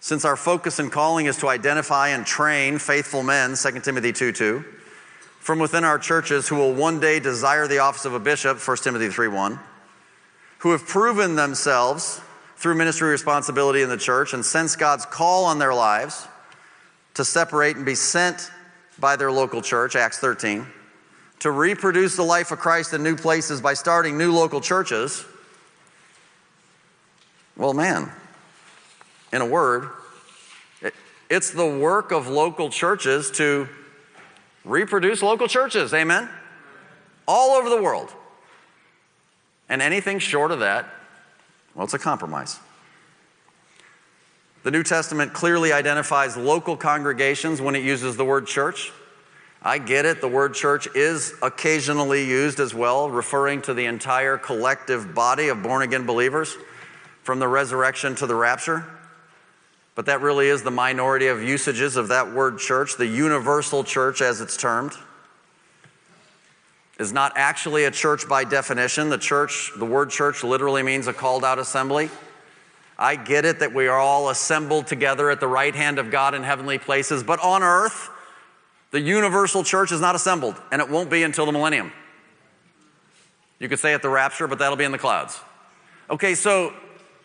Since 0.00 0.24
our 0.24 0.34
focus 0.34 0.80
and 0.80 0.90
calling 0.90 1.26
is 1.26 1.36
to 1.36 1.48
identify 1.48 2.08
and 2.08 2.26
train 2.26 2.78
faithful 2.78 3.22
men, 3.22 3.54
2 3.54 3.78
Timothy 3.78 4.12
2 4.12 4.32
2, 4.32 4.64
from 5.38 5.60
within 5.60 5.84
our 5.84 6.00
churches 6.00 6.48
who 6.48 6.56
will 6.56 6.74
one 6.74 6.98
day 6.98 7.20
desire 7.20 7.68
the 7.68 7.78
office 7.78 8.06
of 8.06 8.14
a 8.14 8.18
bishop, 8.18 8.58
1 8.58 8.76
Timothy 8.78 9.08
3 9.08 9.28
1, 9.28 9.60
who 10.62 10.70
have 10.70 10.86
proven 10.86 11.34
themselves 11.34 12.20
through 12.54 12.76
ministry 12.76 13.10
responsibility 13.10 13.82
in 13.82 13.88
the 13.88 13.96
church 13.96 14.32
and 14.32 14.44
sense 14.44 14.76
God's 14.76 15.04
call 15.04 15.44
on 15.44 15.58
their 15.58 15.74
lives 15.74 16.28
to 17.14 17.24
separate 17.24 17.74
and 17.74 17.84
be 17.84 17.96
sent 17.96 18.48
by 18.96 19.16
their 19.16 19.32
local 19.32 19.60
church, 19.60 19.96
Acts 19.96 20.20
13, 20.20 20.64
to 21.40 21.50
reproduce 21.50 22.14
the 22.14 22.22
life 22.22 22.52
of 22.52 22.60
Christ 22.60 22.94
in 22.94 23.02
new 23.02 23.16
places 23.16 23.60
by 23.60 23.74
starting 23.74 24.16
new 24.16 24.30
local 24.30 24.60
churches. 24.60 25.24
Well, 27.56 27.74
man, 27.74 28.08
in 29.32 29.42
a 29.42 29.46
word, 29.46 29.88
it, 30.80 30.94
it's 31.28 31.50
the 31.50 31.66
work 31.66 32.12
of 32.12 32.28
local 32.28 32.70
churches 32.70 33.32
to 33.32 33.68
reproduce 34.64 35.24
local 35.24 35.48
churches. 35.48 35.92
Amen? 35.92 36.28
All 37.26 37.56
over 37.56 37.68
the 37.68 37.82
world. 37.82 38.14
And 39.68 39.80
anything 39.80 40.18
short 40.18 40.50
of 40.50 40.60
that, 40.60 40.86
well, 41.74 41.84
it's 41.84 41.94
a 41.94 41.98
compromise. 41.98 42.58
The 44.62 44.70
New 44.70 44.82
Testament 44.82 45.32
clearly 45.32 45.72
identifies 45.72 46.36
local 46.36 46.76
congregations 46.76 47.60
when 47.60 47.74
it 47.74 47.82
uses 47.82 48.16
the 48.16 48.24
word 48.24 48.46
church. 48.46 48.92
I 49.60 49.78
get 49.78 50.04
it, 50.04 50.20
the 50.20 50.28
word 50.28 50.54
church 50.54 50.88
is 50.94 51.34
occasionally 51.42 52.24
used 52.24 52.60
as 52.60 52.74
well, 52.74 53.10
referring 53.10 53.62
to 53.62 53.74
the 53.74 53.86
entire 53.86 54.36
collective 54.36 55.14
body 55.14 55.48
of 55.48 55.62
born 55.62 55.82
again 55.82 56.04
believers 56.04 56.56
from 57.22 57.38
the 57.38 57.48
resurrection 57.48 58.14
to 58.16 58.26
the 58.26 58.34
rapture. 58.34 58.84
But 59.94 60.06
that 60.06 60.20
really 60.20 60.48
is 60.48 60.62
the 60.62 60.70
minority 60.70 61.26
of 61.26 61.42
usages 61.42 61.96
of 61.96 62.08
that 62.08 62.32
word 62.32 62.58
church, 62.58 62.96
the 62.96 63.06
universal 63.06 63.84
church 63.84 64.22
as 64.22 64.40
it's 64.40 64.56
termed. 64.56 64.92
Is 66.98 67.12
not 67.12 67.32
actually 67.36 67.84
a 67.84 67.90
church 67.90 68.28
by 68.28 68.44
definition. 68.44 69.08
The 69.08 69.18
church, 69.18 69.72
the 69.76 69.84
word 69.84 70.10
church 70.10 70.44
literally 70.44 70.82
means 70.82 71.06
a 71.06 71.12
called 71.12 71.44
out 71.44 71.58
assembly. 71.58 72.10
I 72.98 73.16
get 73.16 73.44
it 73.44 73.58
that 73.60 73.74
we 73.74 73.88
are 73.88 73.98
all 73.98 74.28
assembled 74.28 74.86
together 74.86 75.30
at 75.30 75.40
the 75.40 75.48
right 75.48 75.74
hand 75.74 75.98
of 75.98 76.10
God 76.10 76.34
in 76.34 76.42
heavenly 76.42 76.78
places, 76.78 77.24
but 77.24 77.40
on 77.40 77.62
earth, 77.62 78.10
the 78.92 79.00
universal 79.00 79.64
church 79.64 79.90
is 79.90 80.00
not 80.00 80.14
assembled, 80.14 80.54
and 80.70 80.80
it 80.80 80.88
won't 80.88 81.10
be 81.10 81.22
until 81.22 81.46
the 81.46 81.52
millennium. 81.52 81.92
You 83.58 83.68
could 83.68 83.78
say 83.78 83.94
at 83.94 84.02
the 84.02 84.08
rapture, 84.10 84.46
but 84.46 84.58
that'll 84.58 84.76
be 84.76 84.84
in 84.84 84.92
the 84.92 84.98
clouds. 84.98 85.40
Okay, 86.10 86.34
so 86.34 86.74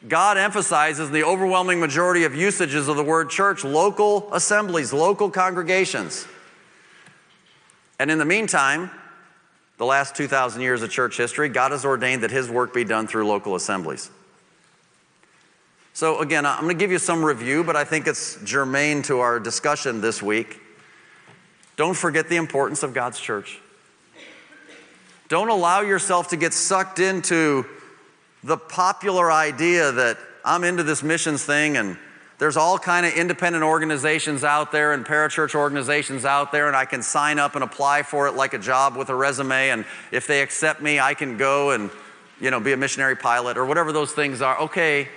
God 0.07 0.37
emphasizes 0.37 1.11
the 1.11 1.23
overwhelming 1.23 1.79
majority 1.79 2.23
of 2.23 2.33
usages 2.33 2.87
of 2.87 2.95
the 2.95 3.03
word 3.03 3.29
church 3.29 3.63
local 3.63 4.33
assemblies, 4.33 4.93
local 4.93 5.29
congregations. 5.29 6.25
And 7.99 8.09
in 8.09 8.17
the 8.17 8.25
meantime, 8.25 8.91
the 9.77 9.85
last 9.85 10.15
2,000 10.15 10.61
years 10.61 10.81
of 10.81 10.89
church 10.89 11.17
history, 11.17 11.49
God 11.49 11.71
has 11.71 11.85
ordained 11.85 12.23
that 12.23 12.31
His 12.31 12.49
work 12.49 12.73
be 12.73 12.83
done 12.83 13.07
through 13.07 13.27
local 13.27 13.55
assemblies. 13.55 14.09
So, 15.93 16.19
again, 16.19 16.45
I'm 16.45 16.61
going 16.61 16.75
to 16.75 16.79
give 16.79 16.91
you 16.91 16.99
some 16.99 17.23
review, 17.23 17.63
but 17.63 17.75
I 17.75 17.83
think 17.83 18.07
it's 18.07 18.37
germane 18.43 19.01
to 19.03 19.19
our 19.19 19.39
discussion 19.39 20.01
this 20.01 20.21
week. 20.21 20.59
Don't 21.75 21.95
forget 21.95 22.29
the 22.29 22.35
importance 22.35 22.83
of 22.83 22.93
God's 22.93 23.19
church. 23.19 23.59
Don't 25.27 25.49
allow 25.49 25.81
yourself 25.81 26.29
to 26.29 26.37
get 26.37 26.53
sucked 26.53 26.99
into 26.99 27.65
the 28.43 28.57
popular 28.57 29.31
idea 29.31 29.91
that 29.91 30.17
I'm 30.45 30.63
into 30.63 30.83
this 30.83 31.03
missions 31.03 31.43
thing 31.43 31.77
and 31.77 31.97
there's 32.39 32.57
all 32.57 32.77
kind 32.77 33.05
of 33.05 33.13
independent 33.13 33.63
organizations 33.63 34.43
out 34.43 34.71
there 34.71 34.93
and 34.93 35.05
parachurch 35.05 35.55
organizations 35.55 36.23
out 36.23 36.51
there 36.51 36.67
and 36.67 36.75
I 36.75 36.85
can 36.85 37.01
sign 37.01 37.39
up 37.39 37.55
and 37.55 37.63
apply 37.63 38.03
for 38.03 38.27
it 38.27 38.35
like 38.35 38.53
a 38.53 38.59
job 38.59 38.95
with 38.95 39.09
a 39.09 39.15
resume 39.15 39.69
and 39.69 39.85
if 40.11 40.27
they 40.27 40.41
accept 40.41 40.81
me 40.81 40.99
I 40.99 41.13
can 41.13 41.37
go 41.37 41.71
and 41.71 41.89
you 42.39 42.51
know 42.51 42.59
be 42.59 42.73
a 42.73 42.77
missionary 42.77 43.15
pilot 43.15 43.57
or 43.57 43.65
whatever 43.65 43.91
those 43.91 44.11
things 44.11 44.41
are. 44.41 44.59
Okay, 44.61 45.07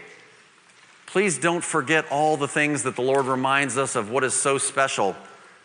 please 1.07 1.39
don't 1.39 1.64
forget 1.64 2.07
all 2.11 2.37
the 2.37 2.49
things 2.49 2.85
that 2.85 2.97
the 2.97 3.03
Lord 3.03 3.27
reminds 3.27 3.77
us 3.77 3.97
of 3.97 4.11
what 4.11 4.25
is 4.25 4.35
so 4.35 4.57
special 4.57 5.14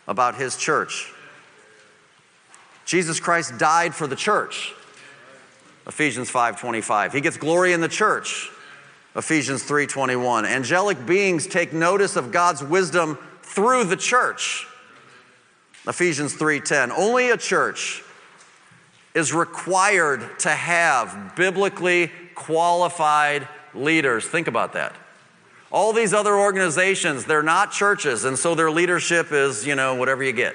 about 0.06 0.34
his 0.34 0.56
church. 0.56 1.12
Jesus 2.84 3.18
Christ 3.18 3.58
died 3.58 3.94
for 3.94 4.06
the 4.06 4.16
church. 4.16 4.74
Ephesians 5.86 6.30
5:25. 6.30 7.12
He 7.12 7.20
gets 7.20 7.36
glory 7.36 7.72
in 7.72 7.80
the 7.80 7.88
church. 7.88 8.50
Ephesians 9.16 9.62
3:21. 9.62 10.44
Angelic 10.44 11.06
beings 11.06 11.46
take 11.46 11.72
notice 11.72 12.16
of 12.16 12.30
God's 12.30 12.62
wisdom 12.62 13.18
through 13.42 13.84
the 13.84 13.96
church. 13.96 14.66
Ephesians 15.86 16.34
3:10. 16.34 16.92
Only 16.92 17.30
a 17.30 17.36
church 17.36 18.02
is 19.14 19.32
required 19.32 20.38
to 20.40 20.50
have 20.50 21.34
biblically 21.34 22.12
qualified 22.34 23.48
leaders. 23.72 24.26
Think 24.26 24.48
about 24.48 24.74
that. 24.74 24.94
All 25.70 25.92
these 25.92 26.12
other 26.12 26.34
organizations, 26.34 27.24
they're 27.24 27.42
not 27.42 27.72
churches, 27.72 28.24
and 28.24 28.38
so 28.38 28.54
their 28.54 28.70
leadership 28.70 29.32
is, 29.32 29.66
you 29.66 29.74
know, 29.74 29.94
whatever 29.94 30.22
you 30.22 30.32
get. 30.32 30.54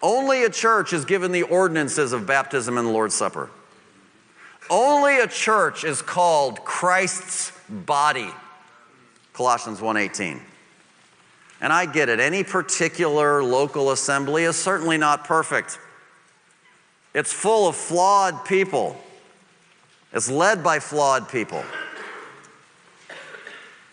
Only 0.00 0.44
a 0.44 0.50
church 0.50 0.92
is 0.92 1.04
given 1.04 1.32
the 1.32 1.42
ordinances 1.42 2.12
of 2.12 2.26
baptism 2.26 2.78
and 2.78 2.86
the 2.86 2.92
Lord's 2.92 3.14
Supper. 3.14 3.50
Only 4.68 5.18
a 5.18 5.26
church 5.26 5.84
is 5.84 6.02
called 6.02 6.64
Christ's 6.64 7.52
body. 7.68 8.32
Colossians 9.32 9.80
1:18. 9.80 10.40
And 11.60 11.72
I 11.72 11.86
get 11.86 12.08
it. 12.08 12.20
Any 12.20 12.44
particular 12.44 13.42
local 13.42 13.90
assembly 13.90 14.44
is 14.44 14.56
certainly 14.56 14.98
not 14.98 15.24
perfect. 15.24 15.78
It's 17.14 17.32
full 17.32 17.66
of 17.68 17.76
flawed 17.76 18.44
people. 18.44 19.02
It's 20.12 20.30
led 20.30 20.62
by 20.62 20.80
flawed 20.80 21.28
people. 21.28 21.64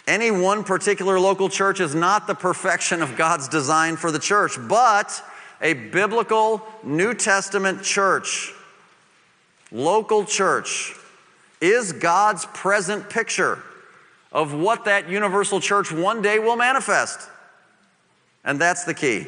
Any 0.06 0.32
one 0.32 0.66
particular 0.66 1.20
local 1.20 1.48
church 1.48 1.80
is 1.80 1.96
not 1.96 2.28
the 2.28 2.36
perfection 2.36 3.02
of 3.02 3.16
God's 3.16 3.48
design 3.48 3.96
for 3.96 4.12
the 4.12 4.20
church, 4.20 4.58
but 4.68 5.24
a 5.62 5.74
biblical 5.74 6.62
New 6.84 7.14
Testament 7.14 7.84
church, 7.84 8.54
local 9.74 10.24
church, 10.24 10.96
is 11.60 11.92
God's 11.92 12.46
present 12.48 13.10
picture 13.10 13.62
of 14.32 14.54
what 14.54 14.86
that 14.86 15.10
universal 15.10 15.60
church 15.60 15.92
one 15.92 16.22
day 16.22 16.40
will 16.40 16.56
manifest. 16.56 17.30
And 18.44 18.60
that's 18.60 18.84
the 18.84 18.94
key. 18.94 19.28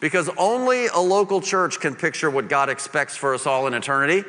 Because 0.00 0.28
only 0.36 0.86
a 0.86 0.98
local 0.98 1.40
church 1.40 1.78
can 1.80 1.94
picture 1.94 2.30
what 2.30 2.48
God 2.48 2.68
expects 2.68 3.16
for 3.16 3.34
us 3.34 3.46
all 3.46 3.66
in 3.66 3.74
eternity. 3.74 4.24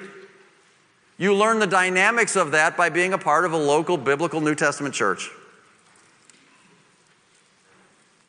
You 1.17 1.33
learn 1.33 1.59
the 1.59 1.67
dynamics 1.67 2.35
of 2.35 2.51
that 2.51 2.75
by 2.75 2.89
being 2.89 3.13
a 3.13 3.17
part 3.17 3.45
of 3.45 3.53
a 3.53 3.57
local 3.57 3.97
biblical 3.97 4.41
New 4.41 4.55
Testament 4.55 4.93
church. 4.93 5.29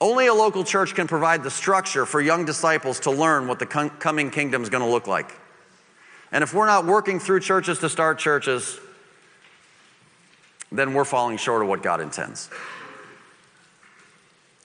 Only 0.01 0.27
a 0.27 0.35
local 0.35 0.65
church 0.65 0.95
can 0.95 1.07
provide 1.07 1.43
the 1.43 1.51
structure 1.51 2.07
for 2.07 2.21
young 2.21 2.45
disciples 2.45 3.01
to 3.01 3.11
learn 3.11 3.49
what 3.49 3.59
the 3.59 3.67
coming 3.67 4.31
kingdom 4.31 4.63
is 4.63 4.69
going 4.69 4.85
to 4.85 4.91
look 4.91 5.07
like. 5.07 5.35
And 6.35 6.43
if 6.43 6.53
we're 6.53 6.67
not 6.67 6.85
working 6.85 7.21
through 7.21 7.41
churches 7.41 7.79
to 7.79 7.89
start 7.89 8.19
churches, 8.19 8.81
then 10.73 10.93
we're 10.93 11.05
falling 11.05 11.37
short 11.37 11.63
of 11.63 11.69
what 11.69 11.81
God 11.81 12.01
intends. 12.01 12.51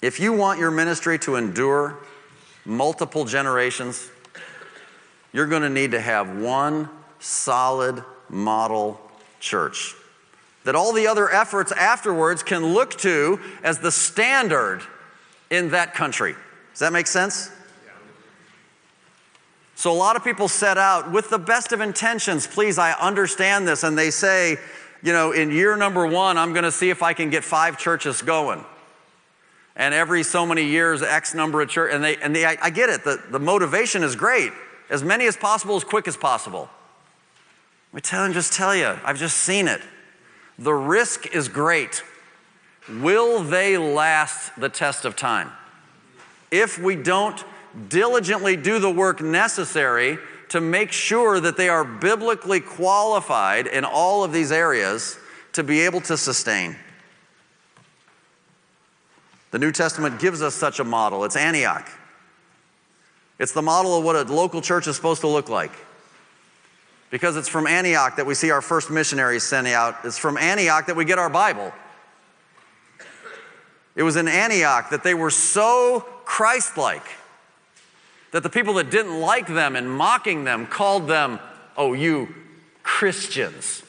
If 0.01 0.19
you 0.19 0.33
want 0.33 0.59
your 0.59 0.71
ministry 0.71 1.19
to 1.19 1.35
endure 1.35 1.99
multiple 2.65 3.23
generations, 3.23 4.09
you're 5.31 5.45
going 5.45 5.61
to 5.61 5.69
need 5.69 5.91
to 5.91 6.01
have 6.01 6.39
one 6.39 6.89
solid 7.19 8.03
model 8.29 8.99
church 9.39 9.93
that 10.63 10.73
all 10.75 10.91
the 10.91 11.05
other 11.05 11.31
efforts 11.31 11.71
afterwards 11.71 12.41
can 12.41 12.65
look 12.73 12.97
to 12.97 13.39
as 13.61 13.77
the 13.77 13.91
standard 13.91 14.81
in 15.51 15.69
that 15.69 15.93
country. 15.93 16.33
Does 16.71 16.79
that 16.79 16.93
make 16.93 17.05
sense? 17.05 17.51
So 19.79 19.93
a 19.93 19.95
lot 19.95 20.17
of 20.17 20.25
people 20.25 20.49
set 20.49 20.77
out 20.77 21.09
with 21.09 21.29
the 21.29 21.39
best 21.39 21.71
of 21.71 21.79
intentions. 21.79 22.45
Please, 22.45 22.77
I 22.77 22.91
understand 22.99 23.65
this. 23.65 23.83
And 23.83 23.97
they 23.97 24.11
say, 24.11 24.57
you 25.01 25.13
know, 25.13 25.31
in 25.31 25.51
year 25.51 25.77
number 25.77 26.05
one, 26.05 26.37
I'm 26.37 26.51
going 26.51 26.65
to 26.65 26.71
see 26.71 26.89
if 26.89 27.01
I 27.01 27.13
can 27.13 27.29
get 27.29 27.45
five 27.45 27.77
churches 27.77 28.21
going. 28.21 28.65
And 29.77 29.93
every 29.93 30.23
so 30.23 30.45
many 30.45 30.65
years, 30.65 31.01
X 31.01 31.33
number 31.33 31.61
of 31.61 31.69
church, 31.69 31.93
and 31.93 32.03
they, 32.03 32.17
and 32.17 32.35
they, 32.35 32.45
I, 32.45 32.57
I 32.61 32.69
get 32.71 32.89
it. 32.89 33.05
The, 33.05 33.23
the 33.31 33.39
motivation 33.39 34.03
is 34.03 34.17
great. 34.17 34.51
As 34.89 35.01
many 35.01 35.27
as 35.27 35.37
possible, 35.37 35.77
as 35.77 35.85
quick 35.85 36.09
as 36.09 36.17
possible. 36.17 36.69
Let 37.93 37.95
me 37.95 38.01
tell 38.01 38.25
and 38.25 38.33
just 38.33 38.51
tell 38.51 38.75
you, 38.75 38.99
I've 39.05 39.17
just 39.17 39.37
seen 39.37 39.69
it. 39.69 39.79
The 40.57 40.73
risk 40.73 41.33
is 41.33 41.47
great. 41.47 42.03
Will 42.99 43.43
they 43.43 43.77
last 43.77 44.59
the 44.59 44.67
test 44.67 45.05
of 45.05 45.15
time? 45.15 45.51
If 46.51 46.77
we 46.77 46.97
don't 46.97 47.41
diligently 47.87 48.55
do 48.55 48.79
the 48.79 48.89
work 48.89 49.21
necessary 49.21 50.17
to 50.49 50.59
make 50.59 50.91
sure 50.91 51.39
that 51.39 51.57
they 51.57 51.69
are 51.69 51.83
biblically 51.83 52.59
qualified 52.59 53.67
in 53.67 53.85
all 53.85 54.23
of 54.23 54.33
these 54.33 54.51
areas 54.51 55.17
to 55.53 55.63
be 55.63 55.81
able 55.81 56.01
to 56.01 56.17
sustain. 56.17 56.75
The 59.51 59.59
New 59.59 59.71
Testament 59.71 60.19
gives 60.19 60.41
us 60.41 60.55
such 60.55 60.79
a 60.79 60.83
model. 60.83 61.23
It's 61.23 61.35
Antioch. 61.35 61.89
It's 63.39 63.51
the 63.51 63.61
model 63.61 63.97
of 63.97 64.03
what 64.03 64.15
a 64.15 64.31
local 64.31 64.61
church 64.61 64.87
is 64.87 64.95
supposed 64.95 65.21
to 65.21 65.27
look 65.27 65.49
like. 65.49 65.71
Because 67.09 67.37
it's 67.37 67.47
from 67.47 67.65
Antioch 67.65 68.17
that 68.17 68.25
we 68.25 68.35
see 68.35 68.51
our 68.51 68.61
first 68.61 68.91
missionaries 68.91 69.43
sending 69.43 69.73
out. 69.73 69.97
It's 70.03 70.17
from 70.17 70.37
Antioch 70.37 70.85
that 70.87 70.95
we 70.95 71.05
get 71.05 71.17
our 71.17 71.29
Bible. 71.29 71.71
It 73.95 74.03
was 74.03 74.15
in 74.15 74.27
Antioch 74.27 74.91
that 74.91 75.03
they 75.03 75.13
were 75.13 75.31
so 75.31 76.05
Christ 76.25 76.77
like 76.77 77.05
that 78.31 78.43
the 78.43 78.49
people 78.49 78.75
that 78.75 78.91
didn't 78.91 79.19
like 79.19 79.47
them 79.47 79.75
and 79.75 79.89
mocking 79.89 80.43
them 80.43 80.67
called 80.67 81.07
them, 81.07 81.39
oh, 81.75 81.93
you 81.93 82.33
Christians. 82.83 83.83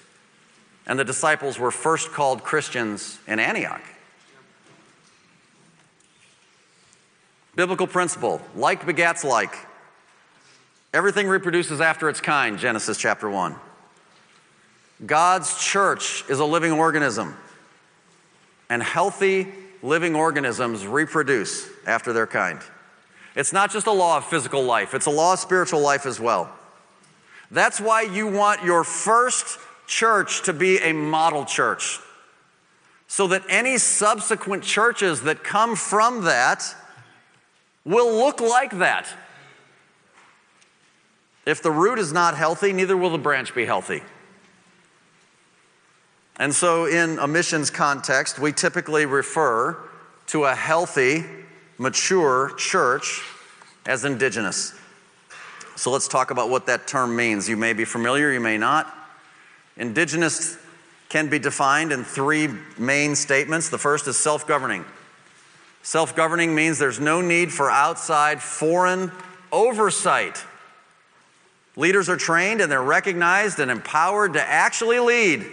And 0.86 0.98
the 0.98 1.04
disciples 1.04 1.58
were 1.58 1.70
first 1.70 2.10
called 2.10 2.42
Christians 2.42 3.18
in 3.26 3.38
Antioch. 3.38 3.82
Biblical 7.54 7.86
principle 7.86 8.40
like 8.54 8.82
begats 8.82 9.24
like. 9.24 9.54
Everything 10.92 11.28
reproduces 11.28 11.80
after 11.80 12.08
its 12.08 12.20
kind, 12.20 12.58
Genesis 12.58 12.98
chapter 12.98 13.30
1. 13.30 13.54
God's 15.06 15.62
church 15.62 16.24
is 16.28 16.40
a 16.40 16.44
living 16.44 16.72
organism, 16.72 17.36
and 18.68 18.82
healthy 18.82 19.48
living 19.82 20.14
organisms 20.14 20.86
reproduce 20.86 21.68
after 21.86 22.12
their 22.12 22.26
kind. 22.26 22.60
It's 23.34 23.52
not 23.52 23.70
just 23.70 23.86
a 23.86 23.92
law 23.92 24.16
of 24.18 24.24
physical 24.24 24.62
life, 24.62 24.94
it's 24.94 25.06
a 25.06 25.10
law 25.10 25.34
of 25.34 25.38
spiritual 25.38 25.80
life 25.80 26.06
as 26.06 26.18
well. 26.18 26.50
That's 27.50 27.80
why 27.80 28.02
you 28.02 28.26
want 28.28 28.64
your 28.64 28.84
first 28.84 29.58
church 29.86 30.42
to 30.42 30.52
be 30.52 30.78
a 30.78 30.92
model 30.92 31.44
church. 31.44 31.98
So 33.08 33.26
that 33.26 33.42
any 33.48 33.76
subsequent 33.78 34.62
churches 34.62 35.22
that 35.22 35.42
come 35.42 35.74
from 35.74 36.24
that 36.24 36.64
will 37.84 38.12
look 38.16 38.40
like 38.40 38.78
that. 38.78 39.12
If 41.44 41.62
the 41.62 41.72
root 41.72 41.98
is 41.98 42.12
not 42.12 42.36
healthy, 42.36 42.72
neither 42.72 42.96
will 42.96 43.10
the 43.10 43.18
branch 43.18 43.54
be 43.54 43.64
healthy. 43.64 44.02
And 46.36 46.54
so, 46.54 46.86
in 46.86 47.18
a 47.18 47.26
missions 47.26 47.70
context, 47.70 48.38
we 48.38 48.52
typically 48.52 49.04
refer 49.04 49.76
to 50.28 50.44
a 50.44 50.54
healthy, 50.54 51.24
mature 51.80 52.52
church 52.58 53.22
as 53.86 54.04
indigenous. 54.04 54.78
So 55.76 55.90
let's 55.90 56.08
talk 56.08 56.30
about 56.30 56.50
what 56.50 56.66
that 56.66 56.86
term 56.86 57.16
means. 57.16 57.48
You 57.48 57.56
may 57.56 57.72
be 57.72 57.86
familiar, 57.86 58.30
you 58.30 58.38
may 58.38 58.58
not. 58.58 58.94
Indigenous 59.78 60.58
can 61.08 61.30
be 61.30 61.38
defined 61.38 61.90
in 61.90 62.04
three 62.04 62.50
main 62.76 63.14
statements. 63.14 63.70
The 63.70 63.78
first 63.78 64.06
is 64.08 64.18
self 64.18 64.46
governing. 64.46 64.84
Self 65.82 66.14
governing 66.14 66.54
means 66.54 66.78
there's 66.78 67.00
no 67.00 67.22
need 67.22 67.50
for 67.50 67.70
outside 67.70 68.42
foreign 68.42 69.10
oversight. 69.50 70.44
Leaders 71.76 72.10
are 72.10 72.18
trained 72.18 72.60
and 72.60 72.70
they're 72.70 72.82
recognized 72.82 73.58
and 73.58 73.70
empowered 73.70 74.34
to 74.34 74.42
actually 74.42 74.98
lead. 74.98 75.46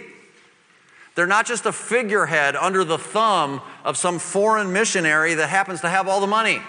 They're 1.14 1.26
not 1.26 1.46
just 1.46 1.64
a 1.64 1.72
figurehead 1.72 2.54
under 2.54 2.84
the 2.84 2.98
thumb 2.98 3.62
of 3.88 3.96
some 3.96 4.18
foreign 4.18 4.70
missionary 4.70 5.32
that 5.32 5.48
happens 5.48 5.80
to 5.80 5.88
have 5.88 6.06
all 6.08 6.20
the 6.20 6.26
money. 6.26 6.60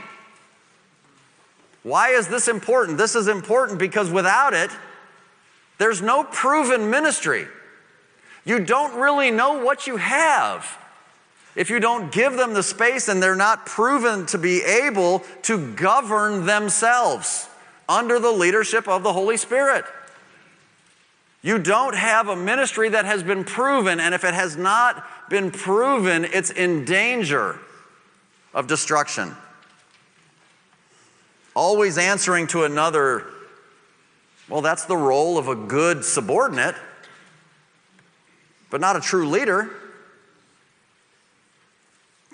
Why 1.84 2.12
is 2.12 2.30
this 2.30 2.48
important? 2.48 2.98
This 2.98 3.14
is 3.14 3.28
important 3.28 3.78
because 3.78 4.10
without 4.10 4.54
it, 4.54 4.72
there's 5.80 6.02
no 6.02 6.24
proven 6.24 6.90
ministry. 6.90 7.46
You 8.46 8.64
don't 8.64 8.98
really 8.98 9.32
know 9.32 9.62
what 9.66 9.86
you 9.86 9.98
have 9.98 10.78
if 11.58 11.70
you 11.70 11.82
don't 11.82 12.10
give 12.10 12.38
them 12.38 12.54
the 12.54 12.64
space 12.64 13.10
and 13.10 13.22
they're 13.22 13.36
not 13.36 13.66
proven 13.66 14.26
to 14.28 14.38
be 14.38 14.62
able 14.64 15.20
to 15.42 15.74
govern 15.74 16.46
themselves 16.46 17.50
under 17.90 18.18
the 18.20 18.32
leadership 18.32 18.88
of 18.88 19.04
the 19.04 19.12
Holy 19.12 19.36
Spirit. 19.36 19.84
You 21.42 21.60
don't 21.60 21.96
have 21.96 22.30
a 22.30 22.36
ministry 22.38 22.90
that 22.90 23.04
has 23.04 23.24
been 23.24 23.44
proven, 23.44 24.00
and 24.00 24.14
if 24.14 24.24
it 24.24 24.34
has 24.34 24.56
not 24.56 25.06
been 25.30 25.52
proven, 25.52 26.26
it's 26.26 26.50
in 26.50 26.86
danger 26.86 27.60
of 28.54 28.68
destruction. 28.68 29.36
Always 31.56 31.98
answering 31.98 32.48
to 32.48 32.64
another, 32.64 33.26
well, 34.48 34.62
that's 34.62 34.86
the 34.86 34.98
role 34.98 35.38
of 35.38 35.48
a 35.48 35.56
good 35.56 36.04
subordinate, 36.04 36.76
but 38.70 38.82
not 38.82 38.96
a 38.96 39.02
true 39.02 39.28
leader. 39.28 39.70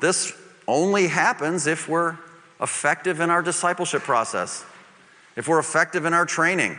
This 0.02 0.34
only 0.68 1.08
happens 1.08 1.68
if 1.68 1.88
we're 1.88 2.18
effective 2.62 3.20
in 3.20 3.30
our 3.30 3.42
discipleship 3.42 4.02
process, 4.02 4.66
if 5.36 5.48
we're 5.48 5.60
effective 5.60 6.06
in 6.06 6.14
our 6.14 6.26
training 6.26 6.78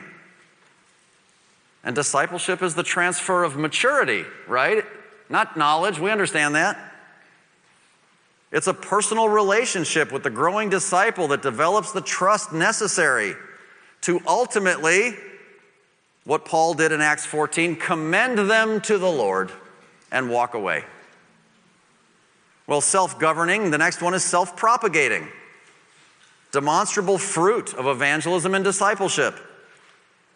and 1.86 1.94
discipleship 1.94 2.62
is 2.62 2.74
the 2.74 2.82
transfer 2.82 3.44
of 3.44 3.56
maturity, 3.56 4.24
right? 4.48 4.84
Not 5.28 5.56
knowledge, 5.56 5.98
we 5.98 6.10
understand 6.10 6.54
that. 6.54 6.78
It's 8.52 8.66
a 8.66 8.74
personal 8.74 9.28
relationship 9.28 10.12
with 10.12 10.22
the 10.22 10.30
growing 10.30 10.70
disciple 10.70 11.28
that 11.28 11.42
develops 11.42 11.92
the 11.92 12.00
trust 12.00 12.52
necessary 12.52 13.34
to 14.02 14.20
ultimately, 14.26 15.14
what 16.24 16.44
Paul 16.44 16.74
did 16.74 16.92
in 16.92 17.00
Acts 17.00 17.26
14, 17.26 17.76
commend 17.76 18.38
them 18.38 18.80
to 18.82 18.98
the 18.98 19.10
Lord 19.10 19.50
and 20.12 20.30
walk 20.30 20.54
away. 20.54 20.84
Well, 22.66 22.80
self 22.80 23.18
governing, 23.18 23.70
the 23.70 23.78
next 23.78 24.00
one 24.00 24.14
is 24.14 24.24
self 24.24 24.56
propagating. 24.56 25.28
Demonstrable 26.52 27.18
fruit 27.18 27.74
of 27.74 27.86
evangelism 27.86 28.54
and 28.54 28.64
discipleship 28.64 29.36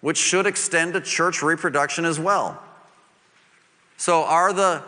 which 0.01 0.17
should 0.17 0.47
extend 0.47 0.95
to 0.95 1.01
church 1.01 1.43
reproduction 1.43 2.05
as 2.05 2.19
well. 2.19 2.61
So, 4.01 4.25
are 4.25 4.55
the 4.55 4.83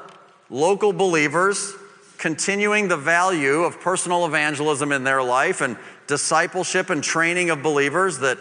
local 0.48 0.94
believers 0.94 1.74
continuing 2.16 2.88
the 2.88 2.96
value 2.96 3.62
of 3.62 3.78
personal 3.78 4.24
evangelism 4.24 4.90
in 4.90 5.04
their 5.04 5.22
life 5.22 5.60
and 5.60 5.76
discipleship 6.06 6.88
and 6.88 7.04
training 7.04 7.50
of 7.50 7.62
believers 7.62 8.20
that 8.20 8.38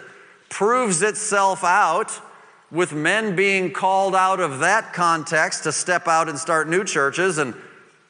proves 0.48 1.02
itself 1.02 1.66
out 1.66 2.18
with 2.72 2.94
men 2.94 3.36
being 3.36 3.74
called 3.74 4.16
out 4.16 4.40
of 4.40 4.60
that 4.60 4.94
context 4.94 5.64
to 5.64 5.74
step 5.74 6.08
out 6.08 6.30
and 6.30 6.40
start 6.40 6.70
new 6.70 6.86
churches 6.86 7.38
and 7.38 7.54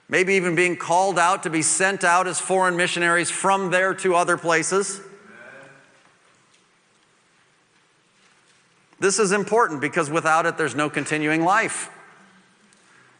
maybe 0.07 0.35
even 0.35 0.53
being 0.53 0.77
called 0.77 1.17
out 1.17 1.41
to 1.41 1.49
be 1.49 1.63
sent 1.63 2.03
out 2.03 2.27
as 2.27 2.39
foreign 2.39 2.77
missionaries 2.77 3.31
from 3.31 3.71
there 3.71 3.95
to 3.95 4.13
other 4.13 4.37
places? 4.37 5.01
This 8.99 9.17
is 9.17 9.31
important 9.31 9.81
because 9.81 10.11
without 10.11 10.45
it, 10.45 10.59
there's 10.59 10.75
no 10.75 10.91
continuing 10.91 11.43
life. 11.43 11.89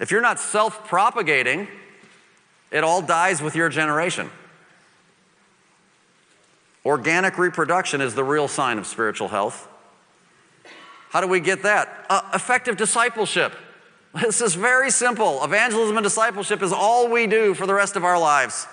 If 0.02 0.10
you're 0.10 0.20
not 0.20 0.40
self 0.40 0.88
propagating, 0.88 1.68
it 2.72 2.84
all 2.84 3.04
dies 3.04 3.42
with 3.42 3.56
your 3.56 3.70
generation. 3.70 4.30
Organic 6.84 7.38
reproduction 7.38 8.02
is 8.02 8.16
the 8.16 8.24
real 8.24 8.48
sign 8.48 8.80
of 8.80 8.88
spiritual 8.88 9.28
health. 9.28 9.68
How 11.12 11.22
do 11.22 11.28
we 11.28 11.40
get 11.40 11.64
that? 11.64 12.08
Uh, 12.10 12.22
effective 12.34 12.76
discipleship. 12.76 13.56
This 14.22 14.42
is 14.42 14.56
very 14.56 14.92
simple. 14.92 15.42
Evangelism 15.42 15.96
and 15.96 16.04
discipleship 16.04 16.62
is 16.62 16.74
all 16.74 17.08
we 17.08 17.28
do 17.28 17.54
for 17.54 17.66
the 17.66 17.74
rest 17.74 17.96
of 17.96 18.04
our 18.04 18.20
lives. 18.20 18.68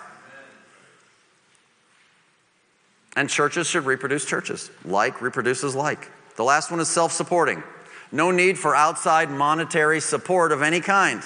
And 3.15 3.31
churches 3.31 3.69
should 3.69 3.85
reproduce 3.85 4.25
churches. 4.25 4.69
Like 4.85 5.23
reproduces 5.23 5.77
like. 5.77 6.11
The 6.35 6.43
last 6.43 6.73
one 6.73 6.81
is 6.81 6.89
self 6.89 7.13
supporting. 7.13 7.63
No 8.11 8.31
need 8.31 8.59
for 8.59 8.75
outside 8.75 9.31
monetary 9.31 10.01
support 10.01 10.53
of 10.53 10.63
any 10.63 10.81
kind. 10.81 11.23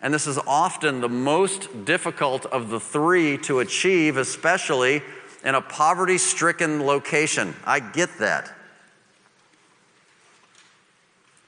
And 0.00 0.14
this 0.14 0.26
is 0.26 0.38
often 0.46 1.00
the 1.00 1.08
most 1.08 1.84
difficult 1.84 2.46
of 2.46 2.70
the 2.70 2.80
three 2.80 3.38
to 3.38 3.60
achieve, 3.60 4.16
especially 4.16 5.02
in 5.44 5.54
a 5.54 5.60
poverty 5.60 6.18
stricken 6.18 6.84
location. 6.84 7.54
I 7.64 7.80
get 7.80 8.10
that. 8.18 8.52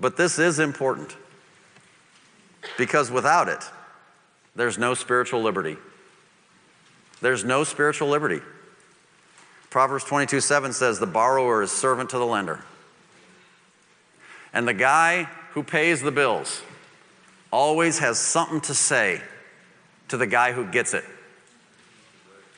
But 0.01 0.17
this 0.17 0.39
is 0.39 0.59
important 0.59 1.15
because 2.79 3.11
without 3.11 3.49
it, 3.49 3.63
there's 4.57 4.79
no 4.79 4.95
spiritual 4.95 5.43
liberty. 5.43 5.77
There's 7.21 7.45
no 7.45 7.65
spiritual 7.65 8.09
liberty. 8.09 8.41
Proverbs 9.69 10.05
22 10.05 10.41
7 10.41 10.73
says, 10.73 10.99
The 10.99 11.07
borrower 11.07 11.63
is 11.63 11.71
servant 11.71 12.11
to 12.11 12.19
the 12.19 12.27
lender. 12.27 12.65
And 14.53 14.67
the 14.67 14.75
guy 14.75 15.25
who 15.53 15.63
pays 15.63 16.03
the 16.03 16.13
bills 16.13 16.63
always 17.51 17.99
has 17.99 18.19
something 18.19 18.61
to 18.63 18.75
say 18.75 19.21
to 20.09 20.17
the 20.17 20.27
guy 20.27 20.53
who 20.53 20.67
gets 20.67 20.95
it. 20.95 21.05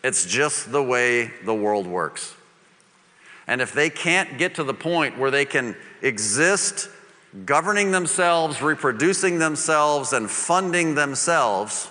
It's 0.03 0.27
just 0.27 0.73
the 0.73 0.83
way 0.83 1.31
the 1.45 1.55
world 1.55 1.87
works. 1.87 2.35
And 3.47 3.61
if 3.61 3.73
they 3.73 3.91
can't 3.91 4.39
get 4.39 4.55
to 4.57 4.65
the 4.65 4.75
point 4.75 5.19
where 5.19 5.31
they 5.31 5.45
can 5.45 5.77
exist 6.01 6.89
governing 7.45 7.91
themselves, 7.91 8.61
reproducing 8.61 9.39
themselves, 9.39 10.13
and 10.13 10.31
funding 10.31 10.95
themselves, 10.95 11.89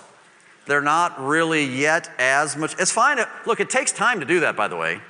they're 0.66 0.80
not 0.80 1.20
really 1.20 1.64
yet 1.64 2.10
as 2.18 2.56
much. 2.56 2.74
It's 2.78 2.92
fine. 2.92 3.18
Look, 3.46 3.60
it 3.60 3.70
takes 3.70 3.92
time 3.92 4.20
to 4.20 4.26
do 4.26 4.40
that, 4.40 4.56
by 4.56 4.68
the 4.68 4.76
way, 4.76 5.00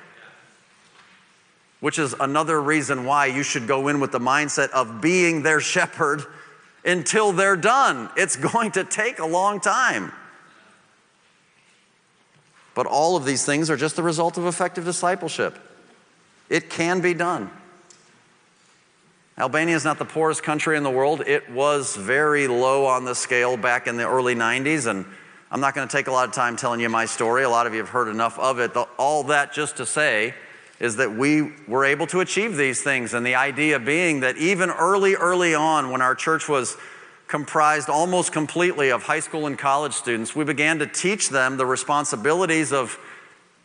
which 1.83 1.99
is 1.99 2.15
another 2.17 2.61
reason 2.61 3.03
why 3.03 3.25
you 3.25 3.43
should 3.43 3.67
go 3.67 3.89
in 3.89 3.99
with 3.99 4.13
the 4.13 4.19
mindset 4.19 4.69
of 4.69 5.01
being 5.01 5.43
their 5.43 5.59
shepherd 5.59 6.23
until 6.85 7.33
they're 7.33 7.57
done. 7.57 8.09
It's 8.15 8.37
going 8.37 8.71
to 8.71 8.85
take 8.85 9.19
a 9.19 9.25
long 9.25 9.59
time. 9.59 10.13
But 12.73 12.85
all 12.85 13.17
of 13.17 13.25
these 13.25 13.43
things 13.45 13.69
are 13.69 13.75
just 13.75 13.97
the 13.97 14.01
result 14.01 14.37
of 14.37 14.45
effective 14.45 14.85
discipleship. 14.85 15.59
It 16.49 16.69
can 16.69 17.01
be 17.01 17.13
done. 17.13 17.51
Albania 19.37 19.75
is 19.75 19.83
not 19.83 19.99
the 19.99 20.05
poorest 20.05 20.41
country 20.41 20.77
in 20.77 20.83
the 20.83 20.89
world. 20.89 21.19
It 21.27 21.51
was 21.51 21.97
very 21.97 22.47
low 22.47 22.85
on 22.85 23.03
the 23.03 23.13
scale 23.13 23.57
back 23.57 23.87
in 23.87 23.97
the 23.97 24.07
early 24.07 24.35
90s, 24.35 24.87
and 24.87 25.05
I'm 25.51 25.59
not 25.59 25.75
going 25.75 25.85
to 25.85 25.91
take 25.91 26.07
a 26.07 26.13
lot 26.13 26.29
of 26.29 26.33
time 26.33 26.55
telling 26.55 26.79
you 26.79 26.87
my 26.87 27.07
story. 27.07 27.43
A 27.43 27.49
lot 27.49 27.67
of 27.67 27.73
you 27.73 27.79
have 27.79 27.89
heard 27.89 28.07
enough 28.07 28.39
of 28.39 28.59
it. 28.59 28.73
All 28.97 29.25
that 29.25 29.51
just 29.51 29.75
to 29.77 29.85
say 29.85 30.33
is 30.83 30.97
that 30.97 31.15
we 31.15 31.49
were 31.65 31.85
able 31.85 32.05
to 32.05 32.19
achieve 32.19 32.57
these 32.57 32.81
things, 32.81 33.13
and 33.13 33.25
the 33.25 33.35
idea 33.35 33.79
being 33.79 34.19
that 34.19 34.35
even 34.35 34.69
early, 34.69 35.15
early 35.15 35.55
on, 35.55 35.91
when 35.91 36.01
our 36.01 36.13
church 36.13 36.49
was 36.49 36.75
comprised 37.29 37.87
almost 37.87 38.33
completely 38.33 38.89
of 38.91 39.01
high 39.01 39.21
school 39.21 39.47
and 39.47 39.57
college 39.57 39.93
students, 39.93 40.35
we 40.35 40.43
began 40.43 40.79
to 40.79 40.85
teach 40.85 41.29
them 41.29 41.55
the 41.55 41.65
responsibilities 41.65 42.73
of 42.73 42.99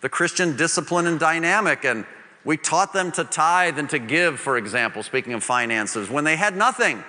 the 0.01 0.09
Christian 0.09 0.57
discipline 0.57 1.09
and 1.09 1.19
dynamic. 1.19 1.85
And 1.85 2.07
we 2.45 2.57
taught 2.57 2.93
them 2.93 3.11
to 3.11 3.25
tithe 3.25 3.81
and 3.81 3.91
to 3.91 3.99
give, 3.99 4.39
for 4.39 4.57
example, 4.57 5.03
speaking 5.03 5.33
of 5.33 5.43
finances, 5.43 6.09
when 6.09 6.23
they 6.23 6.37
had 6.37 6.57
nothing. 6.57 7.03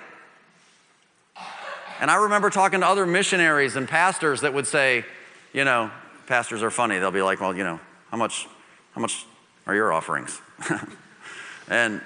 And 2.00 2.10
I 2.10 2.16
remember 2.16 2.50
talking 2.50 2.80
to 2.80 2.86
other 2.88 3.06
missionaries 3.06 3.76
and 3.76 3.88
pastors 3.88 4.40
that 4.40 4.52
would 4.54 4.66
say, 4.66 5.04
you 5.52 5.62
know, 5.62 5.88
pastors 6.26 6.64
are 6.64 6.70
funny. 6.72 6.98
They'll 6.98 7.12
be 7.12 7.22
like, 7.22 7.40
well, 7.40 7.56
you 7.56 7.62
know, 7.62 7.78
how 8.10 8.16
much, 8.16 8.48
how 8.96 9.00
much 9.00 9.24
are 9.70 9.74
your 9.74 9.92
offerings? 9.92 10.40
and 11.68 12.00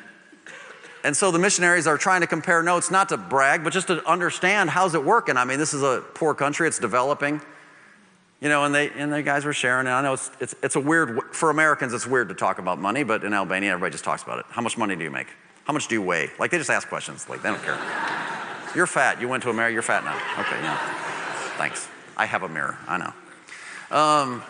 and 1.03 1.15
so 1.15 1.31
the 1.31 1.39
missionaries 1.39 1.87
are 1.87 1.99
trying 1.99 2.23
to 2.23 2.27
compare 2.27 2.63
notes, 2.63 2.91
not 2.91 3.11
to 3.11 3.19
brag, 3.19 3.63
but 3.63 3.75
just 3.75 3.89
to 3.89 4.05
understand 4.09 4.71
how's 4.71 4.95
it 4.95 5.05
working. 5.05 5.37
I 5.37 5.45
mean, 5.45 5.59
this 5.59 5.75
is 5.75 5.83
a 5.83 6.03
poor 6.15 6.35
country, 6.35 6.67
it's 6.67 6.79
developing. 6.79 7.41
You 8.41 8.49
know, 8.49 8.65
and 8.65 8.75
they 8.75 8.91
and 8.91 9.13
the 9.13 9.23
guys 9.23 9.45
were 9.45 9.53
sharing. 9.53 9.87
And 9.87 9.95
I 9.95 10.03
know 10.03 10.15
it's, 10.15 10.31
it's, 10.41 10.55
it's 10.63 10.77
a 10.77 10.81
weird, 10.81 11.21
for 11.33 11.51
Americans, 11.51 11.93
it's 11.93 12.07
weird 12.07 12.29
to 12.31 12.35
talk 12.35 12.59
about 12.59 12.79
money, 12.79 13.03
but 13.03 13.23
in 13.23 13.33
Albania, 13.33 13.71
everybody 13.71 13.93
just 13.93 14.05
talks 14.05 14.23
about 14.23 14.39
it. 14.39 14.47
How 14.51 14.63
much 14.63 14.77
money 14.77 14.97
do 14.97 15.05
you 15.05 15.11
make? 15.11 15.29
How 15.65 15.73
much 15.73 15.89
do 15.89 15.95
you 15.95 16.03
weigh? 16.03 16.31
Like, 16.39 16.51
they 16.51 16.59
just 16.59 16.71
ask 16.71 16.89
questions. 16.89 17.29
Like, 17.29 17.43
they 17.43 17.49
don't 17.49 17.63
care. 17.63 17.79
you're 18.75 18.87
fat. 18.87 19.21
You 19.21 19.29
went 19.29 19.43
to 19.45 19.51
America, 19.51 19.73
you're 19.73 19.83
fat 19.83 20.05
now. 20.05 20.17
Okay, 20.41 20.61
yeah. 20.63 20.77
Thanks. 21.57 21.89
I 22.17 22.27
have 22.27 22.43
a 22.43 22.49
mirror. 22.49 22.77
I 22.87 22.99
know. 22.99 23.97
Um, 23.97 24.43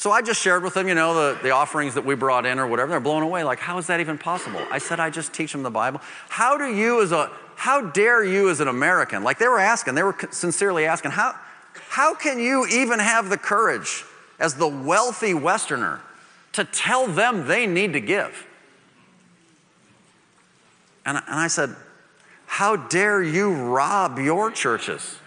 so 0.00 0.10
I 0.10 0.22
just 0.22 0.40
shared 0.40 0.62
with 0.62 0.72
them, 0.72 0.88
you 0.88 0.94
know, 0.94 1.12
the, 1.12 1.42
the 1.42 1.50
offerings 1.50 1.92
that 1.92 2.06
we 2.06 2.14
brought 2.14 2.46
in 2.46 2.58
or 2.58 2.66
whatever. 2.66 2.88
They're 2.88 3.00
blown 3.00 3.22
away. 3.22 3.44
Like, 3.44 3.58
how 3.58 3.76
is 3.76 3.88
that 3.88 4.00
even 4.00 4.16
possible? 4.16 4.62
I 4.70 4.78
said, 4.78 4.98
I 4.98 5.10
just 5.10 5.34
teach 5.34 5.52
them 5.52 5.62
the 5.62 5.68
Bible. 5.68 6.00
How 6.30 6.56
do 6.56 6.74
you, 6.74 7.02
as 7.02 7.12
a, 7.12 7.30
how 7.54 7.82
dare 7.82 8.24
you 8.24 8.48
as 8.48 8.60
an 8.60 8.68
American? 8.68 9.22
Like, 9.22 9.38
they 9.38 9.46
were 9.46 9.58
asking, 9.58 9.96
they 9.96 10.02
were 10.02 10.16
sincerely 10.30 10.86
asking, 10.86 11.10
how, 11.10 11.34
how 11.90 12.14
can 12.14 12.38
you 12.38 12.66
even 12.66 12.98
have 12.98 13.28
the 13.28 13.36
courage 13.36 14.06
as 14.38 14.54
the 14.54 14.66
wealthy 14.66 15.34
Westerner 15.34 16.00
to 16.52 16.64
tell 16.64 17.06
them 17.06 17.46
they 17.46 17.66
need 17.66 17.92
to 17.92 18.00
give? 18.00 18.46
And, 21.04 21.18
and 21.18 21.24
I 21.28 21.48
said, 21.48 21.76
How 22.46 22.74
dare 22.74 23.22
you 23.22 23.52
rob 23.52 24.18
your 24.18 24.50
churches 24.50 25.18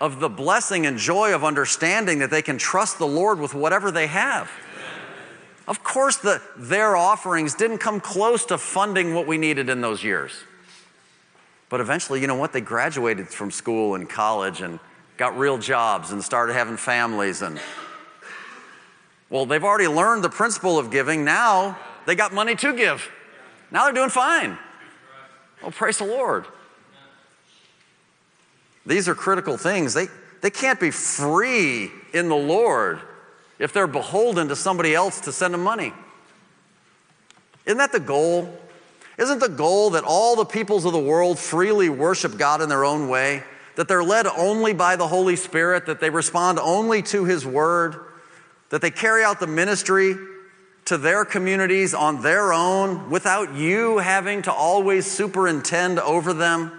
of 0.00 0.20
the 0.20 0.28
blessing 0.28 0.86
and 0.86 0.98
joy 0.98 1.34
of 1.34 1.44
understanding 1.44 2.20
that 2.20 2.30
they 2.30 2.42
can 2.42 2.58
trust 2.58 2.98
the 2.98 3.06
Lord 3.06 3.40
with 3.40 3.54
whatever 3.54 3.90
they 3.90 4.06
have? 4.06 4.50
Of 5.66 5.82
course, 5.82 6.16
the, 6.16 6.40
their 6.56 6.96
offerings 6.96 7.54
didn't 7.54 7.78
come 7.78 8.00
close 8.00 8.46
to 8.46 8.58
funding 8.58 9.14
what 9.14 9.26
we 9.26 9.36
needed 9.36 9.68
in 9.68 9.80
those 9.80 10.02
years. 10.02 10.32
But 11.68 11.80
eventually, 11.80 12.20
you 12.20 12.26
know 12.26 12.36
what? 12.36 12.52
They 12.52 12.62
graduated 12.62 13.28
from 13.28 13.50
school 13.50 13.94
and 13.94 14.08
college 14.08 14.62
and 14.62 14.80
got 15.18 15.36
real 15.36 15.58
jobs 15.58 16.12
and 16.12 16.22
started 16.22 16.54
having 16.54 16.76
families 16.76 17.42
and 17.42 17.60
well 19.28 19.44
they've 19.44 19.64
already 19.64 19.88
learned 19.88 20.22
the 20.22 20.30
principle 20.30 20.78
of 20.78 20.92
giving 20.92 21.24
now 21.24 21.76
they 22.06 22.14
got 22.14 22.32
money 22.32 22.54
to 22.54 22.72
give 22.72 23.10
now 23.72 23.84
they're 23.84 23.92
doing 23.92 24.08
fine 24.08 24.56
well 25.60 25.72
praise 25.72 25.98
the 25.98 26.04
lord 26.04 26.46
these 28.88 29.08
are 29.08 29.14
critical 29.14 29.56
things. 29.56 29.94
They, 29.94 30.08
they 30.40 30.50
can't 30.50 30.80
be 30.80 30.90
free 30.90 31.90
in 32.12 32.28
the 32.28 32.36
lord 32.36 33.00
if 33.58 33.72
they're 33.72 33.86
beholden 33.86 34.48
to 34.48 34.56
somebody 34.56 34.94
else 34.94 35.20
to 35.22 35.32
send 35.32 35.52
them 35.52 35.62
money. 35.62 35.92
Isn't 37.66 37.78
that 37.78 37.92
the 37.92 38.00
goal? 38.00 38.58
Isn't 39.18 39.40
the 39.40 39.48
goal 39.48 39.90
that 39.90 40.04
all 40.04 40.36
the 40.36 40.44
peoples 40.44 40.84
of 40.84 40.92
the 40.92 40.98
world 40.98 41.38
freely 41.38 41.88
worship 41.88 42.38
god 42.38 42.62
in 42.62 42.68
their 42.68 42.84
own 42.84 43.08
way? 43.08 43.42
That 43.76 43.88
they're 43.88 44.02
led 44.02 44.26
only 44.26 44.72
by 44.72 44.96
the 44.96 45.06
Holy 45.06 45.36
Spirit, 45.36 45.86
that 45.86 46.00
they 46.00 46.08
respond 46.08 46.58
only 46.58 47.02
to 47.02 47.24
His 47.24 47.44
Word, 47.44 47.96
that 48.70 48.80
they 48.80 48.90
carry 48.90 49.22
out 49.22 49.38
the 49.38 49.46
ministry 49.46 50.16
to 50.86 50.96
their 50.96 51.24
communities 51.26 51.92
on 51.92 52.22
their 52.22 52.52
own 52.52 53.10
without 53.10 53.54
you 53.54 53.98
having 53.98 54.40
to 54.42 54.52
always 54.52 55.04
superintend 55.04 55.98
over 55.98 56.32
them. 56.32 56.77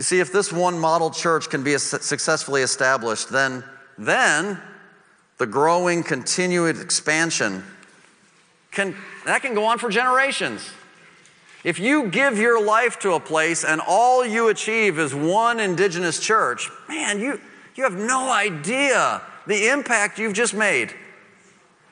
You 0.00 0.02
see, 0.02 0.18
if 0.18 0.32
this 0.32 0.50
one 0.50 0.78
model 0.78 1.10
church 1.10 1.50
can 1.50 1.62
be 1.62 1.76
successfully 1.76 2.62
established, 2.62 3.28
then, 3.28 3.62
then 3.98 4.58
the 5.36 5.44
growing, 5.44 6.02
continued 6.02 6.80
expansion 6.80 7.62
can, 8.70 8.96
that 9.26 9.42
can 9.42 9.52
go 9.52 9.66
on 9.66 9.76
for 9.76 9.90
generations. 9.90 10.70
If 11.64 11.78
you 11.78 12.08
give 12.08 12.38
your 12.38 12.64
life 12.64 12.98
to 13.00 13.12
a 13.12 13.20
place 13.20 13.62
and 13.62 13.78
all 13.86 14.24
you 14.24 14.48
achieve 14.48 14.98
is 14.98 15.14
one 15.14 15.60
indigenous 15.60 16.18
church, 16.18 16.70
man, 16.88 17.20
you, 17.20 17.38
you 17.74 17.84
have 17.84 17.98
no 17.98 18.32
idea 18.32 19.20
the 19.46 19.68
impact 19.68 20.18
you've 20.18 20.32
just 20.32 20.54
made. 20.54 20.94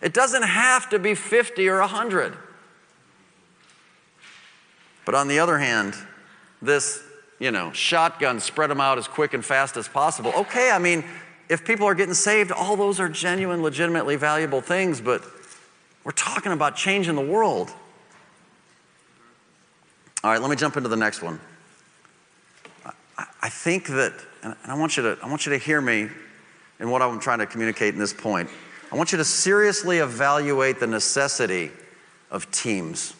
It 0.00 0.14
doesn't 0.14 0.44
have 0.44 0.88
to 0.88 0.98
be 0.98 1.14
50 1.14 1.68
or 1.68 1.80
100. 1.80 2.34
But 5.04 5.14
on 5.14 5.28
the 5.28 5.40
other 5.40 5.58
hand, 5.58 5.94
this, 6.62 7.02
you 7.38 7.50
know, 7.50 7.72
shotgun, 7.72 8.40
spread 8.40 8.70
them 8.70 8.80
out 8.80 8.98
as 8.98 9.06
quick 9.06 9.34
and 9.34 9.44
fast 9.44 9.76
as 9.76 9.88
possible. 9.88 10.32
Okay, 10.36 10.70
I 10.70 10.78
mean, 10.78 11.04
if 11.48 11.64
people 11.64 11.86
are 11.86 11.94
getting 11.94 12.14
saved, 12.14 12.52
all 12.52 12.76
those 12.76 13.00
are 13.00 13.08
genuine, 13.08 13.62
legitimately 13.62 14.16
valuable 14.16 14.60
things, 14.60 15.00
but 15.00 15.22
we're 16.04 16.12
talking 16.12 16.52
about 16.52 16.76
changing 16.76 17.14
the 17.14 17.22
world. 17.22 17.70
All 20.24 20.30
right, 20.32 20.40
let 20.40 20.50
me 20.50 20.56
jump 20.56 20.76
into 20.76 20.88
the 20.88 20.96
next 20.96 21.22
one. 21.22 21.40
I 23.40 23.48
think 23.48 23.86
that, 23.88 24.12
and 24.42 24.54
I 24.66 24.74
want 24.74 24.96
you 24.96 25.02
to, 25.04 25.18
I 25.22 25.28
want 25.28 25.46
you 25.46 25.52
to 25.52 25.58
hear 25.58 25.80
me 25.80 26.08
in 26.80 26.90
what 26.90 27.02
I'm 27.02 27.18
trying 27.18 27.38
to 27.38 27.46
communicate 27.46 27.94
in 27.94 28.00
this 28.00 28.12
point. 28.12 28.48
I 28.92 28.96
want 28.96 29.12
you 29.12 29.18
to 29.18 29.24
seriously 29.24 29.98
evaluate 29.98 30.80
the 30.80 30.86
necessity 30.86 31.70
of 32.30 32.50
teams. 32.50 33.14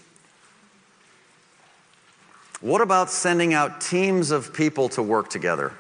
What 2.61 2.81
about 2.81 3.09
sending 3.09 3.55
out 3.55 3.81
teams 3.81 4.33
of 4.33 4.53
people 4.53 4.89
to 4.91 5.03
work 5.03 5.31
together? 5.31 5.73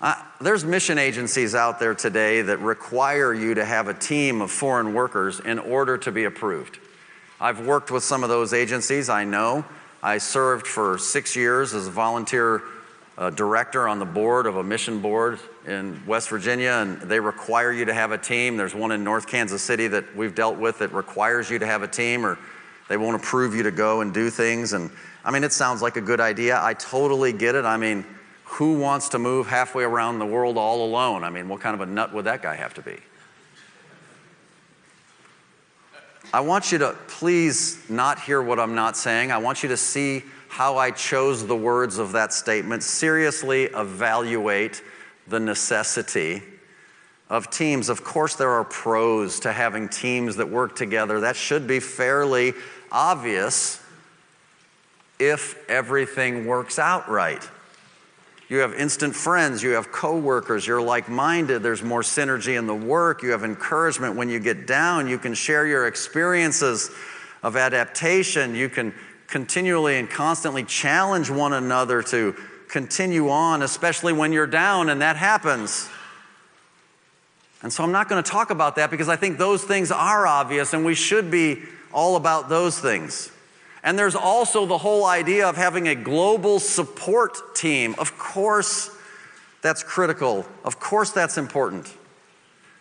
Uh, 0.00 0.20
there's 0.40 0.64
mission 0.64 0.98
agencies 0.98 1.54
out 1.54 1.78
there 1.78 1.94
today 1.94 2.42
that 2.42 2.58
require 2.58 3.32
you 3.32 3.54
to 3.54 3.64
have 3.64 3.86
a 3.86 3.94
team 3.94 4.42
of 4.42 4.50
foreign 4.50 4.94
workers 4.94 5.38
in 5.38 5.60
order 5.60 5.96
to 5.98 6.10
be 6.10 6.24
approved. 6.24 6.78
I've 7.40 7.64
worked 7.64 7.92
with 7.92 8.02
some 8.02 8.24
of 8.24 8.28
those 8.28 8.52
agencies, 8.52 9.08
I 9.08 9.22
know. 9.22 9.64
I 10.02 10.18
served 10.18 10.66
for 10.66 10.98
six 10.98 11.36
years 11.36 11.72
as 11.72 11.86
a 11.86 11.90
volunteer 11.90 12.62
a 13.16 13.30
director 13.30 13.86
on 13.86 14.00
the 14.00 14.04
board 14.04 14.46
of 14.46 14.56
a 14.56 14.64
mission 14.64 15.00
board 15.00 15.38
in 15.68 16.02
West 16.04 16.28
Virginia, 16.28 16.72
and 16.82 17.00
they 17.02 17.20
require 17.20 17.72
you 17.72 17.84
to 17.84 17.94
have 17.94 18.10
a 18.10 18.18
team. 18.18 18.56
There's 18.56 18.74
one 18.74 18.90
in 18.90 19.04
North 19.04 19.28
Kansas 19.28 19.62
City 19.62 19.86
that 19.86 20.16
we've 20.16 20.34
dealt 20.34 20.58
with 20.58 20.80
that 20.80 20.92
requires 20.92 21.48
you 21.48 21.60
to 21.60 21.66
have 21.66 21.82
a 21.82 21.88
team, 21.88 22.26
or 22.26 22.38
they 22.88 22.96
won't 22.96 23.16
approve 23.16 23.54
you 23.54 23.62
to 23.62 23.70
go 23.70 24.00
and 24.00 24.12
do 24.12 24.30
things. 24.30 24.72
And 24.72 24.90
I 25.24 25.30
mean, 25.30 25.44
it 25.44 25.52
sounds 25.52 25.82
like 25.82 25.96
a 25.96 26.00
good 26.00 26.20
idea. 26.20 26.60
I 26.62 26.74
totally 26.74 27.32
get 27.32 27.54
it. 27.54 27.64
I 27.64 27.76
mean, 27.76 28.04
who 28.44 28.78
wants 28.78 29.08
to 29.10 29.18
move 29.18 29.46
halfway 29.46 29.84
around 29.84 30.18
the 30.18 30.26
world 30.26 30.58
all 30.58 30.84
alone? 30.84 31.24
I 31.24 31.30
mean, 31.30 31.48
what 31.48 31.60
kind 31.60 31.74
of 31.74 31.80
a 31.80 31.90
nut 31.90 32.12
would 32.12 32.26
that 32.26 32.42
guy 32.42 32.54
have 32.54 32.74
to 32.74 32.82
be? 32.82 32.96
I 36.32 36.40
want 36.40 36.72
you 36.72 36.78
to 36.78 36.96
please 37.06 37.78
not 37.88 38.20
hear 38.20 38.42
what 38.42 38.58
I'm 38.58 38.74
not 38.74 38.96
saying. 38.96 39.30
I 39.30 39.38
want 39.38 39.62
you 39.62 39.68
to 39.68 39.76
see 39.76 40.24
how 40.48 40.76
I 40.76 40.90
chose 40.90 41.46
the 41.46 41.56
words 41.56 41.98
of 41.98 42.12
that 42.12 42.32
statement, 42.32 42.82
seriously 42.82 43.64
evaluate 43.64 44.82
the 45.26 45.40
necessity 45.40 46.42
of 47.28 47.50
teams. 47.50 47.88
Of 47.88 48.04
course, 48.04 48.36
there 48.36 48.50
are 48.50 48.64
pros 48.64 49.40
to 49.40 49.52
having 49.52 49.88
teams 49.88 50.36
that 50.36 50.48
work 50.48 50.76
together. 50.76 51.20
That 51.20 51.34
should 51.34 51.66
be 51.66 51.80
fairly 51.80 52.54
obvious 52.94 53.82
if 55.18 55.68
everything 55.68 56.46
works 56.46 56.78
out 56.78 57.10
right. 57.10 57.46
You 58.48 58.58
have 58.58 58.74
instant 58.74 59.16
friends, 59.16 59.62
you 59.62 59.70
have 59.70 59.90
coworkers, 59.90 60.66
you're 60.66 60.82
like 60.82 61.08
minded, 61.08 61.62
there's 61.62 61.82
more 61.82 62.02
synergy 62.02 62.56
in 62.56 62.66
the 62.66 62.74
work, 62.74 63.22
you 63.22 63.30
have 63.30 63.42
encouragement 63.42 64.16
when 64.16 64.28
you 64.28 64.38
get 64.38 64.66
down, 64.66 65.08
you 65.08 65.18
can 65.18 65.34
share 65.34 65.66
your 65.66 65.86
experiences 65.86 66.90
of 67.42 67.56
adaptation, 67.56 68.54
you 68.54 68.68
can 68.68 68.94
continually 69.26 69.96
and 69.96 70.08
constantly 70.08 70.62
challenge 70.62 71.30
one 71.30 71.52
another 71.52 72.02
to 72.02 72.36
continue 72.68 73.30
on, 73.30 73.62
especially 73.62 74.12
when 74.12 74.32
you're 74.32 74.46
down 74.46 74.88
and 74.88 75.00
that 75.00 75.16
happens. 75.16 75.88
And 77.62 77.72
so 77.72 77.82
I'm 77.82 77.92
not 77.92 78.10
going 78.10 78.22
to 78.22 78.30
talk 78.30 78.50
about 78.50 78.76
that 78.76 78.90
because 78.90 79.08
I 79.08 79.16
think 79.16 79.38
those 79.38 79.64
things 79.64 79.90
are 79.90 80.26
obvious 80.26 80.74
and 80.74 80.84
we 80.84 80.94
should 80.94 81.30
be 81.30 81.62
all 81.94 82.16
about 82.16 82.48
those 82.48 82.78
things. 82.78 83.30
And 83.82 83.98
there's 83.98 84.14
also 84.14 84.66
the 84.66 84.78
whole 84.78 85.06
idea 85.06 85.46
of 85.46 85.56
having 85.56 85.88
a 85.88 85.94
global 85.94 86.58
support 86.58 87.54
team. 87.54 87.94
Of 87.98 88.18
course, 88.18 88.90
that's 89.62 89.82
critical. 89.82 90.46
Of 90.64 90.80
course, 90.80 91.10
that's 91.10 91.38
important. 91.38 91.94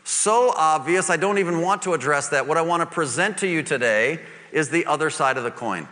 So 0.03 0.53
obvious, 0.55 1.09
I 1.09 1.17
don't 1.17 1.37
even 1.37 1.61
want 1.61 1.83
to 1.83 1.93
address 1.93 2.29
that. 2.29 2.47
What 2.47 2.57
I 2.57 2.61
want 2.61 2.81
to 2.81 2.85
present 2.85 3.37
to 3.39 3.47
you 3.47 3.63
today 3.63 4.19
is 4.51 4.69
the 4.69 4.85
other 4.85 5.09
side 5.09 5.37
of 5.37 5.43
the 5.43 5.51
coin 5.51 5.87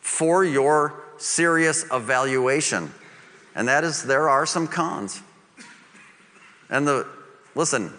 for 0.00 0.44
your 0.44 0.94
serious 1.18 1.84
evaluation. 1.92 2.92
And 3.54 3.68
that 3.68 3.84
is, 3.84 4.04
there 4.04 4.28
are 4.28 4.46
some 4.46 4.66
cons. 4.66 5.20
And 6.68 6.86
the, 6.86 7.06
listen, 7.54 7.92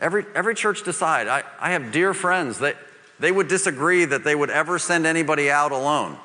every, 0.00 0.24
every 0.34 0.54
church 0.54 0.82
decide. 0.84 1.28
I, 1.28 1.44
I 1.60 1.72
have 1.72 1.92
dear 1.92 2.14
friends 2.14 2.58
that 2.58 2.76
they 3.22 3.30
would 3.30 3.46
disagree 3.46 4.04
that 4.04 4.24
they 4.24 4.34
would 4.34 4.50
ever 4.50 4.80
send 4.80 5.06
anybody 5.06 5.48
out 5.48 5.70
alone. 5.70 6.18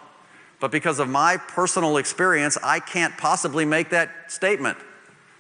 But 0.60 0.72
because 0.72 0.98
of 0.98 1.08
my 1.08 1.38
personal 1.38 1.98
experience, 1.98 2.58
I 2.64 2.80
can't 2.80 3.16
possibly 3.20 3.66
make 3.66 3.92
that 3.92 4.32
statement. 4.32 4.80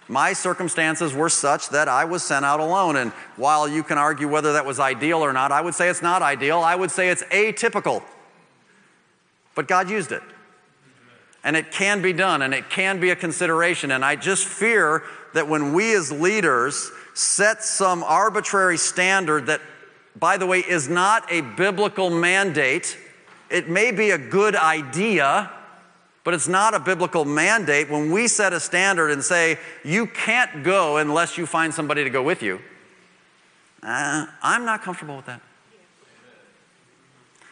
My 0.07 0.33
circumstances 0.33 1.15
were 1.15 1.29
such 1.29 1.69
that 1.69 1.87
I 1.87 2.05
was 2.05 2.21
sent 2.21 2.45
out 2.45 2.59
alone. 2.59 2.95
And 2.95 3.11
while 3.37 3.67
you 3.67 3.81
can 3.81 3.97
argue 3.97 4.27
whether 4.27 4.53
that 4.53 4.67
was 4.67 4.79
ideal 4.79 5.17
or 5.17 5.33
not, 5.33 5.51
I 5.51 5.61
would 5.61 5.73
say 5.73 5.89
it's 5.89 6.03
not 6.03 6.21
ideal. 6.21 6.59
I 6.59 6.75
would 6.75 6.91
say 6.91 7.09
it's 7.09 7.23
atypical. 7.23 8.03
But 9.55 9.67
God 9.67 9.89
used 9.89 10.11
it. 10.11 10.21
And 11.43 11.57
it 11.57 11.71
can 11.71 12.03
be 12.03 12.13
done 12.13 12.43
and 12.43 12.53
it 12.53 12.69
can 12.69 12.99
be 12.99 13.09
a 13.09 13.15
consideration. 13.15 13.89
And 13.89 14.05
I 14.05 14.15
just 14.15 14.45
fear 14.45 15.01
that 15.33 15.47
when 15.47 15.73
we 15.73 15.95
as 15.95 16.11
leaders 16.11 16.91
set 17.15 17.63
some 17.63 18.03
arbitrary 18.03 18.77
standard 18.77 19.47
that, 19.47 19.59
by 20.19 20.37
the 20.37 20.45
way, 20.45 20.59
is 20.59 20.89
not 20.89 21.31
a 21.31 21.41
biblical 21.41 22.09
mandate, 22.09 22.97
it 23.49 23.69
may 23.69 23.91
be 23.91 24.11
a 24.11 24.17
good 24.17 24.55
idea, 24.55 25.51
but 26.23 26.33
it's 26.33 26.47
not 26.47 26.73
a 26.73 26.79
biblical 26.79 27.23
mandate. 27.23 27.89
When 27.89 28.11
we 28.11 28.27
set 28.27 28.51
a 28.53 28.59
standard 28.59 29.11
and 29.11 29.23
say, 29.23 29.57
you 29.83 30.07
can't 30.07 30.63
go 30.63 30.97
unless 30.97 31.37
you 31.37 31.45
find 31.45 31.73
somebody 31.73 32.03
to 32.03 32.09
go 32.09 32.23
with 32.23 32.41
you, 32.41 32.59
uh, 33.83 34.25
I'm 34.41 34.65
not 34.65 34.81
comfortable 34.81 35.17
with 35.17 35.25
that. 35.27 35.41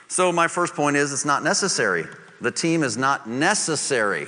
So, 0.07 0.31
my 0.31 0.47
first 0.47 0.75
point 0.75 0.97
is 0.97 1.11
it's 1.11 1.25
not 1.25 1.43
necessary. 1.43 2.05
The 2.41 2.51
team 2.51 2.83
is 2.83 2.97
not 2.97 3.27
necessary. 3.27 4.27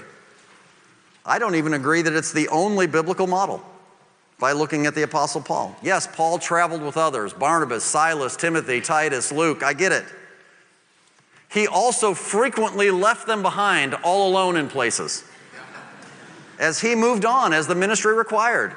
I 1.25 1.39
don't 1.39 1.55
even 1.55 1.73
agree 1.73 2.01
that 2.01 2.13
it's 2.13 2.31
the 2.31 2.47
only 2.47 2.87
biblical 2.87 3.27
model 3.27 3.63
by 4.39 4.51
looking 4.51 4.85
at 4.85 4.95
the 4.95 5.03
Apostle 5.03 5.41
Paul. 5.41 5.75
Yes, 5.81 6.07
Paul 6.07 6.39
traveled 6.39 6.81
with 6.81 6.97
others 6.97 7.33
Barnabas, 7.33 7.83
Silas, 7.83 8.35
Timothy, 8.35 8.81
Titus, 8.81 9.31
Luke. 9.31 9.63
I 9.63 9.73
get 9.73 9.91
it. 9.91 10.05
He 11.49 11.67
also 11.67 12.13
frequently 12.13 12.91
left 12.91 13.25
them 13.25 13.41
behind 13.41 13.95
all 13.95 14.29
alone 14.29 14.57
in 14.57 14.67
places 14.67 15.23
as 16.59 16.81
he 16.81 16.95
moved 16.95 17.25
on, 17.25 17.53
as 17.53 17.67
the 17.67 17.75
ministry 17.75 18.13
required. 18.13 18.75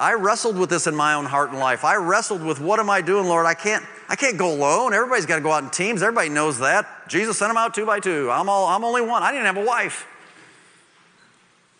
I 0.00 0.14
wrestled 0.14 0.58
with 0.58 0.68
this 0.68 0.88
in 0.88 0.96
my 0.96 1.14
own 1.14 1.26
heart 1.26 1.50
and 1.50 1.60
life. 1.60 1.84
I 1.84 1.94
wrestled 1.94 2.42
with 2.42 2.60
what 2.60 2.80
am 2.80 2.90
I 2.90 3.02
doing, 3.02 3.26
Lord? 3.26 3.46
I 3.46 3.54
can't, 3.54 3.84
I 4.08 4.16
can't 4.16 4.36
go 4.36 4.52
alone. 4.52 4.92
Everybody's 4.92 5.26
got 5.26 5.36
to 5.36 5.42
go 5.42 5.52
out 5.52 5.62
in 5.62 5.70
teams. 5.70 6.02
Everybody 6.02 6.28
knows 6.28 6.58
that. 6.58 7.08
Jesus 7.08 7.38
sent 7.38 7.50
them 7.50 7.56
out 7.56 7.72
two 7.72 7.86
by 7.86 8.00
two. 8.00 8.28
I'm, 8.28 8.48
all, 8.48 8.66
I'm 8.66 8.82
only 8.82 9.02
one. 9.02 9.22
I 9.22 9.30
didn't 9.30 9.46
have 9.46 9.58
a 9.58 9.64
wife. 9.64 10.08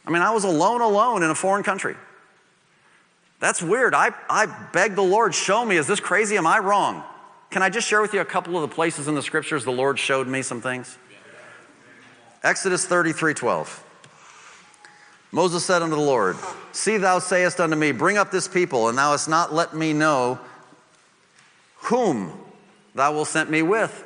I 0.07 0.11
mean, 0.11 0.23
I 0.23 0.31
was 0.31 0.45
alone, 0.45 0.81
alone 0.81 1.23
in 1.23 1.31
a 1.31 1.35
foreign 1.35 1.63
country. 1.63 1.97
That's 3.41 3.63
weird. 3.63 3.95
I, 3.95 4.11
I 4.29 4.47
begged 4.73 4.97
the 4.97 5.03
Lord, 5.03 5.35
show 5.35 5.65
me, 5.65 5.77
is 5.77 5.87
this 5.87 6.01
crazy? 6.01 6.37
Am 6.37 6.47
I 6.47 6.59
wrong? 6.59 7.03
Can 7.51 7.63
I 7.63 7.71
just 7.71 7.87
share 7.87 8.01
with 8.01 8.15
you 8.15 8.21
a 8.21 8.25
couple 8.25 8.57
of 8.57 8.69
the 8.69 8.75
places 8.75 9.09
in 9.09 9.15
the 9.15 9.23
scriptures 9.23 9.65
the 9.65 9.73
Lord 9.73 9.99
showed 9.99 10.27
me 10.27 10.43
some 10.43 10.61
things? 10.61 10.97
Exodus 12.43 12.87
33 12.87 13.35
12. 13.35 13.85
Moses 15.33 15.65
said 15.65 15.83
unto 15.83 15.97
the 15.97 16.01
Lord, 16.01 16.37
See, 16.73 16.99
thou 16.99 17.19
sayest 17.19 17.61
unto 17.61 17.77
me, 17.77 17.93
Bring 17.93 18.17
up 18.17 18.31
this 18.31 18.49
people, 18.49 18.89
and 18.89 18.99
thou 18.99 19.13
hast 19.13 19.29
not 19.29 19.53
let 19.53 19.75
me 19.75 19.93
know 19.93 20.39
whom 21.77 22.33
thou 22.95 23.13
wilt 23.13 23.29
send 23.29 23.51
me 23.51 23.63
with. 23.63 24.05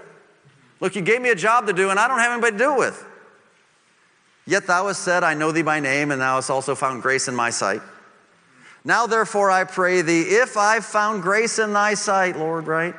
Look, 0.80 0.94
you 0.94 1.02
gave 1.02 1.20
me 1.20 1.30
a 1.30 1.34
job 1.34 1.66
to 1.66 1.72
do, 1.72 1.90
and 1.90 1.98
I 1.98 2.08
don't 2.08 2.18
have 2.18 2.32
anybody 2.32 2.52
to 2.52 2.58
do 2.58 2.74
it 2.74 2.78
with. 2.78 3.04
Yet 4.46 4.66
thou 4.66 4.86
hast 4.86 5.02
said, 5.02 5.24
I 5.24 5.34
know 5.34 5.50
thee 5.50 5.62
by 5.62 5.80
name, 5.80 6.10
and 6.10 6.20
thou 6.20 6.36
hast 6.36 6.50
also 6.50 6.74
found 6.74 7.02
grace 7.02 7.26
in 7.26 7.34
my 7.34 7.50
sight. 7.50 7.82
Now, 8.84 9.08
therefore, 9.08 9.50
I 9.50 9.64
pray 9.64 10.02
thee, 10.02 10.22
if 10.22 10.56
I've 10.56 10.84
found 10.84 11.22
grace 11.22 11.58
in 11.58 11.72
thy 11.72 11.94
sight, 11.94 12.38
Lord, 12.38 12.68
right? 12.68 12.94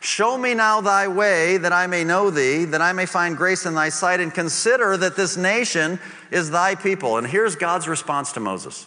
Show 0.00 0.36
me 0.36 0.54
now 0.54 0.80
thy 0.80 1.06
way 1.06 1.58
that 1.58 1.72
I 1.72 1.86
may 1.86 2.02
know 2.02 2.30
thee, 2.30 2.64
that 2.64 2.82
I 2.82 2.92
may 2.92 3.06
find 3.06 3.36
grace 3.36 3.66
in 3.66 3.74
thy 3.74 3.90
sight, 3.90 4.18
and 4.18 4.34
consider 4.34 4.96
that 4.96 5.14
this 5.14 5.36
nation 5.36 6.00
is 6.32 6.50
thy 6.50 6.74
people. 6.74 7.18
And 7.18 7.26
here's 7.26 7.54
God's 7.54 7.86
response 7.86 8.32
to 8.32 8.40
Moses 8.40 8.86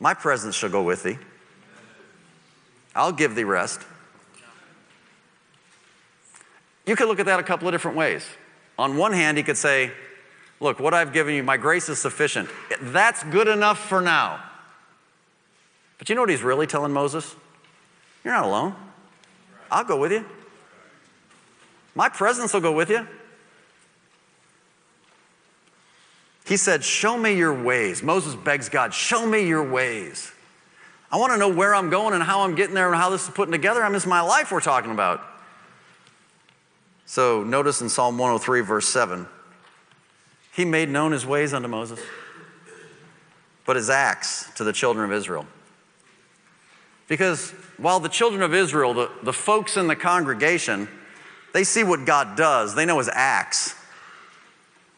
My 0.00 0.14
presence 0.14 0.54
shall 0.54 0.70
go 0.70 0.82
with 0.82 1.02
thee, 1.02 1.18
I'll 2.94 3.12
give 3.12 3.34
thee 3.34 3.44
rest. 3.44 3.82
You 6.86 6.96
could 6.96 7.08
look 7.08 7.18
at 7.18 7.26
that 7.26 7.40
a 7.40 7.42
couple 7.42 7.68
of 7.68 7.74
different 7.74 7.96
ways. 7.96 8.24
On 8.78 8.96
one 8.96 9.12
hand, 9.12 9.36
he 9.36 9.42
could 9.42 9.56
say, 9.56 9.90
Look, 10.60 10.80
what 10.80 10.94
I've 10.94 11.12
given 11.12 11.34
you, 11.34 11.42
my 11.42 11.56
grace 11.56 11.88
is 11.88 11.98
sufficient. 11.98 12.48
That's 12.80 13.22
good 13.24 13.48
enough 13.48 13.78
for 13.78 14.00
now. 14.00 14.42
But 15.98 16.08
you 16.08 16.14
know 16.14 16.22
what 16.22 16.30
he's 16.30 16.42
really 16.42 16.66
telling 16.66 16.92
Moses? 16.92 17.34
You're 18.24 18.34
not 18.34 18.44
alone. 18.44 18.74
I'll 19.70 19.84
go 19.84 19.98
with 19.98 20.12
you. 20.12 20.24
My 21.94 22.08
presence 22.08 22.52
will 22.52 22.60
go 22.60 22.72
with 22.72 22.90
you. 22.90 23.06
He 26.46 26.56
said, 26.56 26.84
Show 26.84 27.18
me 27.18 27.36
your 27.36 27.52
ways. 27.52 28.02
Moses 28.02 28.34
begs 28.34 28.68
God, 28.68 28.94
Show 28.94 29.26
me 29.26 29.46
your 29.46 29.68
ways. 29.68 30.30
I 31.10 31.16
want 31.16 31.32
to 31.32 31.38
know 31.38 31.48
where 31.48 31.74
I'm 31.74 31.88
going 31.88 32.14
and 32.14 32.22
how 32.22 32.40
I'm 32.42 32.54
getting 32.54 32.74
there 32.74 32.88
and 32.88 32.96
how 32.96 33.10
this 33.10 33.24
is 33.24 33.30
putting 33.30 33.52
together. 33.52 33.82
I 33.82 33.88
mean, 33.88 33.96
it's 33.96 34.06
my 34.06 34.20
life 34.20 34.50
we're 34.50 34.60
talking 34.60 34.90
about. 34.90 35.24
So 37.06 37.44
notice 37.44 37.80
in 37.80 37.88
Psalm 37.88 38.18
103, 38.18 38.60
verse 38.60 38.88
7, 38.88 39.26
he 40.56 40.64
made 40.64 40.88
known 40.88 41.12
his 41.12 41.26
ways 41.26 41.52
unto 41.52 41.68
Moses, 41.68 42.00
but 43.66 43.76
his 43.76 43.90
acts 43.90 44.50
to 44.54 44.64
the 44.64 44.72
children 44.72 45.04
of 45.04 45.12
Israel. 45.12 45.46
Because 47.08 47.50
while 47.76 48.00
the 48.00 48.08
children 48.08 48.40
of 48.40 48.54
Israel, 48.54 48.94
the, 48.94 49.10
the 49.22 49.34
folks 49.34 49.76
in 49.76 49.86
the 49.86 49.94
congregation, 49.94 50.88
they 51.52 51.62
see 51.62 51.84
what 51.84 52.06
God 52.06 52.38
does, 52.38 52.74
they 52.74 52.86
know 52.86 52.96
his 52.96 53.10
acts. 53.12 53.74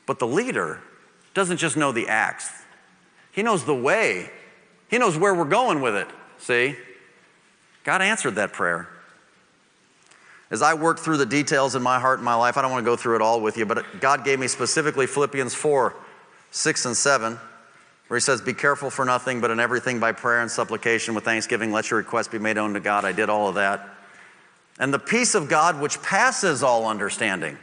But 0.07 0.21
the 0.21 0.29
leader 0.29 0.81
doesn't 1.35 1.57
just 1.57 1.77
know 1.77 1.91
the 1.91 2.07
acts, 2.07 2.51
he 3.33 3.43
knows 3.43 3.65
the 3.65 3.75
way, 3.75 4.31
he 4.89 4.97
knows 4.99 5.19
where 5.19 5.35
we're 5.35 5.45
going 5.45 5.81
with 5.81 5.97
it. 5.97 6.07
See? 6.39 6.77
God 7.83 8.01
answered 8.01 8.37
that 8.37 8.53
prayer. 8.53 8.89
As 10.51 10.63
I 10.63 10.75
work 10.75 10.99
through 10.99 11.19
the 11.19 11.27
details 11.27 11.75
in 11.75 11.83
my 11.83 11.99
heart 11.99 12.19
and 12.19 12.25
my 12.25 12.35
life, 12.35 12.57
I 12.57 12.63
don't 12.63 12.71
want 12.71 12.85
to 12.85 12.91
go 12.91 12.97
through 12.97 13.17
it 13.17 13.23
all 13.23 13.41
with 13.41 13.57
you, 13.57 13.67
but 13.67 13.85
God 14.01 14.25
gave 14.25 14.39
me 14.39 14.49
specifically 14.49 15.07
Philippians 15.07 15.55
4 15.55 15.95
6 16.51 16.87
and 16.87 16.97
7, 16.97 17.39
where 18.09 18.17
He 18.17 18.21
says, 18.23 18.41
Be 18.41 18.55
careful 18.55 18.89
for 18.89 19.05
nothing, 19.05 19.41
but 19.41 19.51
in 19.51 19.61
everything 19.61 20.01
by 20.01 20.13
prayer 20.13 20.41
and 20.41 20.51
supplication 20.51 21.15
with 21.15 21.25
thanksgiving, 21.25 21.73
let 21.73 21.91
your 21.91 21.99
request 21.99 22.31
be 22.31 22.39
made 22.39 22.57
known 22.57 22.73
to 22.73 22.81
God. 22.81 23.05
I 23.05 23.13
did 23.13 23.29
all 23.29 23.49
of 23.49 23.57
that. 23.57 23.87
And 24.79 24.95
the 24.95 24.99
peace 24.99 25.35
of 25.35 25.49
God, 25.49 25.81
which 25.81 26.01
passes 26.03 26.63
all 26.63 26.87
understanding, 26.87 27.59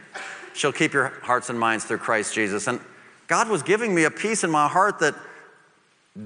shall 0.54 0.72
keep 0.72 0.92
your 0.92 1.08
hearts 1.22 1.50
and 1.50 1.58
minds 1.58 1.84
through 1.84 1.98
Christ 1.98 2.34
Jesus. 2.34 2.68
And 2.68 2.80
God 3.26 3.48
was 3.48 3.62
giving 3.62 3.94
me 3.94 4.04
a 4.04 4.10
peace 4.10 4.44
in 4.44 4.50
my 4.50 4.68
heart 4.68 5.00
that 5.00 5.14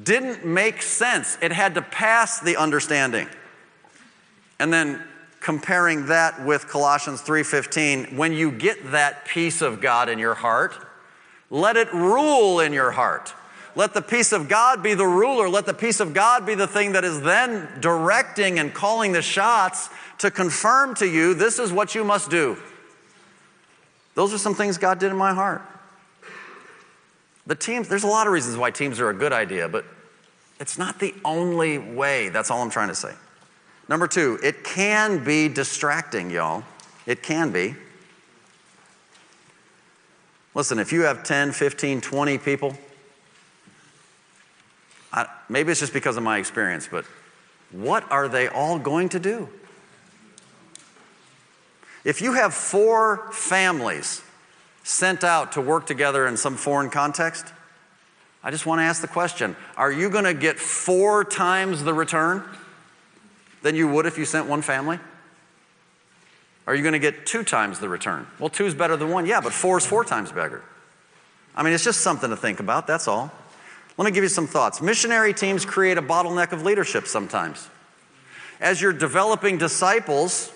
didn't 0.02 0.44
make 0.44 0.82
sense. 0.82 1.38
It 1.40 1.52
had 1.52 1.74
to 1.76 1.82
pass 1.82 2.40
the 2.40 2.56
understanding. 2.56 3.28
And 4.58 4.72
then 4.72 5.02
comparing 5.40 6.06
that 6.06 6.44
with 6.44 6.68
Colossians 6.68 7.22
3:15, 7.22 8.16
when 8.16 8.32
you 8.32 8.50
get 8.50 8.92
that 8.92 9.24
peace 9.24 9.62
of 9.62 9.80
God 9.80 10.08
in 10.08 10.18
your 10.18 10.34
heart, 10.34 10.74
let 11.50 11.76
it 11.76 11.92
rule 11.92 12.60
in 12.60 12.72
your 12.72 12.92
heart. 12.92 13.34
Let 13.74 13.94
the 13.94 14.02
peace 14.02 14.32
of 14.32 14.48
God 14.48 14.82
be 14.82 14.94
the 14.94 15.06
ruler. 15.06 15.48
Let 15.48 15.66
the 15.66 15.74
peace 15.74 16.00
of 16.00 16.12
God 16.12 16.44
be 16.44 16.54
the 16.54 16.66
thing 16.66 16.92
that 16.92 17.04
is 17.04 17.20
then 17.22 17.68
directing 17.80 18.58
and 18.58 18.74
calling 18.74 19.12
the 19.12 19.22
shots 19.22 19.88
to 20.18 20.30
confirm 20.30 20.94
to 20.96 21.06
you 21.06 21.34
this 21.34 21.58
is 21.58 21.72
what 21.72 21.94
you 21.94 22.04
must 22.04 22.30
do. 22.30 22.56
Those 24.14 24.34
are 24.34 24.38
some 24.38 24.54
things 24.54 24.76
God 24.76 24.98
did 24.98 25.10
in 25.10 25.16
my 25.16 25.32
heart. 25.32 25.62
The 27.46 27.54
teams, 27.54 27.88
there's 27.88 28.04
a 28.04 28.08
lot 28.08 28.26
of 28.26 28.32
reasons 28.32 28.56
why 28.56 28.70
teams 28.70 29.00
are 29.00 29.08
a 29.08 29.14
good 29.14 29.32
idea, 29.32 29.68
but 29.68 29.84
it's 30.58 30.76
not 30.76 30.98
the 30.98 31.14
only 31.24 31.78
way. 31.78 32.28
That's 32.28 32.50
all 32.50 32.60
I'm 32.60 32.70
trying 32.70 32.88
to 32.88 32.94
say. 32.94 33.14
Number 33.90 34.06
two, 34.06 34.38
it 34.40 34.62
can 34.62 35.24
be 35.24 35.48
distracting, 35.48 36.30
y'all. 36.30 36.62
It 37.06 37.24
can 37.24 37.50
be. 37.50 37.74
Listen, 40.54 40.78
if 40.78 40.92
you 40.92 41.02
have 41.02 41.24
10, 41.24 41.50
15, 41.50 42.00
20 42.00 42.38
people, 42.38 42.76
I, 45.12 45.26
maybe 45.48 45.72
it's 45.72 45.80
just 45.80 45.92
because 45.92 46.16
of 46.16 46.22
my 46.22 46.38
experience, 46.38 46.88
but 46.88 47.04
what 47.72 48.08
are 48.12 48.28
they 48.28 48.46
all 48.46 48.78
going 48.78 49.08
to 49.08 49.18
do? 49.18 49.48
If 52.04 52.22
you 52.22 52.34
have 52.34 52.54
four 52.54 53.28
families 53.32 54.22
sent 54.84 55.24
out 55.24 55.52
to 55.52 55.60
work 55.60 55.86
together 55.86 56.28
in 56.28 56.36
some 56.36 56.54
foreign 56.54 56.90
context, 56.90 57.52
I 58.44 58.52
just 58.52 58.66
want 58.66 58.78
to 58.78 58.84
ask 58.84 59.02
the 59.02 59.08
question 59.08 59.56
Are 59.76 59.90
you 59.90 60.10
going 60.10 60.24
to 60.24 60.34
get 60.34 60.60
four 60.60 61.24
times 61.24 61.82
the 61.82 61.92
return 61.92 62.44
than 63.62 63.74
you 63.74 63.88
would 63.88 64.06
if 64.06 64.18
you 64.18 64.24
sent 64.24 64.46
one 64.46 64.62
family? 64.62 64.98
Are 66.66 66.74
you 66.74 66.82
going 66.82 66.92
to 66.92 66.98
get 66.98 67.26
two 67.26 67.42
times 67.42 67.78
the 67.78 67.88
return? 67.88 68.26
Well, 68.38 68.48
two 68.48 68.66
is 68.66 68.74
better 68.74 68.96
than 68.96 69.10
one, 69.10 69.26
yeah, 69.26 69.40
but 69.40 69.52
four 69.52 69.78
is 69.78 69.86
four 69.86 70.04
times 70.04 70.30
better. 70.30 70.62
I 71.54 71.62
mean, 71.62 71.72
it's 71.72 71.84
just 71.84 72.00
something 72.00 72.30
to 72.30 72.36
think 72.36 72.60
about, 72.60 72.86
that's 72.86 73.08
all. 73.08 73.32
Let 73.96 74.04
me 74.04 74.12
give 74.12 74.22
you 74.22 74.28
some 74.28 74.46
thoughts. 74.46 74.80
Missionary 74.80 75.34
teams 75.34 75.64
create 75.64 75.98
a 75.98 76.02
bottleneck 76.02 76.52
of 76.52 76.62
leadership 76.62 77.06
sometimes. 77.06 77.68
As 78.60 78.80
you're 78.80 78.92
developing 78.92 79.58
disciples, 79.58 80.52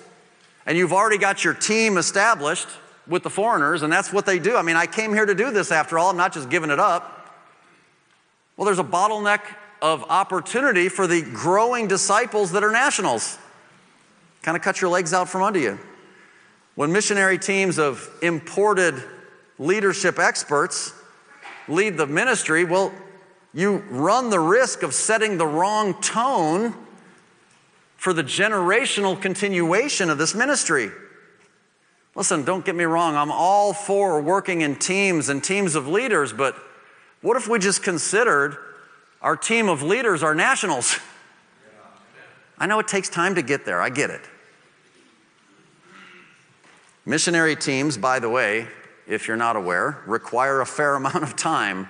and 0.67 0.79
you've 0.79 0.93
already 0.93 1.19
got 1.19 1.45
your 1.45 1.55
team 1.55 1.99
established 1.99 2.69
with 3.07 3.23
the 3.23 3.31
foreigners, 3.31 3.83
and 3.83 3.93
that's 3.93 4.13
what 4.13 4.25
they 4.25 4.39
do. 4.39 4.57
I 4.57 4.63
mean, 4.63 4.77
I 4.77 4.87
came 4.87 5.13
here 5.13 5.27
to 5.27 5.35
do 5.35 5.51
this 5.51 5.71
after 5.73 5.99
all, 5.99 6.11
I'm 6.11 6.17
not 6.17 6.33
just 6.33 6.49
giving 6.49 6.71
it 6.71 6.79
up. 6.79 7.35
Well, 8.57 8.67
there's 8.67 8.79
a 8.79 8.85
bottleneck 8.85 9.41
of 9.85 10.03
opportunity 10.09 10.89
for 10.89 11.07
the 11.07 11.21
growing 11.21 11.87
disciples 11.87 12.53
that 12.53 12.65
are 12.65 12.73
nationals. 12.73 13.37
Kind 14.41 14.57
of 14.57 14.63
cut 14.63 14.81
your 14.81 14.91
legs 14.91 15.13
out 15.13 15.29
from 15.29 15.43
under 15.43 15.59
you. 15.59 15.79
When 16.75 16.91
missionary 16.91 17.39
teams 17.39 17.79
of 17.79 18.11
imported 18.23 18.95
leadership 19.59 20.19
experts 20.19 20.95
lead 21.69 21.99
the 21.99 22.07
ministry, 22.07 22.65
well, 22.65 22.95
you 23.53 23.85
run 23.91 24.31
the 24.31 24.41
risk 24.41 24.83
of 24.83 24.95
setting 24.95 25.37
the 25.37 25.47
wrong 25.47 26.01
tone 26.01 26.75
for 27.99 28.15
the 28.15 28.25
generational 28.25 29.21
continuation 29.21 30.09
of 30.09 30.17
this 30.17 30.35
ministry. 30.35 30.91
Listen, 32.15 32.43
don't 32.43 32.65
get 32.65 32.75
me 32.75 32.85
wrong, 32.85 33.17
I'm 33.17 33.31
all 33.31 33.75
for 33.75 34.19
working 34.23 34.63
in 34.63 34.77
teams 34.77 35.29
and 35.29 35.45
teams 35.45 35.75
of 35.75 35.87
leaders, 35.87 36.33
but 36.33 36.57
what 37.21 37.37
if 37.37 37.47
we 37.49 37.59
just 37.59 37.83
considered 37.83 38.57
our 39.25 39.37
team 39.37 39.71
of 39.71 39.83
leaders 39.83 40.23
our 40.23 40.35
nationals? 40.35 41.01
I 42.59 42.67
know 42.67 42.79
it 42.79 42.87
takes 42.87 43.09
time 43.09 43.35
to 43.35 43.43
get 43.43 43.65
there, 43.65 43.81
I 43.81 43.89
get 43.89 44.11
it. 44.11 44.21
Missionary 47.07 47.57
teams, 47.57 47.97
by 47.97 48.19
the 48.19 48.29
way, 48.29 48.69
if 49.09 49.27
you're 49.27 49.37
not 49.37 49.57
aware, 49.57 50.03
require 50.07 50.61
a 50.61 50.67
fair 50.67 50.95
amount 50.97 51.23
of 51.23 51.35
time 51.35 51.89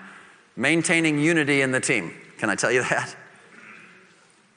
maintaining 0.57 1.19
unity 1.19 1.61
in 1.61 1.73
the 1.73 1.81
team. 1.81 2.15
Can 2.39 2.49
I 2.49 2.55
tell 2.55 2.71
you 2.71 2.83
that? 2.83 3.15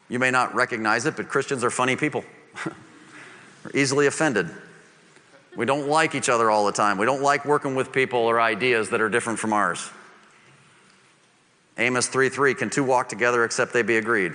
You 0.08 0.20
may 0.20 0.32
not 0.32 0.56
recognize 0.56 1.06
it, 1.06 1.18
but 1.18 1.28
Christians 1.28 1.64
are 1.64 1.72
funny 1.72 1.96
people. 1.96 2.24
We're 2.66 3.72
easily 3.74 4.06
offended. 4.06 4.50
We 5.56 5.66
don't 5.66 5.88
like 5.88 6.14
each 6.14 6.30
other 6.30 6.52
all 6.52 6.68
the 6.68 6.72
time. 6.72 7.00
We 7.00 7.08
don't 7.08 7.24
like 7.24 7.44
working 7.44 7.74
with 7.74 7.92
people 7.92 8.20
or 8.20 8.40
ideas 8.40 8.92
that 8.92 9.02
are 9.02 9.10
different 9.10 9.40
from 9.40 9.52
ours. 9.52 9.90
Amos 11.78 12.08
3 12.08 12.30
3 12.30 12.54
Can 12.56 12.70
two 12.70 12.84
walk 12.84 13.10
together 13.10 13.44
except 13.44 13.74
they 13.74 13.82
be 13.82 13.98
agreed? 13.98 14.34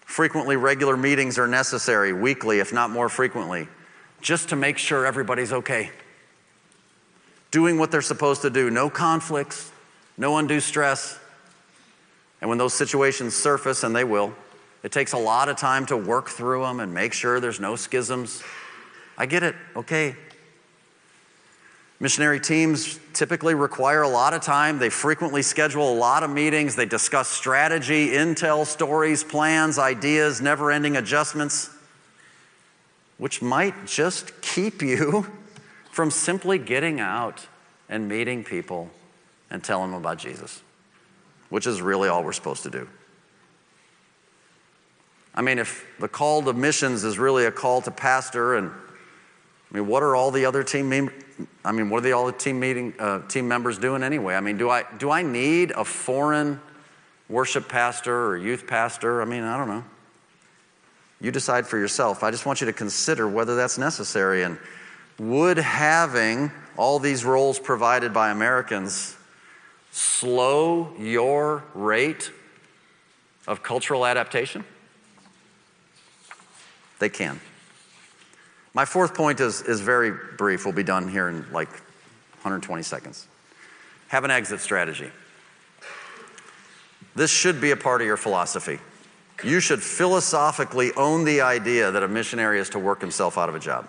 Frequently, 0.00 0.56
regular 0.56 0.96
meetings 0.96 1.38
are 1.38 1.46
necessary, 1.46 2.12
weekly, 2.12 2.60
if 2.60 2.72
not 2.72 2.90
more 2.90 3.08
frequently, 3.08 3.68
just 4.20 4.48
to 4.48 4.56
make 4.56 4.78
sure 4.78 5.04
everybody's 5.04 5.52
okay. 5.52 5.90
Doing 7.50 7.78
what 7.78 7.90
they're 7.90 8.02
supposed 8.02 8.42
to 8.42 8.50
do, 8.50 8.70
no 8.70 8.88
conflicts, 8.88 9.70
no 10.16 10.38
undue 10.38 10.60
stress. 10.60 11.18
And 12.40 12.48
when 12.48 12.58
those 12.58 12.74
situations 12.74 13.34
surface, 13.36 13.82
and 13.84 13.94
they 13.94 14.04
will, 14.04 14.34
it 14.82 14.92
takes 14.92 15.12
a 15.12 15.18
lot 15.18 15.48
of 15.48 15.56
time 15.56 15.86
to 15.86 15.96
work 15.96 16.28
through 16.28 16.62
them 16.62 16.80
and 16.80 16.94
make 16.94 17.12
sure 17.12 17.40
there's 17.40 17.60
no 17.60 17.76
schisms. 17.76 18.42
I 19.16 19.26
get 19.26 19.42
it, 19.42 19.56
okay. 19.76 20.16
Missionary 22.00 22.38
teams 22.38 23.00
typically 23.12 23.54
require 23.54 24.02
a 24.02 24.08
lot 24.08 24.32
of 24.32 24.40
time. 24.40 24.78
They 24.78 24.88
frequently 24.88 25.42
schedule 25.42 25.92
a 25.92 25.96
lot 25.96 26.22
of 26.22 26.30
meetings. 26.30 26.76
They 26.76 26.86
discuss 26.86 27.28
strategy, 27.28 28.10
intel, 28.10 28.64
stories, 28.64 29.24
plans, 29.24 29.78
ideas, 29.78 30.40
never 30.40 30.70
ending 30.70 30.96
adjustments, 30.96 31.70
which 33.18 33.42
might 33.42 33.86
just 33.86 34.40
keep 34.40 34.80
you 34.80 35.26
from 35.90 36.10
simply 36.10 36.58
getting 36.58 37.00
out 37.00 37.48
and 37.88 38.08
meeting 38.08 38.44
people 38.44 38.90
and 39.50 39.64
telling 39.64 39.90
them 39.90 40.00
about 40.00 40.18
Jesus 40.18 40.62
which 41.50 41.66
is 41.66 41.80
really 41.80 42.08
all 42.08 42.22
we're 42.22 42.32
supposed 42.32 42.62
to 42.64 42.70
do. 42.70 42.88
I 45.34 45.42
mean, 45.42 45.58
if 45.58 45.86
the 46.00 46.08
call 46.08 46.42
to 46.42 46.52
missions 46.52 47.04
is 47.04 47.18
really 47.18 47.44
a 47.44 47.52
call 47.52 47.80
to 47.82 47.90
pastor, 47.90 48.56
and 48.56 48.70
I 48.70 49.74
mean, 49.74 49.86
what 49.86 50.02
are 50.02 50.16
all 50.16 50.30
the 50.30 50.44
other 50.44 50.62
team? 50.62 50.88
I 51.64 51.72
mean, 51.72 51.90
what 51.90 51.98
are 51.98 52.00
the 52.00 52.12
all 52.12 52.26
the 52.26 52.32
team 52.32 52.58
meeting 52.58 52.94
uh, 52.98 53.26
team 53.28 53.46
members 53.46 53.78
doing 53.78 54.02
anyway? 54.02 54.34
I 54.34 54.40
mean, 54.40 54.56
do 54.56 54.70
I 54.70 54.84
do 54.98 55.10
I 55.10 55.22
need 55.22 55.70
a 55.72 55.84
foreign 55.84 56.60
worship 57.28 57.68
pastor 57.68 58.26
or 58.26 58.36
youth 58.36 58.66
pastor? 58.66 59.22
I 59.22 59.24
mean, 59.24 59.42
I 59.42 59.56
don't 59.56 59.68
know. 59.68 59.84
You 61.20 61.30
decide 61.30 61.66
for 61.66 61.78
yourself. 61.78 62.22
I 62.22 62.30
just 62.30 62.46
want 62.46 62.60
you 62.60 62.66
to 62.66 62.72
consider 62.72 63.28
whether 63.28 63.56
that's 63.56 63.78
necessary, 63.78 64.42
and 64.42 64.58
would 65.18 65.58
having 65.58 66.50
all 66.76 66.98
these 66.98 67.24
roles 67.24 67.58
provided 67.58 68.12
by 68.12 68.30
Americans 68.30 69.16
slow 69.90 70.92
your 70.98 71.64
rate 71.74 72.30
of 73.46 73.62
cultural 73.62 74.06
adaptation? 74.06 74.64
They 76.98 77.08
can. 77.08 77.40
My 78.78 78.84
fourth 78.84 79.12
point 79.12 79.40
is, 79.40 79.60
is 79.62 79.80
very 79.80 80.12
brief. 80.36 80.64
We'll 80.64 80.72
be 80.72 80.84
done 80.84 81.08
here 81.08 81.28
in 81.28 81.44
like 81.50 81.68
120 81.68 82.84
seconds. 82.84 83.26
Have 84.06 84.22
an 84.22 84.30
exit 84.30 84.60
strategy. 84.60 85.10
This 87.16 87.28
should 87.28 87.60
be 87.60 87.72
a 87.72 87.76
part 87.76 88.02
of 88.02 88.06
your 88.06 88.16
philosophy. 88.16 88.78
You 89.42 89.58
should 89.58 89.82
philosophically 89.82 90.92
own 90.96 91.24
the 91.24 91.40
idea 91.40 91.90
that 91.90 92.04
a 92.04 92.06
missionary 92.06 92.60
is 92.60 92.68
to 92.68 92.78
work 92.78 93.00
himself 93.00 93.36
out 93.36 93.48
of 93.48 93.56
a 93.56 93.58
job. 93.58 93.88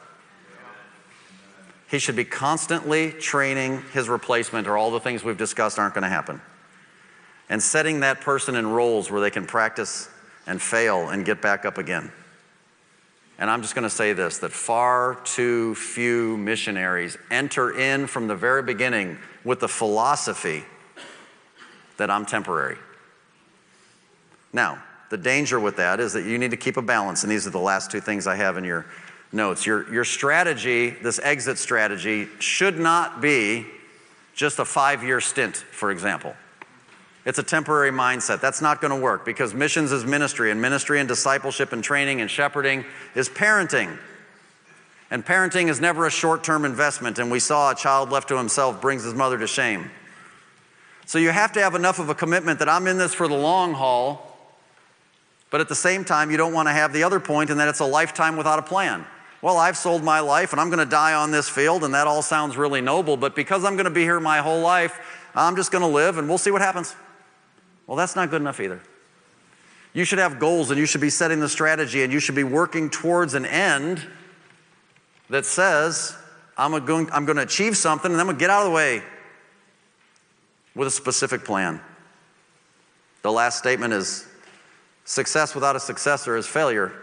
He 1.92 2.00
should 2.00 2.16
be 2.16 2.26
constantly 2.26 3.12
training 3.12 3.84
his 3.94 4.10
replacement, 4.10 4.68
or 4.68 4.76
all 4.76 4.90
the 4.90 5.00
things 5.00 5.24
we've 5.24 5.38
discussed 5.38 5.78
aren't 5.78 5.94
going 5.94 6.02
to 6.02 6.10
happen. 6.10 6.42
And 7.48 7.62
setting 7.62 8.00
that 8.00 8.22
person 8.22 8.56
in 8.56 8.66
roles 8.66 9.12
where 9.12 9.22
they 9.22 9.30
can 9.30 9.46
practice 9.46 10.10
and 10.48 10.60
fail 10.60 11.10
and 11.10 11.24
get 11.24 11.44
back 11.44 11.64
up 11.64 11.78
again. 11.78 12.12
And 13.40 13.50
I'm 13.50 13.62
just 13.62 13.74
going 13.74 13.84
to 13.84 13.90
say 13.90 14.12
this 14.12 14.40
that 14.40 14.52
far 14.52 15.16
too 15.24 15.74
few 15.74 16.38
missionaries 16.38 17.18
enter 17.32 17.72
in 17.72 18.06
from 18.06 18.28
the 18.28 18.36
very 18.36 18.62
beginning 18.62 19.18
with 19.46 19.62
the 19.62 19.68
philosophy 19.70 20.66
that 21.98 22.12
I'm 22.12 22.26
temporary. 22.26 22.78
Now, 24.52 24.84
the 25.10 25.18
danger 25.18 25.60
with 25.60 25.78
that 25.78 26.02
is 26.02 26.14
that 26.14 26.26
you 26.26 26.38
need 26.38 26.52
to 26.52 26.58
keep 26.58 26.76
a 26.76 26.82
balance, 26.82 27.24
and 27.24 27.32
these 27.32 27.48
are 27.48 27.52
the 27.52 27.58
last 27.58 27.90
two 27.90 28.02
things 28.02 28.28
I 28.28 28.36
have 28.36 28.58
in 28.58 28.66
your 28.66 28.86
notes. 29.32 29.66
Your, 29.66 29.92
your 29.92 30.04
strategy, 30.04 30.90
this 30.90 31.20
exit 31.24 31.58
strategy, 31.58 32.28
should 32.40 32.78
not 32.78 33.22
be 33.22 33.66
just 34.36 34.60
a 34.60 34.66
five 34.66 35.02
year 35.02 35.22
stint, 35.22 35.56
for 35.56 35.92
example. 35.92 36.36
It's 37.26 37.38
a 37.38 37.44
temporary 37.44 37.92
mindset. 37.92 38.40
That's 38.40 38.62
not 38.62 38.82
going 38.82 38.92
to 38.92 39.00
work 39.00 39.26
because 39.26 39.54
missions 39.54 39.92
is 39.92 40.06
ministry, 40.06 40.52
and 40.52 40.62
ministry 40.62 41.00
and 41.00 41.08
discipleship 41.08 41.74
and 41.74 41.84
training 41.84 42.22
and 42.22 42.32
shepherding 42.32 42.86
is 43.14 43.28
parenting. 43.28 43.98
And 45.12 45.26
parenting 45.26 45.70
is 45.70 45.82
never 45.82 46.06
a 46.06 46.12
short 46.12 46.44
term 46.44 46.66
investment, 46.66 47.20
and 47.20 47.30
we 47.30 47.40
saw 47.40 47.72
a 47.72 47.76
child 47.76 48.10
left 48.10 48.30
to 48.30 48.38
himself 48.38 48.82
brings 48.82 49.04
his 49.04 49.14
mother 49.14 49.38
to 49.38 49.48
shame. 49.48 49.92
So 51.06 51.18
you 51.18 51.32
have 51.32 51.52
to 51.54 51.62
have 51.62 51.76
enough 51.76 52.00
of 52.00 52.10
a 52.10 52.16
commitment 52.16 52.60
that 52.60 52.70
I'm 52.70 52.88
in 52.88 52.98
this 52.98 53.14
for 53.14 53.28
the 53.28 53.36
long 53.36 53.74
haul, 53.74 54.38
but 55.50 55.60
at 55.60 55.68
the 55.68 55.76
same 55.76 56.06
time, 56.06 56.30
you 56.30 56.38
don't 56.38 56.54
want 56.54 56.68
to 56.68 56.74
have 56.74 56.94
the 56.94 57.04
other 57.04 57.20
point, 57.20 57.50
and 57.50 57.60
that 57.60 57.68
it's 57.68 57.80
a 57.80 57.86
lifetime 57.86 58.38
without 58.38 58.60
a 58.60 58.62
plan. 58.62 59.06
Well, 59.42 59.58
I've 59.58 59.78
sold 59.78 60.04
my 60.04 60.20
life 60.20 60.52
and 60.52 60.60
I'm 60.60 60.68
going 60.70 60.80
to 60.80 60.86
die 60.86 61.14
on 61.14 61.32
this 61.32 61.50
field, 61.50 61.84
and 61.84 61.94
that 61.94 62.08
all 62.08 62.22
sounds 62.22 62.58
really 62.58 62.82
noble, 62.82 63.18
but 63.18 63.36
because 63.36 63.66
I'm 63.66 63.76
going 63.76 63.86
to 63.86 63.92
be 63.92 64.04
here 64.04 64.20
my 64.20 64.40
whole 64.40 64.62
life, 64.62 65.00
I'm 65.34 65.56
just 65.56 65.72
going 65.72 65.82
to 65.82 65.88
live 65.88 66.18
and 66.18 66.28
we'll 66.28 66.38
see 66.38 66.52
what 66.52 66.62
happens. 66.62 66.96
Well, 67.90 67.96
that's 67.96 68.16
not 68.16 68.30
good 68.30 68.40
enough 68.40 68.60
either. 68.60 68.80
You 69.94 70.06
should 70.06 70.20
have 70.20 70.40
goals 70.40 70.70
and 70.70 70.80
you 70.80 70.86
should 70.86 71.02
be 71.02 71.10
setting 71.10 71.40
the 71.40 71.50
strategy 71.50 72.04
and 72.04 72.14
you 72.14 72.20
should 72.20 72.36
be 72.36 72.44
working 72.44 72.92
towards 72.92 73.34
an 73.34 73.48
end 73.48 74.06
that 75.32 75.44
says, 75.44 76.16
I'm 76.56 76.86
going, 76.86 77.10
I'm 77.12 77.26
going 77.26 77.38
to 77.38 77.42
achieve 77.42 77.76
something 77.76 78.12
and 78.12 78.22
I'm 78.22 78.28
going 78.28 78.38
to 78.38 78.40
get 78.40 78.52
out 78.52 78.60
of 78.60 78.68
the 78.68 78.76
way 78.76 79.02
with 80.76 80.88
a 80.88 80.92
specific 80.92 81.44
plan. 81.44 81.82
The 83.24 83.32
last 83.32 83.58
statement 83.58 83.92
is 83.94 84.28
success 85.06 85.56
without 85.56 85.76
a 85.76 85.80
successor 85.80 86.38
is 86.38 86.46
failure. 86.46 86.94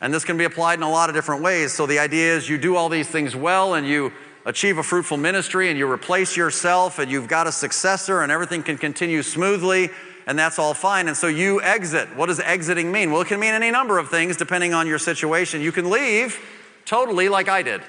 And 0.00 0.14
this 0.14 0.24
can 0.24 0.38
be 0.38 0.44
applied 0.44 0.78
in 0.78 0.84
a 0.84 0.90
lot 0.90 1.08
of 1.08 1.16
different 1.16 1.42
ways. 1.42 1.72
So 1.72 1.84
the 1.84 1.98
idea 1.98 2.36
is 2.36 2.48
you 2.48 2.58
do 2.58 2.76
all 2.76 2.88
these 2.88 3.08
things 3.08 3.34
well 3.34 3.74
and 3.74 3.84
you 3.84 4.12
achieve 4.44 4.78
a 4.78 4.82
fruitful 4.82 5.16
ministry 5.16 5.70
and 5.70 5.78
you 5.78 5.90
replace 5.90 6.36
yourself 6.36 6.98
and 6.98 7.10
you've 7.10 7.28
got 7.28 7.46
a 7.46 7.52
successor 7.52 8.22
and 8.22 8.30
everything 8.30 8.62
can 8.62 8.76
continue 8.76 9.22
smoothly 9.22 9.90
and 10.26 10.38
that's 10.38 10.58
all 10.58 10.74
fine. 10.74 11.08
And 11.08 11.16
so 11.16 11.26
you 11.26 11.60
exit. 11.60 12.14
What 12.16 12.26
does 12.26 12.40
exiting 12.40 12.90
mean? 12.90 13.10
Well, 13.10 13.20
it 13.20 13.28
can 13.28 13.40
mean 13.40 13.54
any 13.54 13.70
number 13.70 13.98
of 13.98 14.08
things 14.08 14.36
depending 14.36 14.72
on 14.74 14.86
your 14.86 14.98
situation. 14.98 15.60
You 15.60 15.72
can 15.72 15.90
leave 15.90 16.38
totally 16.84 17.28
like 17.28 17.48
I 17.48 17.62
did. 17.62 17.82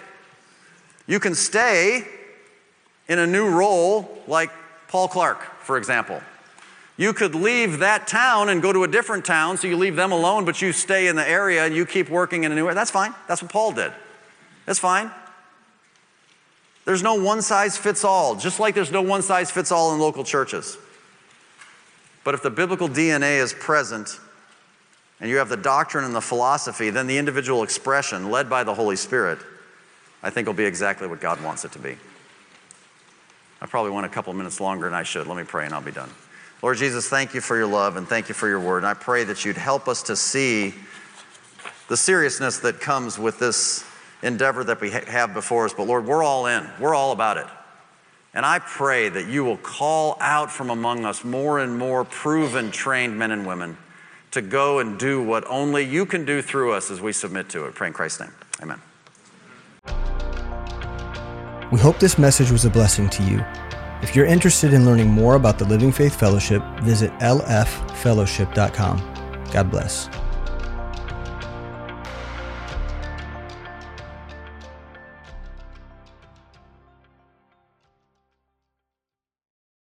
You 1.07 1.19
can 1.19 1.35
stay 1.35 2.07
in 3.07 3.19
a 3.19 3.27
new 3.27 3.49
role 3.49 4.21
like 4.27 4.49
Paul 4.87 5.07
Clark, 5.07 5.41
for 5.59 5.77
example. 5.77 6.21
You 6.97 7.13
could 7.13 7.35
leave 7.35 7.79
that 7.79 8.07
town 8.07 8.49
and 8.49 8.61
go 8.61 8.71
to 8.71 8.83
a 8.83 8.87
different 8.87 9.25
town, 9.25 9.57
so 9.57 9.67
you 9.67 9.75
leave 9.75 9.97
them 9.97 10.11
alone, 10.11 10.45
but 10.45 10.61
you 10.61 10.71
stay 10.71 11.07
in 11.07 11.15
the 11.15 11.27
area 11.27 11.65
and 11.65 11.75
you 11.75 11.85
keep 11.85 12.09
working 12.09 12.45
in 12.45 12.51
a 12.51 12.55
new 12.55 12.63
area. 12.63 12.75
That's 12.75 12.91
fine. 12.91 13.13
That's 13.27 13.41
what 13.41 13.51
Paul 13.51 13.73
did. 13.73 13.91
That's 14.65 14.79
fine. 14.79 15.11
There's 16.85 17.01
no 17.01 17.15
one 17.15 17.41
size 17.41 17.77
fits 17.77 18.03
all, 18.03 18.35
just 18.35 18.59
like 18.59 18.75
there's 18.75 18.91
no 18.91 19.01
one 19.01 19.23
size 19.23 19.49
fits 19.49 19.71
all 19.71 19.93
in 19.93 19.99
local 19.99 20.23
churches. 20.23 20.77
But 22.23 22.35
if 22.35 22.43
the 22.43 22.51
biblical 22.51 22.87
DNA 22.87 23.41
is 23.41 23.53
present 23.53 24.19
and 25.19 25.29
you 25.29 25.37
have 25.37 25.49
the 25.49 25.57
doctrine 25.57 26.05
and 26.05 26.15
the 26.15 26.21
philosophy, 26.21 26.91
then 26.91 27.07
the 27.07 27.17
individual 27.17 27.63
expression, 27.63 28.29
led 28.29 28.49
by 28.49 28.63
the 28.63 28.73
Holy 28.73 28.95
Spirit, 28.95 29.39
I 30.21 30.29
think 30.29 30.47
will 30.47 30.53
be 30.53 30.65
exactly 30.65 31.07
what 31.07 31.19
God 31.19 31.41
wants 31.43 31.65
it 31.65 31.71
to 31.73 31.79
be. 31.79 31.97
I 33.61 33.65
probably 33.65 33.91
went 33.91 34.05
a 34.05 34.09
couple 34.09 34.33
minutes 34.33 34.59
longer 34.59 34.85
than 34.85 34.93
I 34.93 35.03
should. 35.03 35.27
Let 35.27 35.37
me 35.37 35.43
pray 35.43 35.65
and 35.65 35.73
I'll 35.73 35.81
be 35.81 35.91
done. 35.91 36.09
Lord 36.61 36.77
Jesus, 36.77 37.07
thank 37.07 37.33
you 37.33 37.41
for 37.41 37.57
your 37.57 37.67
love 37.67 37.95
and 37.95 38.07
thank 38.07 38.29
you 38.29 38.35
for 38.35 38.47
your 38.47 38.59
word. 38.59 38.79
And 38.79 38.87
I 38.87 38.93
pray 38.93 39.23
that 39.23 39.45
you'd 39.45 39.57
help 39.57 39.87
us 39.87 40.03
to 40.03 40.15
see 40.15 40.73
the 41.87 41.97
seriousness 41.97 42.59
that 42.59 42.79
comes 42.79 43.19
with 43.19 43.39
this 43.39 43.83
endeavor 44.25 44.63
that 44.65 44.81
we 44.81 44.89
have 44.89 45.33
before 45.33 45.65
us. 45.65 45.73
But 45.73 45.87
Lord, 45.87 46.05
we're 46.05 46.23
all 46.23 46.47
in, 46.47 46.67
we're 46.79 46.95
all 46.95 47.11
about 47.11 47.37
it. 47.37 47.47
And 48.33 48.45
I 48.45 48.59
pray 48.59 49.07
that 49.09 49.27
you 49.27 49.45
will 49.45 49.57
call 49.57 50.17
out 50.19 50.51
from 50.51 50.69
among 50.69 51.05
us 51.05 51.23
more 51.23 51.59
and 51.59 51.77
more 51.77 52.03
proven, 52.03 52.69
trained 52.71 53.17
men 53.17 53.31
and 53.31 53.47
women 53.47 53.77
to 54.31 54.41
go 54.41 54.79
and 54.79 54.99
do 54.99 55.23
what 55.23 55.45
only 55.47 55.85
you 55.85 56.05
can 56.05 56.25
do 56.25 56.41
through 56.41 56.73
us 56.73 56.91
as 56.91 56.99
we 56.99 57.13
submit 57.13 57.47
to 57.49 57.63
it. 57.65 57.75
Pray 57.75 57.87
in 57.87 57.93
Christ's 57.93 58.19
name. 58.19 58.33
Amen. 58.61 58.81
We 61.71 61.79
hope 61.79 61.99
this 61.99 62.17
message 62.17 62.51
was 62.51 62.65
a 62.65 62.69
blessing 62.69 63.09
to 63.11 63.23
you. 63.23 63.39
If 64.01 64.13
you're 64.15 64.25
interested 64.25 64.73
in 64.73 64.85
learning 64.85 65.09
more 65.09 65.35
about 65.35 65.57
the 65.57 65.65
Living 65.65 65.93
Faith 65.93 66.19
Fellowship, 66.19 66.61
visit 66.81 67.11
lffellowship.com. 67.19 69.13
God 69.53 69.71
bless. 69.71 70.09